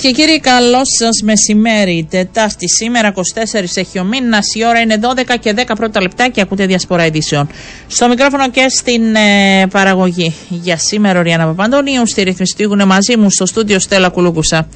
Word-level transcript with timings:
Κυρίες 0.00 0.16
και 0.16 0.22
κύριοι, 0.22 0.40
καλό 0.40 0.80
σας 0.98 1.22
μεσημέρι. 1.22 2.06
Τετάρτη 2.10 2.68
σήμερα, 2.68 3.08
24 3.08 3.76
έχει 3.76 3.98
ο 3.98 4.04
μήνας. 4.04 4.54
Η 4.54 4.66
ώρα 4.66 4.80
είναι 4.80 4.98
12 5.02 5.36
και 5.40 5.54
10 5.56 5.76
πρώτα 5.76 6.00
λεπτά 6.00 6.28
και 6.28 6.40
ακούτε 6.40 6.66
διασπορά 6.66 7.06
ειδήσεων. 7.06 7.48
Στο 7.86 8.08
μικρόφωνο 8.08 8.50
και 8.50 8.66
στην 8.68 9.14
ε, 9.14 9.66
παραγωγή. 9.70 10.34
Για 10.48 10.76
σήμερα, 10.76 11.18
ο 11.18 11.22
Ριάννα 11.22 11.46
Παπαντονίου. 11.46 12.06
Στη 12.06 12.22
ρυθμιστή 12.22 12.62
είναι 12.62 12.84
μαζί 12.84 13.16
μου 13.16 13.30
στο 13.30 13.46
στούντιο 13.46 13.78
Στέλλα 13.78 14.08
Κουλούκουσα. 14.08 14.68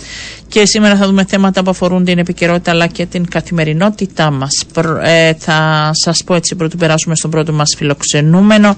Και 0.48 0.66
σήμερα 0.66 0.96
θα 0.96 1.06
δούμε 1.06 1.24
θέματα 1.24 1.62
που 1.62 1.70
αφορούν 1.70 2.04
την 2.04 2.18
επικαιρότητα 2.18 2.70
αλλά 2.70 2.86
και 2.86 3.06
την 3.06 3.28
καθημερινότητά 3.28 4.30
μας. 4.30 4.64
Ε, 5.02 5.32
θα 5.38 5.90
σας 5.92 6.24
πω 6.24 6.34
έτσι 6.34 6.54
πρωτού 6.54 6.76
περάσουμε 6.76 7.16
στον 7.16 7.30
πρώτο 7.30 7.52
μας 7.52 7.74
φιλοξενούμενο 7.76 8.76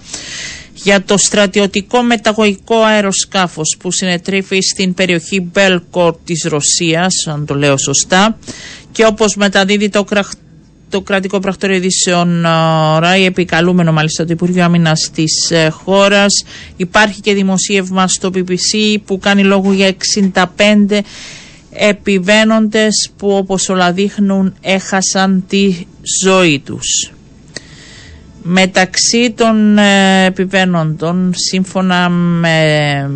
για 0.82 1.02
το 1.02 1.16
στρατιωτικό 1.18 2.02
μεταγωγικό 2.02 2.82
αεροσκάφος 2.82 3.76
που 3.78 3.90
συνετρίφει 3.90 4.60
στην 4.60 4.94
περιοχή 4.94 5.40
Μπέλκορ 5.40 6.16
της 6.24 6.44
Ρωσίας, 6.48 7.26
αν 7.26 7.46
το 7.46 7.54
λέω 7.54 7.76
σωστά, 7.76 8.38
και 8.92 9.04
όπως 9.04 9.36
μεταδίδει 9.36 9.88
το, 9.88 10.04
το 10.88 11.00
κρατικό 11.00 11.38
πρακτορείο 11.40 11.76
ειδήσεων 11.76 12.46
ΡΑΙ, 12.98 13.24
επικαλούμενο 13.24 13.92
μάλιστα 13.92 14.24
το 14.24 14.32
Υπουργείο 14.32 14.64
Άμυνας 14.64 15.10
της 15.14 15.50
ε, 15.50 15.68
χώρας. 15.68 16.44
Υπάρχει 16.76 17.20
και 17.20 17.34
δημοσίευμα 17.34 18.08
στο 18.08 18.30
BBC 18.34 18.96
που 19.06 19.18
κάνει 19.18 19.44
λόγο 19.44 19.72
για 19.72 19.94
65 20.34 21.00
επιβαίνοντες 21.72 23.10
που 23.16 23.28
όπως 23.30 23.68
όλα 23.68 23.92
δείχνουν 23.92 24.54
έχασαν 24.60 25.44
τη 25.48 25.74
ζωή 26.24 26.58
τους. 26.58 27.11
Μεταξύ 28.44 29.30
των 29.36 29.78
ε, 29.78 30.24
επιβαίνοντων, 30.24 31.32
σύμφωνα 31.36 32.08
με 32.08 33.10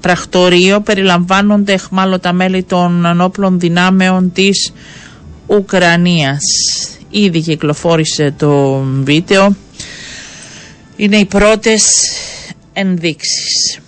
πρακτορείο, 0.00 0.80
περιλαμβάνονται 0.80 1.72
εχμάλωτα 1.72 2.32
μέλη 2.32 2.62
των 2.62 3.04
ενόπλων 3.04 3.58
δυνάμεων 3.60 4.32
της 4.32 4.72
Ουκρανίας. 5.46 6.40
Ήδη 7.10 7.40
κυκλοφόρησε 7.40 8.34
το 8.38 8.82
βίντεο. 9.02 9.56
Είναι 10.96 11.16
οι 11.16 11.24
πρώτες 11.24 11.84
ενδείξεις. 12.72 13.78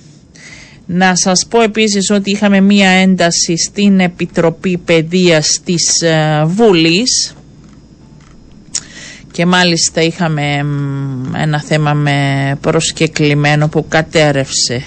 Να 0.86 1.16
σας 1.16 1.46
πω 1.50 1.60
επίσης 1.60 2.10
ότι 2.10 2.30
είχαμε 2.30 2.60
μία 2.60 2.88
ένταση 2.90 3.56
στην 3.56 4.00
Επιτροπή 4.00 4.76
Παιδείας 4.84 5.60
της 5.64 6.00
ε, 6.02 6.44
Βουλής 6.46 7.35
και 9.36 9.46
μάλιστα 9.46 10.02
είχαμε 10.02 10.56
ένα 11.36 11.60
θέμα 11.60 11.92
με 11.92 12.18
προσκεκλημένο 12.60 13.68
που 13.68 13.88
κατέρευσε 13.88 14.82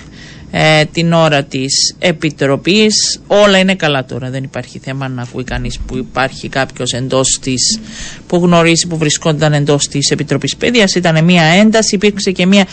ε, 0.52 0.86
την 0.86 1.14
ώρα 1.14 1.44
της 1.44 1.96
Επιτροπής. 2.00 3.20
Όλα 3.28 3.58
είναι 3.58 3.76
καλά 3.76 4.06
τώρα, 4.06 4.30
δεν 4.30 4.44
υπάρχει 4.44 4.80
θέμα 4.80 5.08
να 5.08 5.22
ακούει 5.22 5.44
κανείς 5.44 5.80
που 5.80 5.98
υπάρχει 5.98 6.50
κάποιος 6.50 6.92
εντός 6.92 7.40
της, 7.42 7.80
που 8.28 8.38
γνωρίζει 8.38 8.88
που 8.88 8.98
βρισκόταν 8.98 9.54
εντός 9.54 9.88
της 9.88 10.12
Επιτροπής 10.12 10.56
Παιδείας. 10.56 10.96
Ήταν 10.96 11.24
μια 11.24 11.44
ένταση, 11.44 11.96
υπήρξε 11.96 12.31
και 12.31 12.46
μια 12.46 12.68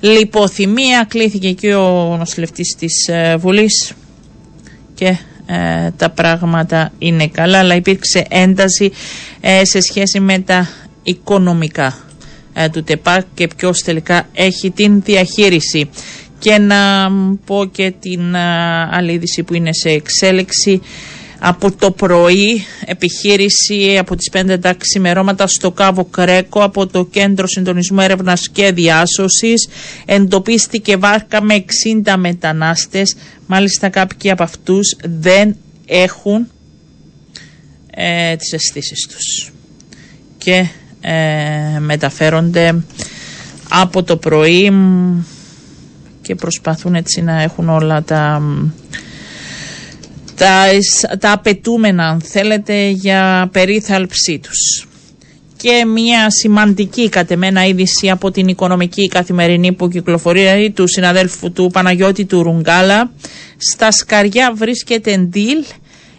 λιποθυμία, 0.00 1.06
κλήθηκε 1.08 1.52
και 1.52 1.74
ο 1.74 2.16
νοσηλευτής 2.18 2.74
της 2.78 3.08
ε, 3.08 3.36
Βουλής 3.36 3.92
και 4.94 5.16
ε, 5.46 5.90
τα 5.96 6.10
πράγματα 6.10 6.92
είναι 6.98 7.26
καλά, 7.28 7.58
αλλά 7.58 7.74
υπήρξε 7.74 8.24
ένταση 8.28 8.92
σε 9.62 9.80
σχέση 9.80 10.20
με 10.20 10.38
τα 10.38 10.68
οικονομικά. 11.08 11.98
Ε, 12.52 12.68
του 12.68 12.82
ΤΕΠΑ 12.82 13.24
και 13.34 13.48
ποιος 13.56 13.82
τελικά 13.82 14.28
έχει 14.32 14.70
την 14.70 15.02
διαχείριση. 15.02 15.88
Και 16.38 16.58
να 16.58 17.10
πω 17.46 17.64
και 17.72 17.92
την 18.00 18.34
ε, 18.34 18.38
άλλη 18.90 19.12
είδηση 19.12 19.42
που 19.42 19.54
είναι 19.54 19.72
σε 19.72 19.88
εξέλιξη. 19.88 20.80
Από 21.40 21.72
το 21.72 21.90
πρωί 21.90 22.64
επιχείρηση 22.84 23.98
από 23.98 24.16
τις 24.16 24.30
5 24.32 24.60
τα 24.60 24.74
ξημερώματα 24.74 25.46
στο 25.46 25.70
Κάβο 25.70 26.04
Κρέκο 26.04 26.62
από 26.62 26.86
το 26.86 27.04
Κέντρο 27.04 27.46
Συντονισμού 27.46 28.00
Έρευνας 28.00 28.48
και 28.48 28.72
Διάσωσης. 28.72 29.68
Εντοπίστηκε 30.04 30.96
βάρκα 30.96 31.42
με 31.42 31.64
60 32.04 32.14
μετανάστες. 32.16 33.16
Μάλιστα 33.46 33.88
κάποιοι 33.88 34.30
από 34.30 34.42
αυτούς 34.42 34.96
δεν 35.04 35.56
έχουν 35.86 36.48
ε, 37.90 38.36
τις 38.36 38.52
αισθήσεις 38.52 39.06
τους. 39.06 39.52
Και 40.38 40.66
ε, 41.00 41.78
μεταφέρονται 41.78 42.82
από 43.68 44.02
το 44.02 44.16
πρωί 44.16 44.72
και 46.22 46.34
προσπαθούν 46.34 46.94
έτσι 46.94 47.22
να 47.22 47.42
έχουν 47.42 47.68
όλα 47.68 48.02
τα, 48.02 48.42
τα, 50.34 50.64
τα 51.18 51.32
απαιτούμενα 51.32 52.08
αν 52.08 52.20
θέλετε 52.20 52.88
για 52.88 53.48
περίθαλψή 53.52 54.38
τους. 54.38 54.88
Και 55.56 55.84
μια 55.84 56.30
σημαντική 56.30 57.08
κατεμένα 57.08 57.66
είδηση 57.66 58.10
από 58.10 58.30
την 58.30 58.48
οικονομική 58.48 59.08
καθημερινή 59.08 59.72
που 59.72 59.88
κυκλοφορεί 59.88 60.72
του 60.74 60.86
συναδέλφου 60.88 61.52
του 61.52 61.70
Παναγιώτη 61.72 62.24
του 62.24 62.42
Ρουγκάλα. 62.42 63.10
Στα 63.56 63.92
σκαριά 63.92 64.52
βρίσκεται 64.54 65.28
deal 65.34 65.74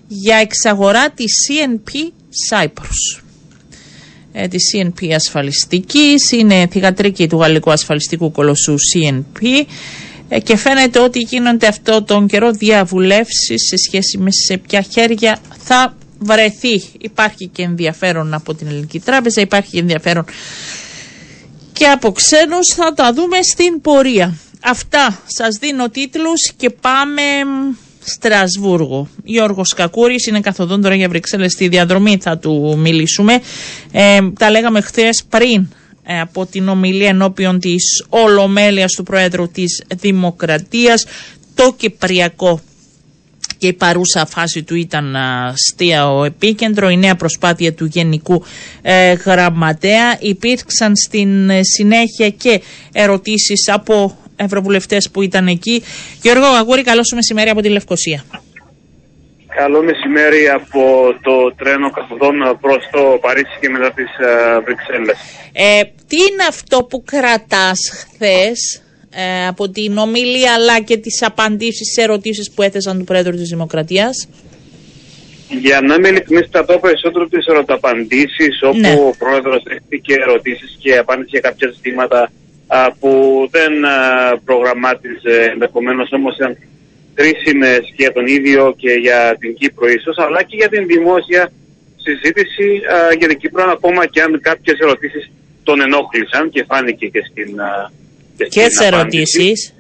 για 0.08 0.36
εξαγορά 0.36 1.10
της 1.10 1.32
CNP 1.48 1.92
Cyprus 2.52 3.22
ε, 4.42 4.48
τη 4.48 4.58
CNP 4.74 5.12
ασφαλιστικής, 5.16 6.32
είναι 6.32 6.68
θηγατρική 6.72 7.28
του 7.28 7.38
γαλλικού 7.38 7.72
ασφαλιστικού 7.72 8.32
κολοσσού 8.32 8.76
CNP 8.94 9.64
ε, 10.30 10.40
και 10.40 10.58
φαίνεται 10.58 11.00
ότι 11.00 11.20
γίνονται 11.20 11.68
αυτό 11.68 12.04
τον 12.04 12.28
καιρό 12.28 12.52
διαβουλεύσεις 12.52 13.68
σε 13.68 13.78
σχέση 13.78 14.18
με 14.18 14.32
σε 14.32 14.58
ποια 14.58 14.82
χέρια 14.82 15.40
θα 15.64 15.98
βρεθεί. 16.20 16.84
Υπάρχει 17.00 17.48
και 17.48 17.64
ενδιαφέρον 17.64 18.34
από 18.34 18.54
την 18.54 18.68
Ελληνική 18.68 19.00
Τράπεζα, 19.00 19.42
υπάρχει 19.42 19.70
και 19.72 19.80
ενδιαφέρον 19.80 20.26
και 21.74 21.86
από 21.86 22.12
ξένους 22.12 22.74
θα 22.76 22.94
τα 22.94 23.14
δούμε 23.14 23.38
στην 23.42 23.82
πορεία. 23.82 24.38
Αυτά 24.64 25.22
σας 25.26 25.58
δίνω 25.60 25.90
τίτλους 25.90 26.52
και 26.58 26.70
πάμε 26.70 27.22
Στρασβούργο. 28.04 29.08
Γιώργος 29.24 29.74
Κακούρης 29.74 30.26
είναι 30.28 30.40
καθοδόν 30.40 30.82
τώρα 30.82 30.96
για 30.96 31.10
Βρυξέλλες 31.10 31.52
στη 31.52 31.68
διαδρομή, 31.68 32.18
θα 32.22 32.38
του 32.38 32.76
μιλήσουμε. 32.78 33.42
Ε, 33.92 34.18
τα 34.40 34.50
λέγαμε 34.50 34.82
χθες 34.82 35.24
πριν 35.30 35.68
ε, 36.04 36.20
από 36.20 36.46
την 36.46 36.68
ομιλία 36.68 37.10
ενώπιον 37.10 37.60
της 37.60 38.06
Ολομέλειας 38.10 38.92
του 38.92 39.04
Προέδρου 39.04 39.48
της 39.52 39.84
Δημοκρατίας. 39.96 41.06
Το 41.56 41.74
Κυπριακό 41.78 42.62
και 43.58 43.68
η 43.68 43.74
παρούσα 43.74 44.26
φάση 44.26 44.64
του 44.64 44.76
ήταν 44.76 45.16
αστεία 45.16 46.12
ο 46.12 46.24
επίκεντρο, 46.24 46.90
η 46.90 46.98
νέα 46.98 47.16
προσπάθεια 47.16 47.74
του 47.74 47.86
Γενικού 47.86 48.44
ε, 48.82 49.14
Γραμματέα. 49.14 50.18
Υπήρξαν 50.20 50.96
στην 50.96 51.50
ε, 51.50 51.60
συνέχεια 51.64 52.30
και 52.30 52.62
ερωτήσεις 52.92 53.68
από 53.68 54.18
ευρωβουλευτές 54.40 55.10
που 55.12 55.22
ήταν 55.22 55.48
εκεί. 55.48 55.84
Γιώργο 56.22 56.46
Αγούρη, 56.46 56.84
καλό 56.84 57.04
σου 57.04 57.16
μεσημέρι 57.16 57.50
από 57.50 57.62
τη 57.62 57.70
Λευκοσία. 57.70 58.24
Καλό 59.56 59.84
μεσημέρι 59.84 60.50
από 60.50 60.82
το 61.22 61.56
τρένο 61.56 61.90
καθοδόν 61.92 62.36
προς 62.62 62.88
το 62.92 63.18
Παρίσι 63.22 63.58
και 63.62 63.70
μετά 63.70 63.92
τις 63.92 64.10
uh, 64.22 64.62
Βρυξέλλες. 64.66 65.18
Ε, 65.54 65.82
τι 66.08 66.16
είναι 66.16 66.46
αυτό 66.50 66.84
που 66.84 67.04
κρατάς 67.04 67.80
χθες 67.94 68.82
ε, 69.16 69.48
από 69.48 69.70
την 69.70 69.98
ομιλία 69.98 70.54
αλλά 70.54 70.80
και 70.80 70.98
τις 70.98 71.24
απαντήσεις 71.24 71.94
σε 71.94 72.02
ερωτήσεις 72.02 72.52
που 72.52 72.62
έθεσαν 72.62 72.98
του 72.98 73.04
Πρόεδρου 73.04 73.36
της 73.36 73.50
Δημοκρατίας; 73.50 74.28
Για 75.62 75.82
να 75.82 75.94
είμαι 75.94 76.08
ειλικρινής, 76.08 76.48
θα 76.52 76.66
πω 76.66 76.80
περισσότερο 76.82 77.28
τις 77.28 77.46
ερωταπαντήσεις, 77.46 78.62
όπου 78.64 78.78
ναι. 78.78 78.94
ο 78.94 79.14
πρόεδρος 79.18 79.64
δέχτηκε 79.64 80.14
ερωτήσεις 80.14 80.78
και 80.80 80.98
απάντησε 80.98 81.30
για 81.30 81.40
κάποια 81.40 81.72
ζητήματα 81.76 82.32
που 83.00 83.12
δεν 83.52 83.74
προγραμμάτιζε 84.46 85.50
ενδεχομένως 85.54 86.12
όμως 86.12 86.36
ήταν 86.36 86.58
κρίσιμε 87.14 87.80
και 87.96 88.04
για 88.04 88.12
τον 88.12 88.28
ίδιο 88.28 88.74
και 88.78 88.92
για 88.92 89.36
την 89.40 89.56
Κύπρο 89.56 89.88
ίσως, 89.88 90.18
αλλά 90.18 90.44
και 90.44 90.56
για 90.56 90.70
την 90.70 90.86
δημόσια 90.88 91.52
συζήτηση 91.96 92.82
για 93.18 93.28
την 93.28 93.38
Κύπρο, 93.38 93.72
ακόμα 93.72 94.06
και 94.06 94.22
αν 94.22 94.40
κάποιες 94.42 94.78
ερωτήσεις 94.80 95.32
τον 95.64 95.82
ενόχλησαν 95.82 96.50
και 96.50 96.66
φάνηκε 96.68 97.08
και 97.08 97.22
στην. 97.30 97.50
Και 98.38 98.68
τι 98.68 98.86
ερωτήσεις. 98.86 99.74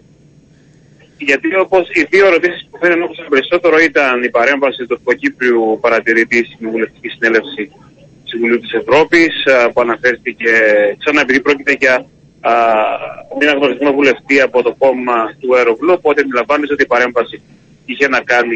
Γιατί 1.17 1.55
όπως 1.55 1.89
οι 1.93 2.03
δύο 2.09 2.25
ερωτήσεις 2.25 2.67
που 2.69 2.77
φαίνεται 2.77 2.97
ενόχλησαν 2.99 3.27
περισσότερο 3.29 3.77
ήταν 3.79 4.23
η 4.23 4.29
παρέμβαση 4.29 4.85
του 4.85 4.99
Κοκύπριου 5.03 5.77
παρατηρητή 5.81 6.45
στην 6.53 6.69
Βουλευτική 6.69 7.07
Συνέλευσης 7.07 7.71
Συμβουλίου 8.23 8.59
της 8.59 8.73
Ευρώπης, 8.73 9.33
που 9.73 9.81
αναφέρθηκε 9.81 10.51
ξανά 10.99 11.21
επειδή 11.21 11.41
πρόκειται 11.41 11.75
για 11.79 12.05
ένα 13.39 13.53
γνωρισμό 13.53 13.91
βουλευτή 13.93 14.41
από 14.41 14.63
το 14.63 14.75
κόμμα 14.77 15.33
του 15.39 15.55
Αερογλού, 15.55 15.93
οπότε 15.93 16.21
αντιλαμβάνεσαι 16.21 16.73
ότι 16.73 16.83
η 16.83 16.87
παρέμβαση 16.87 17.41
είχε 17.85 18.07
να 18.07 18.19
κάνει 18.21 18.55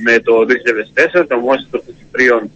με 0.00 0.18
το 0.18 0.34
2004, 1.20 1.24
το 1.28 1.36
μόνιμο 1.36 1.68
των 1.70 1.82
Κυπρίων 1.98 2.50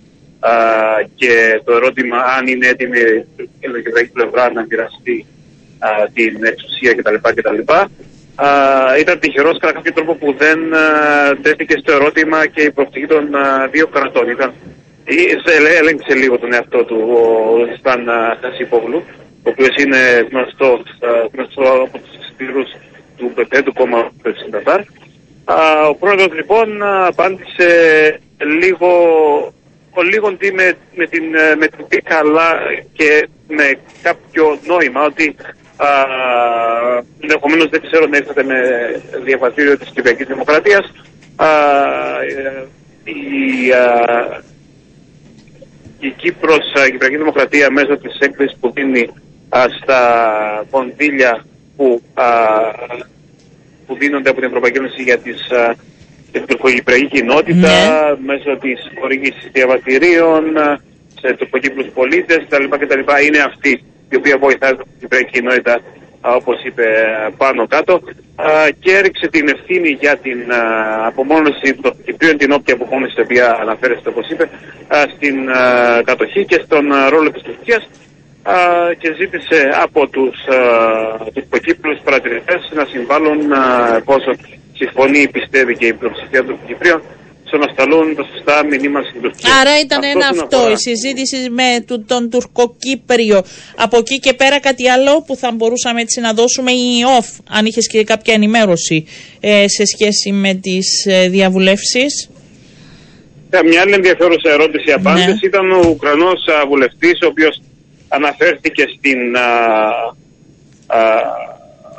και 1.14 1.60
το 1.64 1.72
ερώτημα 1.72 2.18
αν 2.38 2.46
είναι 2.46 2.66
έτοιμη 2.66 2.98
η 3.36 3.56
ελληνική 3.60 4.10
πλευρά 4.12 4.52
να 4.52 4.66
μοιραστεί 4.68 5.26
την 6.14 6.44
εξουσία 6.44 6.94
κτλ. 6.94 7.14
κτλ. 7.34 7.58
ήταν 9.00 9.18
τυχερός 9.18 9.58
κατά 9.58 9.72
κάποιο 9.72 9.92
τρόπο 9.92 10.14
που 10.14 10.34
δεν 10.38 10.58
τέθηκε 11.42 11.76
στο 11.78 11.92
ερώτημα 11.92 12.46
και 12.46 12.62
η 12.62 12.70
προοπτική 12.70 13.06
των 13.06 13.28
δύο 13.70 13.86
κρατών. 13.86 14.28
Ήταν, 14.30 14.52
έλεγξε 15.78 16.14
λίγο 16.14 16.38
τον 16.38 16.52
εαυτό 16.52 16.84
του 16.84 16.96
ο 16.96 17.76
Σταν 17.78 18.08
Χασίπογλου, 18.40 19.02
ο 19.44 19.50
οποίος 19.50 19.74
είναι 19.78 20.28
γνωστό, 20.30 20.82
γνωστό 21.32 21.82
από 21.86 21.98
τους 21.98 22.26
σκληρούς 22.32 22.70
του 23.16 23.32
ΠΠ, 23.34 23.62
του 23.62 23.72
κόμμα 23.72 24.10
του 24.22 24.34
Ο 25.88 25.94
πρόεδρος 25.94 26.34
λοιπόν 26.34 26.82
απάντησε 26.82 27.68
λίγο 28.60 28.88
ο 29.94 30.02
λίγο 30.02 30.30
με, 30.30 30.76
με 30.94 31.06
την, 31.06 31.24
με 31.58 31.66
την 31.66 32.02
καλά 32.04 32.52
και 32.92 33.28
με 33.48 33.78
κάποιο 34.02 34.58
νόημα 34.66 35.04
ότι 35.04 35.36
ενδεχομένως 37.20 37.68
δεν 37.68 37.80
ξέρω 37.80 38.06
να 38.06 38.16
ήρθατε 38.16 38.42
με 38.42 38.60
διαβατήριο 39.24 39.78
της 39.78 39.88
Κυπριακής 39.88 40.26
Δημοκρατίας. 40.26 40.92
Ε, 41.40 42.64
η, 43.04 43.72
α, 43.72 44.42
η 45.98 46.10
Κύπρος, 46.10 46.72
η 46.88 46.90
Κυπριακή 46.90 47.16
Δημοκρατία 47.16 47.70
μέσω 47.70 47.96
της 47.98 48.18
έκθεσης 48.18 48.56
που 48.60 48.72
δίνει 48.72 49.08
στα 49.80 50.00
κονδύλια 50.70 51.44
που, 51.76 52.02
που 53.86 53.96
δίνονται 53.98 54.30
από 54.30 54.38
την 54.38 54.48
Ευρωπαϊκή 54.48 54.78
Ένωση 54.78 55.02
για 55.02 55.18
τις 55.18 55.48
την 56.32 56.46
τουρκοκυπριακή 56.46 57.06
κοινότητα 57.06 57.68
ναι. 57.68 58.16
μέσω 58.26 58.56
της 58.60 58.80
χορήγησης 59.00 59.48
διαβατηρίων 59.52 60.44
σε 61.20 61.34
τουρκοκύπρους 61.34 61.86
πολίτες 61.94 62.40
κτλ. 62.48 62.64
κτλ. 62.68 63.00
Είναι 63.26 63.38
αυτή 63.38 63.82
η 64.08 64.16
οποία 64.16 64.38
βοηθάει 64.38 64.74
την 64.74 64.86
κυπριακή 65.00 65.30
κοινότητα 65.30 65.80
όπως 66.20 66.64
είπε 66.64 66.86
πάνω 67.36 67.66
κάτω 67.66 68.00
και 68.78 68.92
έριξε 68.96 69.28
την 69.28 69.48
ευθύνη 69.48 69.88
για 69.88 70.16
την 70.16 70.38
απομόνωση 71.06 71.74
των 71.82 71.94
Κυπρίων, 72.04 72.36
την 72.36 72.52
όποια 72.52 72.74
απομόνωση 72.74 73.14
η 73.18 73.22
οποία 73.22 73.58
αναφέρεστε 73.60 74.08
όπως 74.08 74.28
είπε, 74.30 74.48
στην 75.14 75.36
κατοχή 76.04 76.44
και 76.44 76.60
στον 76.64 76.84
ρόλο 77.08 77.30
της 77.30 77.42
Τουρκίας 77.42 77.88
και 78.98 79.14
ζήτησε 79.18 79.70
από 79.82 80.08
τους 80.08 80.36
Κύπρους 81.64 81.98
παρατηρητές 82.04 82.70
να 82.74 82.84
συμβάλλουν 82.84 83.38
πόσο 84.04 84.30
συμφωνεί 84.74 85.28
πιστεύει 85.28 85.76
και 85.76 85.86
η 85.86 85.92
πλειοψηφία 85.92 86.44
των 86.44 86.58
Κυπρίων 86.66 87.02
στο 87.52 87.60
να 87.60 87.72
σταλούν 87.72 88.16
τα 88.16 88.24
σωστά 88.32 88.64
μηνύματα 88.64 89.08
στην 89.08 89.20
Τουρκία. 89.22 89.54
Άρα 89.60 89.80
ήταν 89.80 90.02
ένα 90.14 90.26
αυτό, 90.26 90.70
η 90.70 90.76
συζήτηση 90.76 91.50
με 91.50 91.84
τον 92.06 92.30
Τουρκοκύπριο. 92.30 93.42
Από 93.76 93.96
εκεί 93.96 94.18
και 94.18 94.32
πέρα 94.32 94.60
κάτι 94.60 94.88
άλλο 94.88 95.22
που 95.26 95.36
θα 95.36 95.52
μπορούσαμε 95.52 96.00
έτσι 96.00 96.20
να 96.20 96.32
δώσουμε 96.32 96.70
η 96.72 97.04
ΟΦ, 97.18 97.26
αν 97.50 97.66
είχες 97.66 97.86
και 97.86 98.04
κάποια 98.04 98.34
ενημέρωση 98.34 99.06
ε, 99.40 99.68
σε 99.68 99.84
σχέση 99.84 100.32
με 100.32 100.54
τις 100.54 101.06
ε, 101.06 101.28
διαβουλεύσεις. 101.28 102.30
Ε, 103.50 103.62
μια 103.62 103.80
άλλη 103.80 103.92
ενδιαφέρουσα 103.92 104.50
ερώτηση 104.50 104.88
ναι. 104.88 104.92
απάντηση 104.92 105.46
ήταν 105.46 105.72
ο 105.72 105.80
Ουκρανός 105.88 106.44
βουλευτής 106.68 107.18
ο 107.22 107.26
οποίος 107.26 107.62
αναφέρθηκε 108.12 108.84
στην 108.96 109.36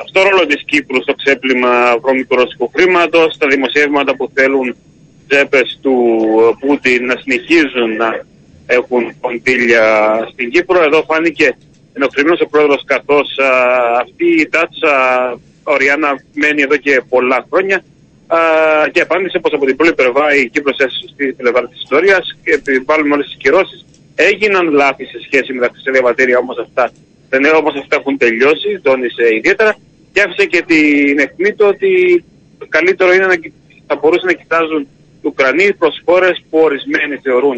στο 0.06 0.22
ρόλο 0.30 0.46
της 0.46 0.64
Κύπρου 0.66 1.02
στο 1.02 1.14
ξέπλυμα 1.14 1.98
βρώμικου 2.02 2.36
ρωσικού 2.36 2.72
χρήματος, 2.76 3.34
στα 3.34 3.48
δημοσιεύματα 3.48 4.16
που 4.16 4.30
θέλουν 4.34 4.76
τσέπες 5.28 5.80
του 5.82 5.96
Πούτιν 6.60 7.06
να 7.06 7.16
συνεχίζουν 7.22 7.96
να 7.96 8.26
έχουν 8.66 9.20
κοντήλια 9.20 9.86
στην 10.32 10.50
Κύπρο. 10.50 10.84
Εδώ 10.84 11.04
φάνηκε 11.04 11.58
ενοχλημένος 11.94 12.42
ο 12.42 12.48
πρόεδρος 12.48 12.84
καθώς 12.86 13.38
α, 13.38 13.50
αυτή 14.02 14.26
η 14.42 14.50
τάτσα 14.50 14.94
Οριάννα 15.64 16.24
μένει 16.34 16.62
εδώ 16.62 16.78
και 16.78 17.02
πολλά 17.10 17.46
χρόνια 17.50 17.84
α, 18.28 18.38
και 18.92 19.02
απάντησε 19.02 19.40
πως 19.40 19.54
από 19.54 19.66
την 19.66 19.76
πρώτη 19.76 19.94
πλευρά 19.94 20.36
η 20.36 20.50
Κύπρος 20.50 20.78
έσαι 20.78 20.98
σωστή 21.02 21.34
πλευρά 21.34 21.68
της 21.68 21.82
ιστορίας 21.82 22.38
και 22.44 22.52
επιβάλλουμε 22.52 23.14
όλες 23.14 23.26
τις 23.26 23.38
κυρώσεις. 23.38 23.86
Έγιναν 24.16 24.70
λάθη 24.72 25.06
σε 25.06 25.20
σχέση 25.26 25.54
με 25.54 25.68
τα 25.68 25.92
διαβατήρια 25.92 26.38
όμως 26.38 26.58
αυτά 26.58 26.92
δεν 27.40 27.56
όμως 27.56 27.76
αυτά 27.76 27.96
έχουν 28.00 28.18
τελειώσει, 28.18 28.80
τόνισε 28.82 29.36
ιδιαίτερα 29.36 29.76
και 30.12 30.22
άφησε 30.22 30.46
και 30.46 30.62
την 30.62 31.20
αιχμή 31.20 31.54
του 31.54 31.66
ότι 31.74 32.24
καλύτερο 32.70 33.14
είναι 33.14 33.26
να 33.26 33.36
θα 33.88 33.96
μπορούσαν 33.96 34.26
να 34.26 34.34
κοιτάζουν 34.34 34.82
οι 35.22 35.28
Ουκρανοί 35.28 35.74
προς 35.74 36.02
χώρες 36.06 36.44
που 36.50 36.58
ορισμένοι 36.60 37.16
θεωρούν 37.24 37.58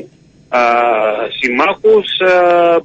α, 0.50 0.60
συμμάχους 1.40 2.07
α, 2.19 2.31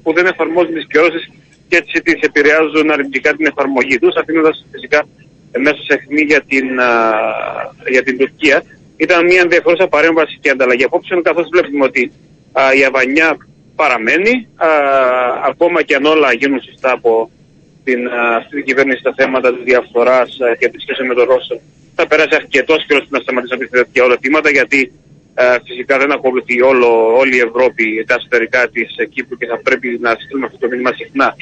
που 0.02 0.12
δεν 0.12 0.26
εφαρμόζουν 0.26 0.74
τις 0.74 0.86
κυρώσεις 0.90 1.30
και 1.68 1.76
έτσι 1.76 2.02
τις 2.02 2.20
επηρεάζουν 2.20 2.90
αρνητικά 2.90 3.34
την 3.36 3.46
εφαρμογή 3.46 3.98
τους 3.98 4.14
αφήνοντας 4.16 4.66
φυσικά 4.72 5.06
μέσα 5.58 5.80
σε 5.86 5.94
αιχμή 5.94 6.22
για 6.22 6.40
την, 6.48 6.80
α, 6.80 6.92
για 7.90 8.02
την 8.02 8.18
Τουρκία. 8.18 8.62
Ήταν 8.96 9.26
μια 9.26 9.40
ενδιαφέρουσα 9.40 9.86
παρέμβαση 9.88 10.38
και 10.40 10.50
ανταλλαγή 10.50 10.84
απόψεων 10.84 11.22
καθώς 11.22 11.48
βλέπουμε 11.52 11.84
ότι 11.84 12.12
α, 12.52 12.74
η 12.74 12.84
Αβανιά 12.84 13.36
παραμένει, 13.82 14.34
α, 14.56 14.68
ακόμα 15.50 15.78
και 15.82 15.94
αν 15.94 16.04
όλα 16.04 16.32
γίνουν 16.40 16.60
σωστά 16.68 16.90
από 16.92 17.30
την, 17.84 18.00
αυτή 18.38 18.52
την 18.56 18.64
κυβέρνηση 18.64 19.00
στα 19.04 19.12
θέματα 19.16 19.48
της 19.54 19.62
διαφθοράς 19.70 20.30
και 20.58 20.68
τη 20.68 20.78
σχέση 20.80 21.02
με 21.02 21.14
τον 21.14 21.24
Ρώσο. 21.32 21.56
Θα 21.94 22.06
περάσει 22.06 22.34
αρκετός 22.34 22.80
καιρός 22.86 23.06
να 23.08 23.18
σταματήσει 23.18 23.52
να 23.52 23.58
πει 23.58 23.66
τέτοια 23.66 24.04
όλα 24.04 24.16
θύματα, 24.20 24.50
γιατί 24.50 24.92
α, 25.34 25.44
φυσικά 25.66 25.98
δεν 25.98 26.12
ακολουθεί 26.12 26.56
όλο, 26.62 26.88
όλη 27.20 27.36
η 27.36 27.44
Ευρώπη 27.48 28.04
τα 28.08 28.14
εσωτερικά 28.18 28.68
της 28.68 28.88
Κύπρου 29.12 29.36
και 29.36 29.46
θα 29.46 29.58
πρέπει 29.66 29.98
να 30.00 30.10
στείλουμε 30.20 30.46
αυτό 30.46 30.58
το 30.58 30.68
μήνυμα 30.70 30.92
συχνά 30.92 31.36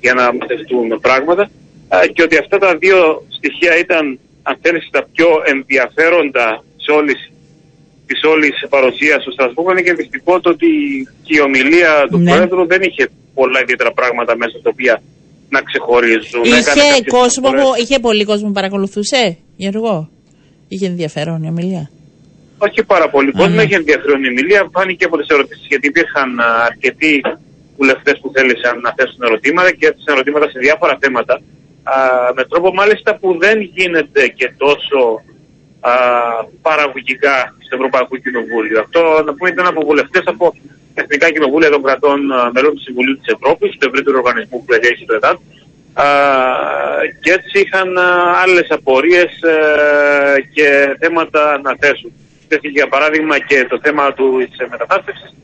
για 0.00 0.14
να 0.14 0.24
μαθευτούν 0.34 1.00
πράγματα. 1.00 1.44
Α, 1.88 1.96
και 2.14 2.22
ότι 2.22 2.36
αυτά 2.36 2.58
τα 2.58 2.76
δύο 2.76 3.26
στοιχεία 3.36 3.78
ήταν, 3.78 4.18
αν 4.42 4.56
θέλεις, 4.62 4.88
τα 4.90 5.02
πιο 5.12 5.28
ενδιαφέροντα 5.44 6.64
σε 6.76 6.90
όλη 6.90 7.14
της 8.10 8.20
όλης 8.32 8.56
παρουσίας 8.74 9.18
στο 9.22 9.30
Στρασβούργο 9.36 9.70
είναι 9.72 9.84
και 9.86 9.92
ενδεικτικό 9.94 10.40
το 10.40 10.48
ότι 10.54 10.70
και 11.24 11.32
η 11.38 11.40
ομιλία 11.48 11.92
του 12.10 12.18
ναι. 12.18 12.30
Πρόεδρου 12.30 12.62
δεν 12.72 12.80
είχε 12.82 13.04
πολλά 13.34 13.58
ιδιαίτερα 13.64 13.92
πράγματα 13.92 14.32
μέσα 14.42 14.56
τα 14.64 14.70
οποία 14.74 14.94
να 15.54 15.60
ξεχωρίζουν. 15.68 16.42
Είχε, 16.44 16.88
κόσμο, 17.18 17.50
είχε 17.82 17.98
πολύ 17.98 18.24
κόσμο 18.24 18.46
που 18.46 18.58
παρακολουθούσε, 18.60 19.22
Γιώργο; 19.56 19.94
Είχε 20.68 20.86
ενδιαφέρον 20.86 21.42
η 21.42 21.48
ομιλία; 21.48 21.90
Όχι 22.58 22.80
πάρα 22.92 23.08
πολύ 23.14 23.30
κόσμο, 23.32 23.54
ναι. 23.54 23.62
είχε 23.62 23.76
ενδιαφέρον 23.76 24.24
η 24.24 24.28
ομιλία. 24.28 24.68
Φάνηκε 24.74 25.04
από 25.04 25.16
τις 25.18 25.28
ερωτήσεις 25.34 25.66
γιατί 25.72 25.86
υπήρχαν 25.86 26.30
αρκετοί 26.68 27.20
βουλευτές 27.76 28.16
που 28.20 28.30
θέλησαν 28.34 28.74
να 28.84 28.90
θέσουν 28.96 29.20
ερωτήματα 29.28 29.70
και 29.78 29.86
έθεσαν 29.86 30.14
ερωτήματα 30.14 30.46
σε 30.52 30.58
διάφορα 30.58 30.94
θέματα. 31.02 31.34
Α, 31.82 31.96
με 32.36 32.44
τρόπο 32.50 32.68
μάλιστα 32.80 33.10
που 33.20 33.28
δεν 33.44 33.56
γίνεται 33.76 34.22
και 34.38 34.52
τόσο 34.64 34.98
α, 35.80 35.92
παραγωγικά 36.62 37.54
στο 37.64 37.74
Ευρωπαϊκό 37.78 38.16
Κοινοβούλιο. 38.16 38.80
Αυτό 38.80 39.00
να 39.26 39.34
πούμε 39.34 39.50
ήταν 39.50 39.66
από 39.66 39.80
βουλευτές 39.84 40.22
από 40.26 40.54
εθνικά 40.94 41.30
κοινοβούλια 41.30 41.70
των 41.70 41.82
κρατών 41.82 42.18
μελών 42.52 42.74
του 42.74 42.80
Συμβουλίου 42.80 43.18
της 43.18 43.34
Ευρώπης, 43.34 43.70
του 43.78 43.88
ευρύτερου 43.88 44.18
οργανισμού 44.18 44.64
που 44.64 44.72
έχει 44.72 45.04
το 45.04 45.14
ΕΤΑΤ. 45.14 45.38
Και 47.22 47.32
έτσι 47.32 47.60
είχαν 47.60 47.98
άλλες 48.44 48.66
απορίες 48.70 49.32
ε, 49.42 50.40
και 50.54 50.96
θέματα 51.00 51.60
να 51.62 51.76
θέσουν. 51.80 52.12
Τέθηκε 52.48 52.68
για 52.68 52.88
παράδειγμα 52.88 53.38
και 53.38 53.66
το 53.68 53.78
θέμα 53.82 54.12
της 54.12 54.56
μετανάστευσης. 54.70 55.34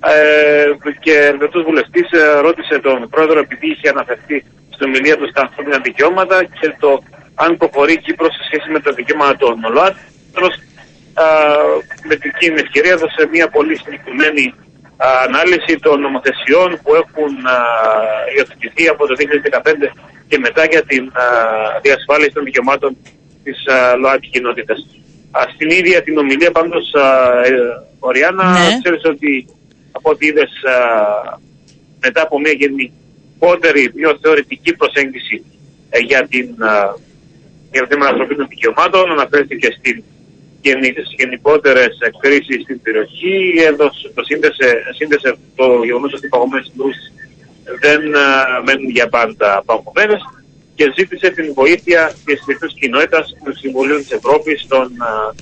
Ε, 0.00 0.72
και 1.00 1.34
ο 1.58 1.62
βουλευτής 1.62 2.10
ε, 2.10 2.40
ρώτησε 2.40 2.78
τον 2.78 3.08
πρόεδρο 3.10 3.38
επειδή 3.38 3.66
είχε 3.70 3.88
αναφερθεί 3.88 4.44
στην 4.70 4.86
ομιλία 4.86 5.16
του 5.16 5.28
στα 5.28 5.40
ανθρώπινα 5.40 5.78
δικαιώματα 5.78 6.44
και 6.44 6.74
το 6.78 7.02
αν 7.42 7.56
προχωρεί 7.56 7.92
η 7.92 7.98
Κύπρος 7.98 8.34
σε 8.34 8.42
σχέση 8.48 8.70
με 8.70 8.80
τα 8.80 8.92
δικαιώματα 8.92 9.36
των 9.36 9.54
ΛΟΑΤ. 9.72 9.96
Με 12.08 12.16
την 12.16 12.58
ευκαιρία 12.58 12.92
έδωσε 12.92 13.28
μια 13.30 13.48
πολύ 13.48 13.76
συγκεκριμένη 13.76 14.54
ανάλυση 15.24 15.78
των 15.80 16.00
νομοθεσιών 16.00 16.78
που 16.82 16.94
έχουν 16.94 17.32
υιοθετηθεί 18.36 18.88
από 18.88 19.06
το 19.06 19.14
2015 19.18 19.92
και 20.28 20.38
μετά 20.38 20.64
για 20.64 20.82
την 20.82 21.12
διασφάλιση 21.82 22.32
των 22.32 22.44
δικαιωμάτων 22.44 22.96
της 23.44 23.58
ΛΟΑΤ 24.00 24.20
κοινότητας. 24.30 24.86
Στην 25.54 25.70
ίδια 25.70 26.02
την 26.02 26.18
ομιλία 26.18 26.50
πάντως, 26.50 26.92
ε, 27.44 27.50
Οριάννα, 27.98 28.50
ναι. 28.50 28.78
ξέρεις 28.82 29.04
ότι 29.04 29.48
από 29.92 30.10
ό,τι 30.10 30.26
είδες 30.26 30.50
μετά 32.00 32.22
από 32.22 32.40
μια 32.40 32.52
γενικότερη, 32.52 33.90
πιο 33.90 34.18
θεωρητική 34.22 34.72
προσέγγιση 34.74 35.44
ε, 35.90 35.98
για 35.98 36.26
την 36.26 36.48
για 37.76 37.86
το 37.86 37.90
θέμα 37.92 38.06
ανθρωπίνων 38.06 38.46
δικαιωμάτων, 38.48 39.10
αναφέρθηκε 39.10 39.68
στην 39.78 39.96
γενικότερες 41.16 41.98
εκκρίσει 42.00 42.54
στην 42.62 42.80
περιοχή, 42.82 43.36
έδωσε, 43.68 44.10
το 44.14 44.22
σύνδεσε, 44.24 44.68
σύνδεσε 44.98 45.36
το 45.54 45.66
γεγονός 45.84 46.12
ότι 46.12 46.26
οι 46.26 46.28
παγωμένες 46.28 46.66
συγκρούσει 46.66 47.06
δεν 47.80 48.00
uh, 48.14 48.62
μένουν 48.66 48.90
για 48.90 49.08
πάντα 49.08 49.62
παγωμένες 49.66 50.20
και 50.74 50.92
ζήτησε 50.96 51.30
την 51.30 51.52
βοήθεια 51.54 52.12
της 52.24 52.42
διεθνούς 52.46 52.74
κοινότητας, 52.74 53.34
του 53.44 53.56
Συμβουλίου 53.56 53.98
της 53.98 54.10
Ευρώπης, 54.10 54.66
των, 54.68 54.86
uh, 55.08 55.34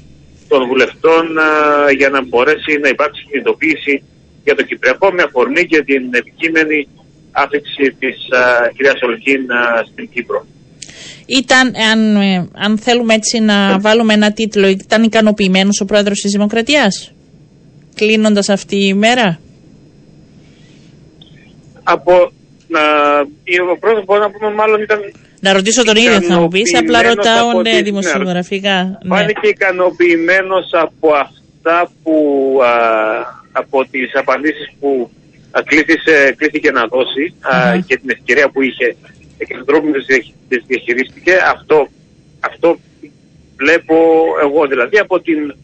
των 0.49 0.67
βουλευτών 0.67 1.25
uh, 1.39 1.95
για 1.97 2.09
να 2.09 2.25
μπορέσει 2.25 2.79
να 2.83 2.89
υπάρξει 2.89 3.27
κινητοποίηση 3.31 4.03
για 4.45 4.55
το 4.55 4.63
Κυπριακό 4.63 5.13
με 5.13 5.23
αφορμή 5.23 5.67
και 5.67 5.83
την 5.83 6.03
επικείμενη 6.15 6.89
άφηξη 7.31 7.97
της 7.99 8.17
uh, 8.33 8.71
κυρίας 8.77 9.03
Ολκίν 9.03 9.43
στην 9.91 10.09
Κύπρο. 10.11 10.47
Ήταν, 11.27 11.73
αν, 11.93 12.17
ε, 12.17 12.49
αν 12.55 12.79
θέλουμε 12.79 13.15
έτσι 13.15 13.41
να 13.41 13.79
βάλουμε 13.79 14.15
ένα 14.15 14.33
τίτλο, 14.33 14.67
ήταν 14.67 15.03
ικανοποιημένος 15.03 15.81
ο 15.81 15.85
πρόεδρος 15.85 16.21
της 16.21 16.33
Δημοκρατίας, 16.33 17.13
κλείνοντας 17.95 18.49
αυτή 18.49 18.87
η 18.87 18.95
μέρα; 18.95 19.39
Από, 21.83 22.33
να, 22.69 22.81
ο 23.73 23.79
πρόεδρος 23.79 24.05
μπορεί 24.05 24.21
να 24.21 24.31
πούμε 24.31 24.55
μάλλον 24.55 24.83
ήταν 24.83 24.99
να 25.47 25.53
ρωτήσω 25.53 25.85
τον 25.85 25.97
ίδιο 25.97 26.23
θα 26.23 26.41
μου 26.41 26.49
πεις, 26.49 26.79
απλά 26.79 27.03
ρωτάω 27.03 27.63
ναι, 27.63 27.83
δημοσιογραφικά. 27.83 28.99
Ναι. 29.03 29.17
Φάνηκε 29.17 29.49
ικανοποιημένος 29.49 30.67
από 30.73 31.09
αυτά 31.25 31.91
που, 32.03 32.15
α, 32.63 32.73
από 33.53 33.85
τις 33.91 34.15
απαντήσεις 34.15 34.69
που 34.81 35.11
κλείθηκε, 35.65 36.35
κλείθηκε 36.37 36.71
να 36.71 36.87
δώσει 36.87 37.35
α, 37.41 37.79
και 37.87 37.97
την 37.97 38.11
ευκαιρία 38.11 38.49
που 38.49 38.63
είχε 38.63 38.97
και 39.39 39.55
τον 39.55 39.65
τρόπο 39.65 39.87
που 39.87 39.93
τις 40.49 40.63
διαχειρίστηκε. 40.67 41.33
Αυτό, 41.55 41.89
αυτό 42.41 42.79
βλέπω 43.57 43.97
εγώ 44.43 44.67
δηλαδή 44.67 44.99
από 44.99 45.21
την, 45.21 45.55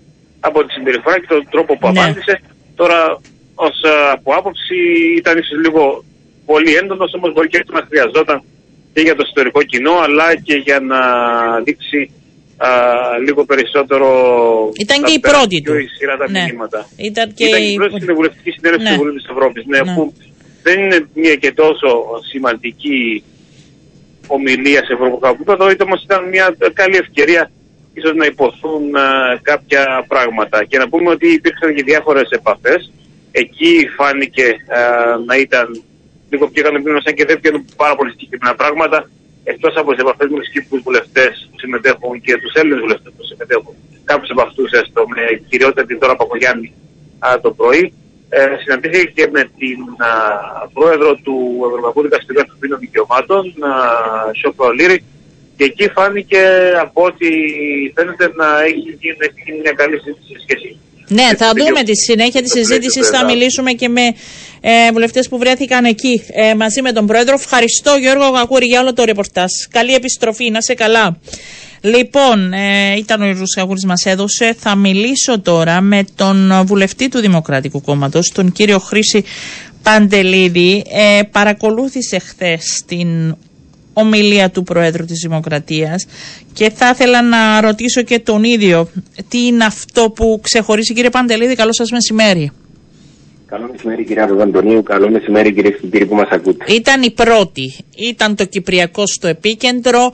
από 0.41 0.65
τη 0.65 0.73
συμπεριφορά 0.73 1.21
και 1.21 1.27
τον 1.29 1.47
τρόπο 1.51 1.79
που 1.79 1.89
ναι. 1.91 2.01
απάντησε. 2.01 2.41
Τώρα 2.75 3.21
ως 3.55 3.77
από 4.13 4.35
άποψη 4.35 4.77
ήταν 5.17 5.39
ίσως 5.39 5.59
λίγο 5.65 6.05
πολύ 6.47 6.75
έντονος, 6.75 7.13
όμως 7.15 7.33
μπορεί 7.33 7.49
και 7.49 7.65
να 7.73 7.87
χρειαζόταν 7.89 8.43
και 8.93 9.01
για 9.01 9.15
το 9.17 9.25
ιστορικό 9.29 9.63
κοινό 9.63 9.93
αλλά 9.93 10.37
και 10.37 10.55
για 10.55 10.81
να 10.81 11.01
δείξει 11.65 12.11
α, 12.57 12.69
λίγο 13.27 13.45
περισσότερο 13.45 14.09
Ήταν 14.79 15.03
και 15.03 15.13
η 15.13 15.21
πρώτη 15.21 15.63
του. 15.63 15.73
Σειρά 15.99 16.17
τα 16.17 16.31
ναι. 16.31 16.43
μηνύματα. 16.43 16.89
Ήταν 16.97 17.35
και 17.35 17.45
Ήταν 17.45 17.63
η 17.63 17.75
πρώτη 17.75 18.01
κοινοβουλευτική 18.01 18.51
συνέλευση 18.51 18.85
ναι. 18.87 18.93
του 18.93 18.97
Βουλίου 18.97 19.15
της 19.15 19.29
Ευρώπης. 19.31 19.65
Ναι, 19.67 19.79
ναι. 19.79 19.95
Που 19.95 20.15
δεν 20.63 20.79
είναι 20.83 21.09
μια 21.15 21.35
και 21.35 21.53
τόσο 21.53 21.89
σημαντική 22.31 23.25
ομιλία 24.37 24.85
σε 24.85 24.93
ευρωπαϊκό 24.93 25.29
επίπεδο, 25.29 25.65
όμως 25.85 26.03
ήταν 26.03 26.29
μια 26.29 26.57
καλή 26.73 26.97
ευκαιρία 26.97 27.51
ίσως 27.95 28.15
να 28.15 28.27
υποθούν 28.27 28.97
α, 28.97 29.03
κάποια 29.43 30.05
πράγματα. 30.09 30.65
Και 30.65 30.79
να 30.79 30.89
πούμε 30.89 31.11
ότι 31.11 31.27
υπήρξαν 31.33 31.75
και 31.75 31.83
διάφορες 31.83 32.29
επαφές. 32.31 32.93
Εκεί 33.33 33.89
φάνηκε 33.97 34.47
α, 34.49 34.81
να 35.27 35.37
ήταν 35.37 35.83
λίγο 36.31 36.49
πιο 36.49 36.63
ικανοποιημένος, 36.63 37.03
σαν 37.03 37.15
και 37.15 37.25
δεν 37.25 37.41
πιάνουν 37.41 37.65
πάρα 37.77 37.95
πολύ 37.97 38.11
συγκεκριμένα 38.11 38.55
πράγματα. 38.57 39.11
Εκτός 39.45 39.77
από 39.77 39.91
τις 39.91 40.01
επαφές 40.01 40.29
με 40.31 40.39
τους 40.39 40.51
κύπρους 40.51 40.83
βουλευτές 40.83 41.49
που 41.51 41.59
συμμετέχουν 41.59 42.21
και 42.21 42.37
τους 42.37 42.53
Έλληνες 42.53 42.81
βουλευτές 42.81 43.13
που 43.17 43.25
συμμετέχουν, 43.25 43.75
κάποιους 44.05 44.31
από 44.31 44.43
αυτούς 44.43 44.71
έστω 44.73 45.07
με 45.09 45.23
κυριότητα 45.49 45.85
την 45.87 45.99
τώρα 45.99 46.17
Παπαγιάννη 46.17 46.73
το 47.43 47.51
πρωί. 47.51 47.93
Ε, 48.33 48.57
συναντήθηκε 48.63 49.11
και 49.15 49.29
με 49.33 49.43
την 49.59 49.79
α, 49.99 50.13
πρόεδρο 50.73 51.15
του 51.15 51.37
Ευρωπαϊκού 51.69 52.03
Δικαστηρίου 52.03 52.41
Ανθρωπίνων 52.41 52.79
Δικαιωμάτων, 52.79 53.43
Σόφα 54.41 54.65
Ολύρη, 54.65 55.05
και 55.57 55.65
εκεί 55.65 55.89
φάνηκε 55.89 56.43
από 56.81 57.05
ό,τι 57.05 57.29
φαίνεται 57.95 58.33
να 58.37 58.63
έχει 58.63 58.97
γίνει, 59.01 59.17
έχει 59.19 59.41
γίνει 59.45 59.61
μια 59.61 59.73
καλή 59.73 59.97
σχέση 60.43 60.79
ναι, 61.11 61.29
θα 61.37 61.53
δούμε 61.57 61.83
τη 61.83 61.97
συνέχεια 61.97 62.43
της 62.43 62.51
συζήτησης. 62.51 63.09
Θα 63.09 63.25
μιλήσουμε 63.25 63.73
και 63.73 63.89
με 63.89 64.15
ε, 64.61 64.93
βουλευτές 64.93 65.29
που 65.29 65.39
βρέθηκαν 65.39 65.85
εκεί 65.85 66.23
ε, 66.33 66.55
μαζί 66.55 66.83
με 66.83 66.93
τον 66.93 67.07
Πρόεδρο. 67.07 67.35
Ευχαριστώ, 67.35 67.97
Γιώργο 67.97 68.29
Γακούρη, 68.29 68.67
για 68.67 68.81
όλο 68.81 68.93
το 68.93 69.05
ρεπορτάζ. 69.05 69.51
Καλή 69.71 69.95
επιστροφή, 69.95 70.51
να 70.51 70.61
σε 70.61 70.75
καλά. 70.75 71.19
Λοιπόν, 71.81 72.53
ε, 72.53 72.97
ήταν 72.97 73.23
ο 73.23 73.25
Ιρούς 73.25 73.55
Γακούρης 73.57 73.85
μας 73.85 74.05
έδωσε. 74.05 74.55
Θα 74.59 74.77
μιλήσω 74.77 75.41
τώρα 75.41 75.81
με 75.81 76.05
τον 76.15 76.53
βουλευτή 76.65 77.09
του 77.09 77.19
Δημοκρατικού 77.19 77.81
Κόμματος, 77.81 78.33
τον 78.35 78.53
κύριο 78.53 78.79
Χρήση 78.79 79.25
Παντελίδη. 79.83 80.85
Ε, 80.93 81.21
παρακολούθησε 81.31 82.19
χθες 82.19 82.83
την 82.87 83.37
ομιλία 83.93 84.51
του 84.51 84.63
Προέδρου 84.63 85.05
της 85.05 85.19
Δημοκρατίας 85.23 86.07
και 86.53 86.71
θα 86.71 86.89
ήθελα 86.89 87.23
να 87.23 87.61
ρωτήσω 87.61 88.03
και 88.03 88.19
τον 88.19 88.45
ίδιο 88.45 88.89
τι 89.29 89.47
είναι 89.47 89.65
αυτό 89.65 90.11
που 90.11 90.41
ξεχωρίζει 90.43 90.95
κύριε 90.95 91.11
Παντελίδη. 91.11 91.55
Καλό 91.55 91.73
σας 91.73 91.91
μεσημέρι. 91.91 92.51
Καλό 93.47 93.69
μεσημέρι 93.73 94.05
κύριε 94.05 94.23
Αντωνίου, 94.23 94.83
καλό 94.83 95.11
μεσημέρι 95.11 95.53
κύριε 95.53 95.71
και 95.71 95.87
κύριοι 95.87 96.07
που 96.07 96.15
μας 96.15 96.29
ακούτε. 96.31 96.73
Ήταν 96.73 97.03
η 97.03 97.11
πρώτη, 97.11 97.75
ήταν 97.97 98.35
το 98.35 98.45
Κυπριακό 98.45 99.07
στο 99.07 99.29
επίκεντρο, 99.29 100.13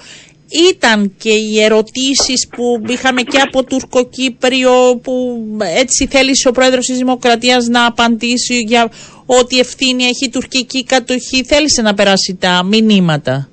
ήταν 0.70 1.12
και 1.18 1.32
οι 1.32 1.62
ερωτήσεις 1.62 2.48
που 2.56 2.82
είχαμε 2.86 3.22
και 3.22 3.38
από 3.38 3.64
Τουρκοκύπριο 3.64 4.72
που 5.02 5.40
έτσι 5.76 6.06
θέλησε 6.06 6.48
ο 6.48 6.52
πρόεδρος 6.52 6.86
της 6.86 6.98
Δημοκρατίας 6.98 7.66
να 7.66 7.86
απαντήσει 7.86 8.54
για 8.54 8.90
ότι 9.26 9.58
ευθύνη 9.58 10.04
έχει 10.04 10.24
η 10.24 10.30
τουρκική 10.30 10.84
κατοχή, 10.84 11.44
θέλησε 11.44 11.82
να 11.82 11.94
περάσει 11.94 12.36
τα 12.40 12.64
μηνύματα; 12.64 13.48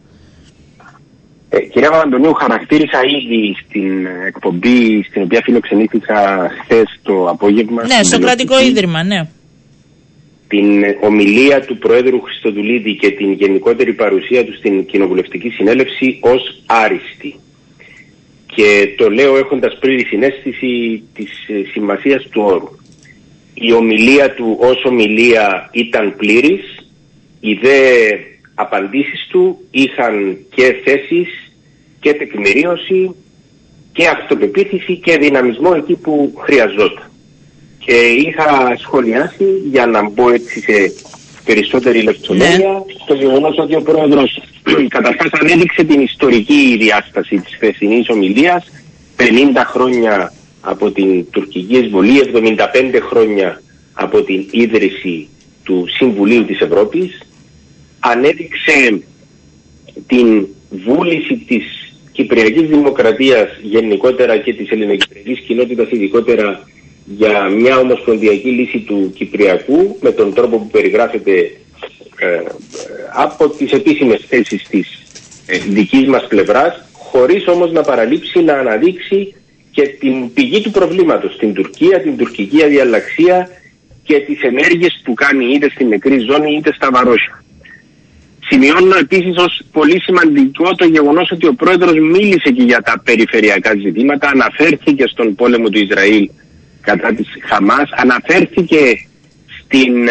Ε, 1.50 1.60
κυρία 1.60 1.90
Παπαντονίου, 1.90 2.34
χαρακτήρισα 2.34 3.00
ήδη 3.04 3.56
στην 3.66 4.06
εκπομπή 4.28 5.04
στην 5.04 5.22
οποία 5.22 5.42
φιλοξενήθηκα 5.44 6.50
χθες 6.62 7.00
το 7.04 7.30
απόγευμα. 7.30 7.86
Ναι, 7.86 8.04
στο 8.04 8.20
κρατικό 8.20 8.62
ίδρυμα, 8.62 9.04
ναι. 9.04 9.28
Την 10.54 10.84
ομιλία 11.02 11.62
του 11.62 11.78
Προέδρου 11.78 12.22
Χριστοδουλίδη 12.22 12.96
και 12.96 13.12
την 13.12 13.32
γενικότερη 13.32 13.94
παρουσία 13.94 14.46
του 14.46 14.56
στην 14.56 14.86
κοινοβουλευτική 14.86 15.50
συνέλευση 15.50 16.18
ως 16.22 16.62
άριστη. 16.66 17.36
Και 18.46 18.94
το 18.98 19.10
λέω 19.10 19.38
έχοντας 19.38 19.78
πλήρη 19.80 20.06
συνέστηση 20.06 21.04
της 21.14 21.30
ε, 21.48 21.70
σημασίας 21.72 22.28
του 22.30 22.42
όρου. 22.46 22.70
Η 23.54 23.74
ομιλία 23.74 24.34
του 24.34 24.58
ως 24.60 24.86
ομιλία 24.86 25.70
ήταν 25.72 26.16
πλήρης, 26.18 26.88
οι 27.40 27.54
δε 27.54 27.80
απαντήσεις 28.54 29.28
του 29.30 29.58
είχαν 29.72 30.38
και 30.56 30.76
θέσεις 30.84 31.54
και 32.00 32.14
τεκμηρίωση 32.14 33.16
και 33.92 34.08
αυτοπεποίθηση 34.08 34.98
και 34.98 35.18
δυναμισμό 35.18 35.74
εκεί 35.76 35.96
που 35.96 36.34
χρειαζόταν. 36.38 37.13
Και 37.86 37.96
είχα 37.96 38.76
σχολιάσει 38.80 39.46
για 39.72 39.86
να 39.86 40.10
μπω 40.10 40.30
έτσι 40.30 40.62
σε 40.62 40.94
περισσότερη 41.46 42.02
λεπτομέρεια 42.02 42.72
ναι. 42.72 42.84
το 43.06 43.14
γεγονός 43.14 43.58
ότι 43.58 43.76
ο 43.76 43.82
πρόεδρος 43.82 44.42
καταρχάς 44.96 45.32
ανέδειξε 45.32 45.84
την 45.84 46.02
ιστορική 46.02 46.78
διάσταση 46.80 47.36
της 47.36 47.56
χθεσινής 47.56 48.10
ομιλίας. 48.10 48.72
50 49.18 49.24
χρόνια 49.66 50.34
από 50.62 50.92
την 50.92 51.26
τουρκική 51.32 51.78
εισβολή, 51.78 52.22
75 52.34 52.58
χρόνια 53.10 53.62
από 53.94 54.22
την 54.22 54.46
ίδρυση 54.52 55.28
του 55.64 55.86
Συμβουλίου 55.98 56.46
της 56.46 56.60
Ευρώπης. 56.60 57.20
Ανέδειξε 58.00 59.02
την 60.08 60.48
βούληση 60.70 61.36
της 61.48 61.64
Κυπριακής 62.12 62.70
Δημοκρατίας 62.70 63.48
γενικότερα 63.62 64.38
και 64.38 64.54
της 64.54 64.70
ελληνοκυπριακής 64.70 65.40
κοινότητας 65.40 65.92
ειδικότερα 65.92 66.68
για 67.06 67.50
μια 67.50 67.78
ομοσπονδιακή 67.78 68.50
λύση 68.50 68.80
του 68.80 69.12
Κυπριακού 69.16 69.98
με 70.02 70.12
τον 70.12 70.34
τρόπο 70.34 70.58
που 70.58 70.68
περιγράφεται 70.68 71.52
ε, 72.20 72.42
από 73.14 73.50
τις 73.50 73.72
επίσημες 73.72 74.26
θέσεις 74.28 74.68
της 74.70 74.88
ε, 75.46 75.58
δικής 75.58 76.08
μας 76.08 76.28
πλευράς 76.28 76.84
χωρίς 76.94 77.48
όμως 77.48 77.72
να 77.72 77.82
παραλείψει 77.82 78.40
να 78.40 78.54
αναδείξει 78.54 79.36
και 79.72 79.82
την 79.82 80.34
πηγή 80.34 80.62
του 80.62 80.72
προβλήματος 80.72 81.34
στην 81.34 81.54
Τουρκία, 81.54 82.02
την 82.02 82.18
τουρκική 82.18 82.64
αδιαλλαξία 82.64 83.50
και 84.04 84.20
τις 84.20 84.42
ενέργειες 84.42 85.02
που 85.04 85.14
κάνει 85.14 85.46
είτε 85.54 85.70
στην 85.70 85.88
νεκρή 85.88 86.20
ζώνη 86.20 86.56
είτε 86.56 86.74
στα 86.74 86.90
βαρόσια. 86.92 87.44
Σημειώνω 88.40 88.96
επίσης 89.00 89.36
ως 89.38 89.62
πολύ 89.72 90.02
σημαντικό 90.02 90.76
το 90.76 90.86
γεγονός 90.86 91.32
ότι 91.32 91.48
ο 91.48 91.54
πρόεδρος 91.54 91.94
μίλησε 92.00 92.50
και 92.56 92.64
για 92.64 92.82
τα 92.82 93.02
περιφερειακά 93.06 93.72
ζητήματα, 93.84 94.30
αναφέρθηκε 94.30 95.08
στον 95.08 95.36
πόλεμο 95.36 95.70
του 95.70 95.80
Ισραήλ 95.80 96.30
κατά 96.84 97.14
της 97.14 97.28
Χαμάς, 97.42 97.90
αναφέρθηκε 97.96 99.08
στην, 99.60 100.08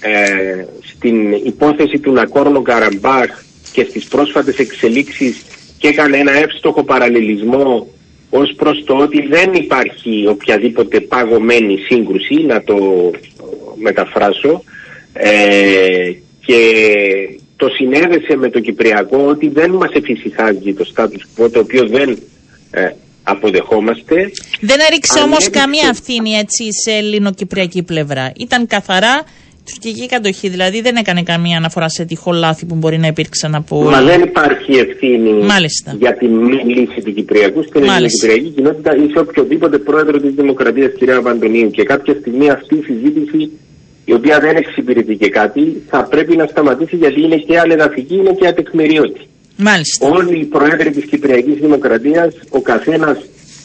ε, 0.00 0.66
στην 0.82 1.32
υπόθεση 1.32 1.98
του 1.98 2.12
Νακόρνο 2.12 2.62
Καραμπάχ 2.62 3.42
και 3.72 3.86
στις 3.88 4.04
πρόσφατες 4.04 4.58
εξελίξεις 4.58 5.42
και 5.78 5.88
έκανε 5.88 6.16
ένα 6.16 6.32
εύστοχο 6.32 6.84
παραλληλισμό 6.84 7.86
ως 8.30 8.52
προς 8.56 8.84
το 8.84 8.96
ότι 8.96 9.26
δεν 9.26 9.54
υπάρχει 9.54 10.26
οποιαδήποτε 10.28 11.00
παγωμένη 11.00 11.76
σύγκρουση, 11.78 12.34
να 12.34 12.62
το 12.62 13.10
μεταφράσω, 13.74 14.62
ε, 15.12 16.12
και 16.40 16.60
το 17.56 17.68
συνέδεσε 17.68 18.36
με 18.36 18.50
το 18.50 18.60
Κυπριακό 18.60 19.26
ότι 19.26 19.48
δεν 19.48 19.70
μας 19.70 19.90
εφησυχάζει 19.92 20.74
το 20.74 20.92
status 20.94 21.42
quo 21.42 21.50
το 21.52 21.58
οποίο 21.58 21.86
δεν 21.86 22.18
ε, 22.70 22.90
αποδεχόμαστε. 23.26 24.14
Δεν 24.60 24.78
έριξε 24.90 25.18
όμως 25.20 25.50
καμία 25.50 25.88
ευθύνη 25.90 26.30
έτσι 26.30 26.64
σε 26.84 26.90
ελληνοκυπριακή 26.90 27.82
πλευρά. 27.82 28.32
Ήταν 28.36 28.66
καθαρά 28.66 29.24
τουρκική 29.68 30.06
κατοχή, 30.06 30.48
δηλαδή 30.48 30.80
δεν 30.80 30.96
έκανε 30.96 31.22
καμία 31.22 31.56
αναφορά 31.56 31.88
σε 31.88 32.04
τυχολάθη 32.04 32.66
που 32.66 32.74
μπορεί 32.74 32.98
να 32.98 33.06
υπήρξαν 33.06 33.54
από... 33.54 33.82
Μα 33.82 34.02
δεν 34.02 34.20
υπάρχει 34.22 34.72
ευθύνη 34.72 35.30
Μάλιστα. 35.32 35.94
για 35.98 36.16
τη 36.16 36.26
μη 36.26 36.54
λύση 36.54 37.00
του 37.04 37.12
Κυπριακού 37.12 37.62
στην 37.62 37.82
ελληνοκυπριακή 37.82 38.48
κοινότητα 38.48 38.96
ή 38.96 39.10
σε 39.12 39.18
οποιοδήποτε 39.18 39.78
πρόεδρο 39.78 40.18
της 40.18 40.34
Δημοκρατίας 40.34 40.92
κυρία 40.98 41.22
Παντονίου 41.22 41.70
και 41.70 41.82
κάποια 41.82 42.14
στιγμή 42.20 42.50
αυτή 42.50 42.74
η 42.74 42.82
συζήτηση 42.82 43.50
η 44.04 44.12
οποία 44.12 44.40
δεν 44.40 44.56
εξυπηρετεί 44.56 45.16
και 45.16 45.28
κάτι, 45.28 45.82
θα 45.88 46.04
πρέπει 46.04 46.36
να 46.36 46.46
σταματήσει 46.46 46.96
γιατί 46.96 47.22
είναι 47.22 47.36
και 47.36 47.58
αλεδαφική, 47.58 48.14
είναι 48.14 48.32
και 48.32 48.46
ατεκμηριώτη. 48.46 49.20
Μάλιστα. 49.56 50.08
Όλοι 50.08 50.40
οι 50.40 50.44
πρόεδροι 50.44 50.90
της 50.90 51.04
Κυπριακής 51.04 51.54
Δημοκρατίας, 51.60 52.34
ο 52.48 52.60
καθένας 52.60 53.18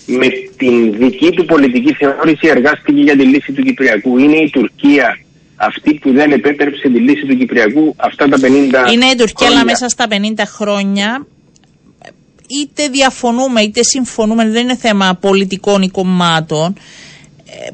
με 0.06 0.28
την 0.58 0.98
δική 0.98 1.30
του 1.32 1.46
πολιτική 1.46 1.94
θεώρηση 1.94 2.48
εργάστηκε 2.48 3.02
για 3.02 3.18
τη 3.18 3.24
λύση 3.24 3.52
του 3.52 3.64
Κυπριακού. 3.64 4.18
Είναι 4.18 4.38
η 4.38 4.50
Τουρκία 4.50 5.20
αυτή 5.56 5.94
που 5.94 6.12
δεν 6.12 6.32
επέτρεψε 6.32 6.90
τη 6.90 7.00
λύση 7.00 7.26
του 7.26 7.38
Κυπριακού 7.38 7.94
αυτά 7.98 8.28
τα 8.28 8.38
50 8.38 8.92
Είναι 8.94 9.06
η 9.06 9.16
Τουρκία, 9.16 9.48
αλλά 9.48 9.56
χρόνια. 9.56 9.64
μέσα 9.64 9.90
στα 9.90 10.08
50 10.10 10.44
χρόνια 10.46 11.26
είτε 12.48 12.88
διαφωνούμε 12.88 13.62
είτε 13.62 13.84
συμφωνούμε, 13.84 14.50
δεν 14.50 14.64
είναι 14.64 14.76
θέμα 14.76 15.18
πολιτικών 15.22 15.82
ή 15.82 15.90
κομμάτων. 15.90 16.76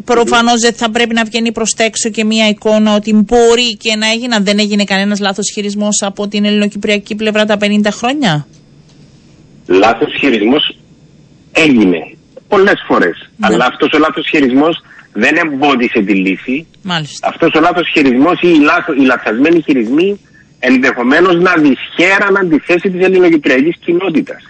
Προφανώς 0.06 0.62
δεν 0.62 0.74
θα 0.74 0.90
πρέπει 0.92 1.14
να 1.14 1.24
βγαίνει 1.24 1.52
προς 1.52 1.74
τα 1.74 1.84
έξω 1.84 2.10
και 2.10 2.24
μια 2.24 2.48
εικόνα 2.48 2.96
ότι 2.96 3.14
μπορεί 3.14 3.78
και 3.78 3.96
να 3.96 4.08
έγινε, 4.08 4.38
δεν 4.40 4.60
έγινε 4.60 4.84
κανένας 4.84 5.20
λάθος 5.20 5.52
χειρισμός 5.54 6.02
από 6.02 6.28
την 6.28 6.46
ελληνοκυπριακή 6.46 7.16
πλευρά 7.16 7.46
τα 7.46 7.58
50 7.62 7.92
χρόνια; 7.92 8.48
Λάθος 9.68 10.14
χειρισμός 10.20 10.78
έγινε 11.52 11.98
πολλές 12.48 12.84
φορές. 12.88 13.30
Ναι. 13.38 13.48
Αλλά 13.48 13.66
αυτός 13.66 13.92
ο 13.94 13.98
λάθος 13.98 14.28
χειρισμός 14.28 14.84
δεν 15.14 15.36
εμπόδισε 15.36 16.00
τη 16.00 16.14
λύση. 16.14 16.68
Μάλιστα. 16.82 17.28
Αυτός 17.28 17.52
ο 17.56 17.60
λάθος 17.60 17.90
χειρισμός 17.94 18.42
ή 18.42 18.48
οι, 18.48 18.60
λάθος, 18.60 18.96
οι 18.96 19.02
λαθασμένοι 19.02 19.62
χειρισμοί 19.62 20.20
ενδεχομένως 20.60 21.36
να 21.36 21.54
δυσχέραναν 21.54 22.50
τη 22.50 22.60
θέση 22.60 22.90
της 22.90 23.06
ελληνοκυπριακής 23.06 23.76
κοινότητας 23.86 24.42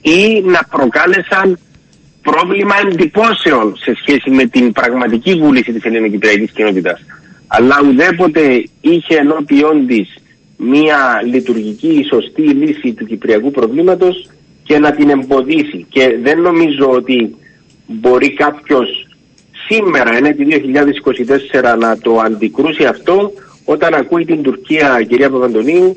ή 0.00 0.42
να 0.44 0.60
προκάλεσαν 0.70 1.58
πρόβλημα 2.30 2.74
εντυπώσεων 2.86 3.76
σε 3.76 3.92
σχέση 4.00 4.30
με 4.30 4.44
την 4.44 4.72
πραγματική 4.72 5.34
βούληση 5.34 5.72
της 5.72 5.84
ελληνοκυπριακής 5.84 6.50
κοινότητας. 6.50 7.04
Αλλά 7.46 7.76
ουδέποτε 7.88 8.64
είχε 8.80 9.16
ενώπιον 9.16 9.86
της 9.86 10.14
μία 10.56 11.22
λειτουργική 11.24 12.06
σωστή 12.12 12.42
λύση 12.42 12.92
του 12.92 13.04
κυπριακού 13.04 13.50
προβλήματος 13.50 14.28
και 14.62 14.78
να 14.78 14.92
την 14.92 15.08
εμποδίσει. 15.10 15.86
Και 15.88 16.18
δεν 16.22 16.40
νομίζω 16.40 16.90
ότι 16.90 17.34
μπορεί 17.86 18.32
κάποιος 18.32 19.06
σήμερα, 19.68 20.18
είναι 20.18 20.32
τη 20.32 20.44
2024, 20.44 21.78
να 21.78 21.98
το 21.98 22.18
αντικρούσει 22.18 22.84
αυτό 22.84 23.32
όταν 23.64 23.94
ακούει 23.94 24.24
την 24.24 24.42
Τουρκία, 24.42 25.04
κυρία 25.08 25.30
Παπαντονίου, 25.30 25.96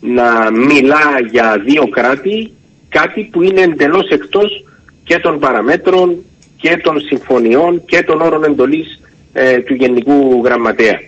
να 0.00 0.50
μιλά 0.50 1.20
για 1.30 1.62
δύο 1.64 1.88
κράτη, 1.88 2.52
κάτι 2.88 3.28
που 3.32 3.42
είναι 3.42 3.60
εντελώς 3.60 4.08
εκτός 4.08 4.64
και 5.10 5.18
των 5.18 5.38
παραμέτρων 5.38 6.24
και 6.56 6.76
των 6.82 7.00
συμφωνιών 7.00 7.84
και 7.84 8.02
των 8.02 8.20
όρων 8.20 8.44
εντολής 8.44 9.00
ε, 9.32 9.58
του 9.58 9.74
Γενικού 9.74 10.42
Γραμματέα. 10.44 11.00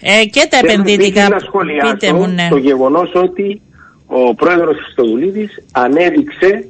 Ε, 0.00 0.24
και 0.24 0.46
τα 0.50 0.58
Θέλω 0.58 0.72
επενδυτικά. 0.72 1.20
επίσης 1.20 1.28
να 1.28 1.38
σχολιάσω 1.38 1.92
Πείτε 1.92 2.12
μου, 2.12 2.26
ναι. 2.26 2.48
το 2.50 2.56
γεγονός 2.56 3.10
ότι 3.14 3.60
ο 4.06 4.34
πρόεδρος 4.34 4.76
Χριστοδουλίδης 4.82 5.62
ανέδειξε 5.72 6.68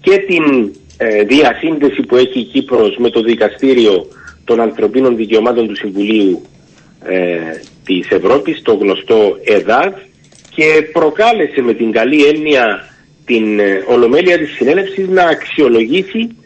και 0.00 0.16
την 0.18 0.72
ε, 0.96 1.22
διασύνδεση 1.22 2.02
που 2.02 2.16
έχει 2.16 2.38
η 2.38 2.44
Κύπρος 2.44 2.96
με 2.96 3.10
το 3.10 3.22
Δικαστήριο 3.22 4.06
των 4.44 4.60
Ανθρωπίνων 4.60 5.16
Δικαιωμάτων 5.16 5.68
του 5.68 5.76
Συμβουλίου 5.76 6.42
ε, 7.04 7.38
της 7.84 8.10
Ευρώπης, 8.10 8.62
το 8.62 8.74
γνωστό 8.74 9.36
ΕΔΑΔ 9.44 9.92
και 10.54 10.88
προκάλεσε 10.92 11.60
με 11.60 11.74
την 11.74 11.92
καλή 11.92 12.24
έννοια 12.24 12.93
την 13.24 13.58
ε, 13.60 13.84
Ολομέλεια 13.86 14.38
της 14.38 14.50
Συνέλευσης 14.50 15.08
να 15.08 15.22
αξιολογήσει 15.22 16.36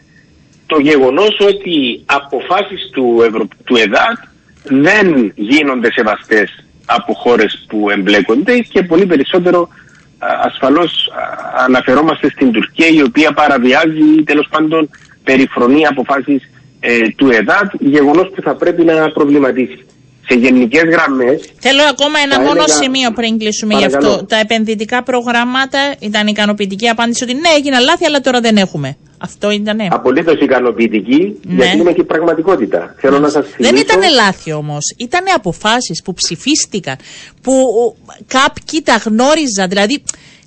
το 0.65 0.79
γεγονός 0.79 1.39
ότι 1.39 2.03
αποφάσεις 2.05 2.89
του, 2.91 3.21
Ευρω... 3.25 3.47
του 3.63 3.75
ΕΔΑΤ 3.75 4.17
δεν 4.63 5.31
γίνονται 5.35 5.91
σεβαστές 5.91 6.65
από 6.85 7.13
χώρες 7.13 7.65
που 7.67 7.89
εμπλέκονται 7.89 8.59
και 8.59 8.83
πολύ 8.83 9.05
περισσότερο 9.05 9.69
α, 10.17 10.27
ασφαλώς 10.43 11.11
α, 11.15 11.63
αναφερόμαστε 11.65 12.29
στην 12.29 12.51
Τουρκία 12.51 12.87
η 12.87 13.01
οποία 13.01 13.31
παραβιάζει 13.33 14.03
ή 14.17 14.23
τέλος 14.23 14.47
πάντων 14.49 14.89
περιφρονεί 15.23 15.85
αποφάσεις 15.85 16.49
ε, 16.79 17.09
του 17.15 17.29
ΕΔΑΤ 17.29 17.71
γεγονός 17.79 18.31
που 18.35 18.41
θα 18.41 18.55
πρέπει 18.55 18.83
να 18.83 19.11
προβληματίσει. 19.11 19.85
Σε 20.29 20.35
γενικές 20.35 20.81
γραμμές 20.83 21.49
Θέλω 21.59 21.81
ακόμα 21.89 22.19
ένα 22.19 22.35
Θα 22.35 22.41
μόνο 22.41 22.51
έλεγα- 22.63 22.81
σημείο 22.81 23.11
πριν 23.11 23.37
κλείσουμε 23.37 23.73
γι' 23.73 23.79
Παρακαλώ. 23.85 24.11
αυτό. 24.13 24.25
Τα 24.25 24.37
επενδυτικά 24.39 25.03
προγράμματα 25.03 25.79
ήταν 25.99 26.27
ικανοποιητική 26.27 26.87
απάντηση 26.87 27.23
ότι 27.23 27.33
ναι, 27.33 27.49
έγιναν 27.57 27.83
λάθη, 27.83 28.05
αλλά 28.05 28.19
τώρα 28.19 28.39
δεν 28.39 28.57
έχουμε. 28.57 28.97
Αυτό 29.17 29.51
ήτανε. 29.51 29.87
απολύτως 29.91 30.39
ικανοποιητική 30.41 31.39
Ναι. 31.43 31.53
γιατί 31.55 31.77
είναι 31.77 31.91
και 31.93 32.01
η 32.01 32.03
πραγματικότητα. 32.03 32.95
Θέλω 32.97 33.19
να 33.19 33.29
σας 33.29 33.45
Δεν 33.57 33.67
θυμίσω... 33.67 33.83
ήταν 33.83 34.01
λάθη 34.13 34.51
όμως. 34.51 34.83
Ήταν 34.97 35.23
αποφάσεις 35.35 36.01
που 36.03 36.13
ψηφίστηκαν, 36.13 36.95
που 37.41 37.53
ο, 37.53 37.95
κάποιοι 38.27 38.81
τα 38.83 38.95
γνώριζαν. 39.05 39.69
Δηλαδή, 39.69 40.03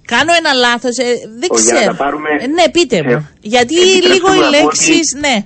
κάνω 0.06 0.32
ένα 0.38 0.52
λάθος, 0.52 0.94
δεν 1.38 1.48
Ο, 1.50 1.58
για 1.60 1.72
να 1.72 1.78
ξέρω. 1.78 1.96
τα 1.96 2.04
πάρουμε 2.04 2.28
Ε, 2.40 2.46
ναι, 2.46 2.70
πείτε 2.70 2.96
σε- 2.96 3.02
μου. 3.02 3.28
Γιατί 3.40 3.74
επιτρέψτε 3.80 4.12
λίγο 4.12 4.28
μου 4.28 4.34
οι 4.34 4.38
να 4.38 4.44
πω 4.44 4.50
λέξει. 4.50 4.92
ότι- 4.92 5.18
Ναι. 5.20 5.44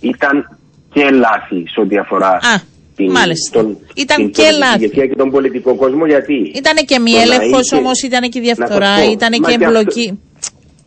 ήταν 0.00 0.58
και 0.92 1.10
λάθη 1.10 1.68
σε 1.72 1.80
ό,τι 1.80 1.96
αφορά 1.98 2.28
Α, 2.28 2.60
μάλιστα. 3.02 3.58
Ήταν 3.94 4.16
την 4.16 4.30
και 4.30 4.42
πολιτική 4.42 4.58
λάθη. 4.58 4.82
ηγεσία 4.84 5.06
και 5.06 5.14
τον 5.16 5.30
πολιτικό 5.30 5.74
κόσμο 5.74 6.06
γιατί; 6.06 6.34
Ήταν 6.54 6.76
και 6.86 6.98
μη 6.98 7.10
Το 7.10 7.16
να 7.16 7.22
έλεγχο 7.22 7.58
είχε- 7.60 7.76
όμως, 7.76 8.02
ήταν 8.02 8.22
και 8.30 8.38
Να 8.38 8.44
διαφθορά, 8.44 8.94
σας 8.96 9.04
πω, 9.06 9.10
ήταν 9.12 9.32
μα 9.40 9.48
και 9.48 9.56
και 9.56 9.64
αυτό- 9.64 9.78
εμπλοκή. 9.78 10.18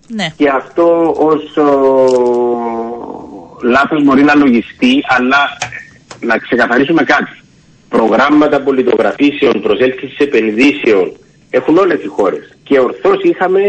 Ναι. 0.08 0.28
και 0.38 0.50
αυτό 0.50 1.14
ως 1.18 1.58
ο, 1.58 1.68
λάθος 3.64 4.04
μπορεί 4.04 4.24
να 4.24 4.36
λογιστεί 4.36 4.94
αλλά 5.18 5.38
να 6.20 6.38
ξεκαθαρίσουμε 6.38 7.04
κάτι 7.04 7.32
προγράμματα 7.90 8.62
πολιτογραφήσεων 8.62 9.62
προσέλκυσης 9.62 10.18
επενδύσεων 10.18 11.12
έχουν 11.50 11.78
όλες 11.78 12.04
οι 12.04 12.08
χώρες 12.08 12.56
και 12.64 12.80
ορθώς 12.80 13.18
είχαμε 13.24 13.62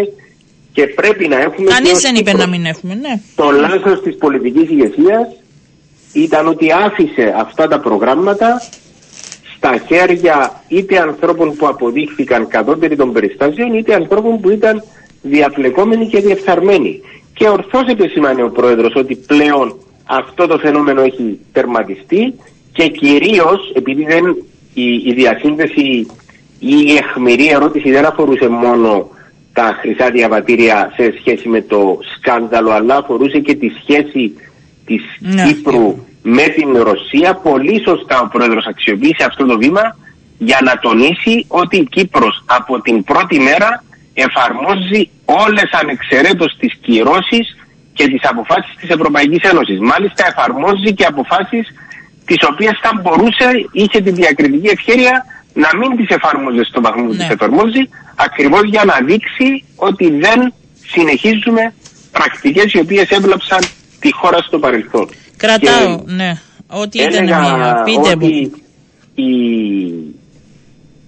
και 0.72 0.86
πρέπει 0.86 1.28
να 1.28 1.36
έχουμε 1.40 1.70
Κανείς 1.70 1.88
και 1.90 1.96
ως 1.96 2.02
δεν 2.02 2.14
είπε 2.14 2.30
Κύπρος. 2.30 2.44
να 2.44 2.50
μην 2.50 2.64
έχουμε, 2.64 2.94
ναι. 2.94 3.20
Το 3.36 3.50
λάθος 3.50 4.00
της 4.02 4.16
πολιτικής 4.16 4.70
ηγεσίας 4.70 5.26
ήταν 6.12 6.46
ότι 6.46 6.72
άφησε 6.72 7.34
αυτά 7.36 7.68
τα 7.68 7.80
προγράμματα 7.80 8.60
στα 9.56 9.76
χέρια 9.86 10.62
είτε 10.68 10.98
ανθρώπων 10.98 11.56
που 11.56 11.66
αποδείχθηκαν 11.66 12.48
κατώτεροι 12.48 12.96
των 12.96 13.12
περιστάσεων 13.12 13.74
είτε 13.74 13.94
ανθρώπων 13.94 14.40
που 14.40 14.50
ήταν 14.50 14.82
διαφλεκόμενοι 15.22 16.06
και 16.06 16.20
διεφθαρμένοι. 16.20 17.00
Και 17.34 17.48
ορθώς 17.48 17.86
επεσημάνει 17.86 18.42
ο 18.42 18.50
Πρόεδρος 18.50 18.94
ότι 18.96 19.16
πλέον 19.16 19.76
αυτό 20.04 20.46
το 20.46 20.58
φαινόμενο 20.58 21.00
έχει 21.00 21.38
τερματιστεί 21.52 22.34
και 22.72 22.88
κυρίως 22.88 23.72
επειδή 23.74 24.04
δεν, 24.04 24.24
η, 24.74 24.92
η 24.92 25.12
διασύνδεση 25.14 26.06
ή 26.58 26.76
η 26.86 26.96
εχμηρή 26.96 27.48
ερώτηση 27.48 27.90
δεν 27.90 28.04
αφορούσε 28.04 28.48
μόνο 28.48 29.08
τα 29.52 29.76
χρυσά 29.80 30.10
διαβατήρια 30.10 30.92
σε 30.96 31.14
σχέση 31.18 31.48
με 31.48 31.62
το 31.62 31.98
σκάνδαλο 32.16 32.70
αλλά 32.70 32.96
αφορούσε 32.96 33.38
και 33.38 33.54
τη 33.54 33.68
σχέση 33.68 34.34
της 34.88 35.02
Ναι. 35.18 35.42
Κύπρου 35.46 35.86
με 36.22 36.42
την 36.56 36.68
Ρωσία. 36.88 37.30
Πολύ 37.48 37.76
σωστά 37.88 38.16
ο 38.20 38.28
Πρόεδρος 38.34 38.64
αξιοποίησε 38.72 39.24
αυτό 39.30 39.42
το 39.46 39.56
βήμα 39.58 39.84
για 40.38 40.58
να 40.66 40.72
τονίσει 40.78 41.34
ότι 41.48 41.76
η 41.76 41.86
Κύπρος 41.94 42.34
από 42.46 42.80
την 42.80 42.96
πρώτη 43.04 43.38
μέρα 43.48 43.70
εφαρμόζει 44.14 45.02
όλες 45.24 45.68
ανεξαιρέτως 45.80 46.56
τις 46.60 46.72
κυρώσεις 46.80 47.46
και 47.92 48.04
τις 48.12 48.22
αποφάσεις 48.32 48.74
της 48.80 48.88
Ευρωπαϊκής 48.96 49.42
Ένωσης. 49.50 49.78
Μάλιστα 49.90 50.22
εφαρμόζει 50.32 50.90
και 50.98 51.04
αποφάσεις 51.04 51.66
τις 52.28 52.36
οποίες 52.50 52.74
θα 52.82 52.90
μπορούσε, 53.02 53.46
είχε 53.72 54.00
την 54.00 54.14
διακριτική 54.14 54.68
ευχαίρεια 54.76 55.24
να 55.64 55.68
μην 55.78 55.96
τις 55.96 56.08
εφαρμόζει 56.16 56.62
στο 56.62 56.80
βαθμό 56.80 57.02
που 57.06 57.12
Ναι. 57.12 57.16
τις 57.18 57.28
εφαρμόζει, 57.28 57.82
ακριβώς 58.26 58.62
για 58.64 58.84
να 58.84 58.96
δείξει 59.08 59.64
ότι 59.76 60.06
δεν 60.24 60.52
συνεχίζουμε 60.94 61.62
πρακτικές 62.12 62.72
οι 62.72 62.78
οποίες 62.78 63.08
έβλαψαν 63.10 63.58
τη 64.00 64.12
χώρα 64.12 64.38
στο 64.38 64.58
παρελθόν. 64.58 65.08
Κρατάω, 65.36 65.96
Και 65.96 66.12
ναι. 66.12 66.32
Ό,τι 66.66 66.98
ήταν 66.98 67.14
έλεγα 67.14 67.40
μία. 67.40 67.82
Πείτε 67.84 68.16
μου. 68.16 68.26
ότι 68.26 68.52
η... 69.14 69.30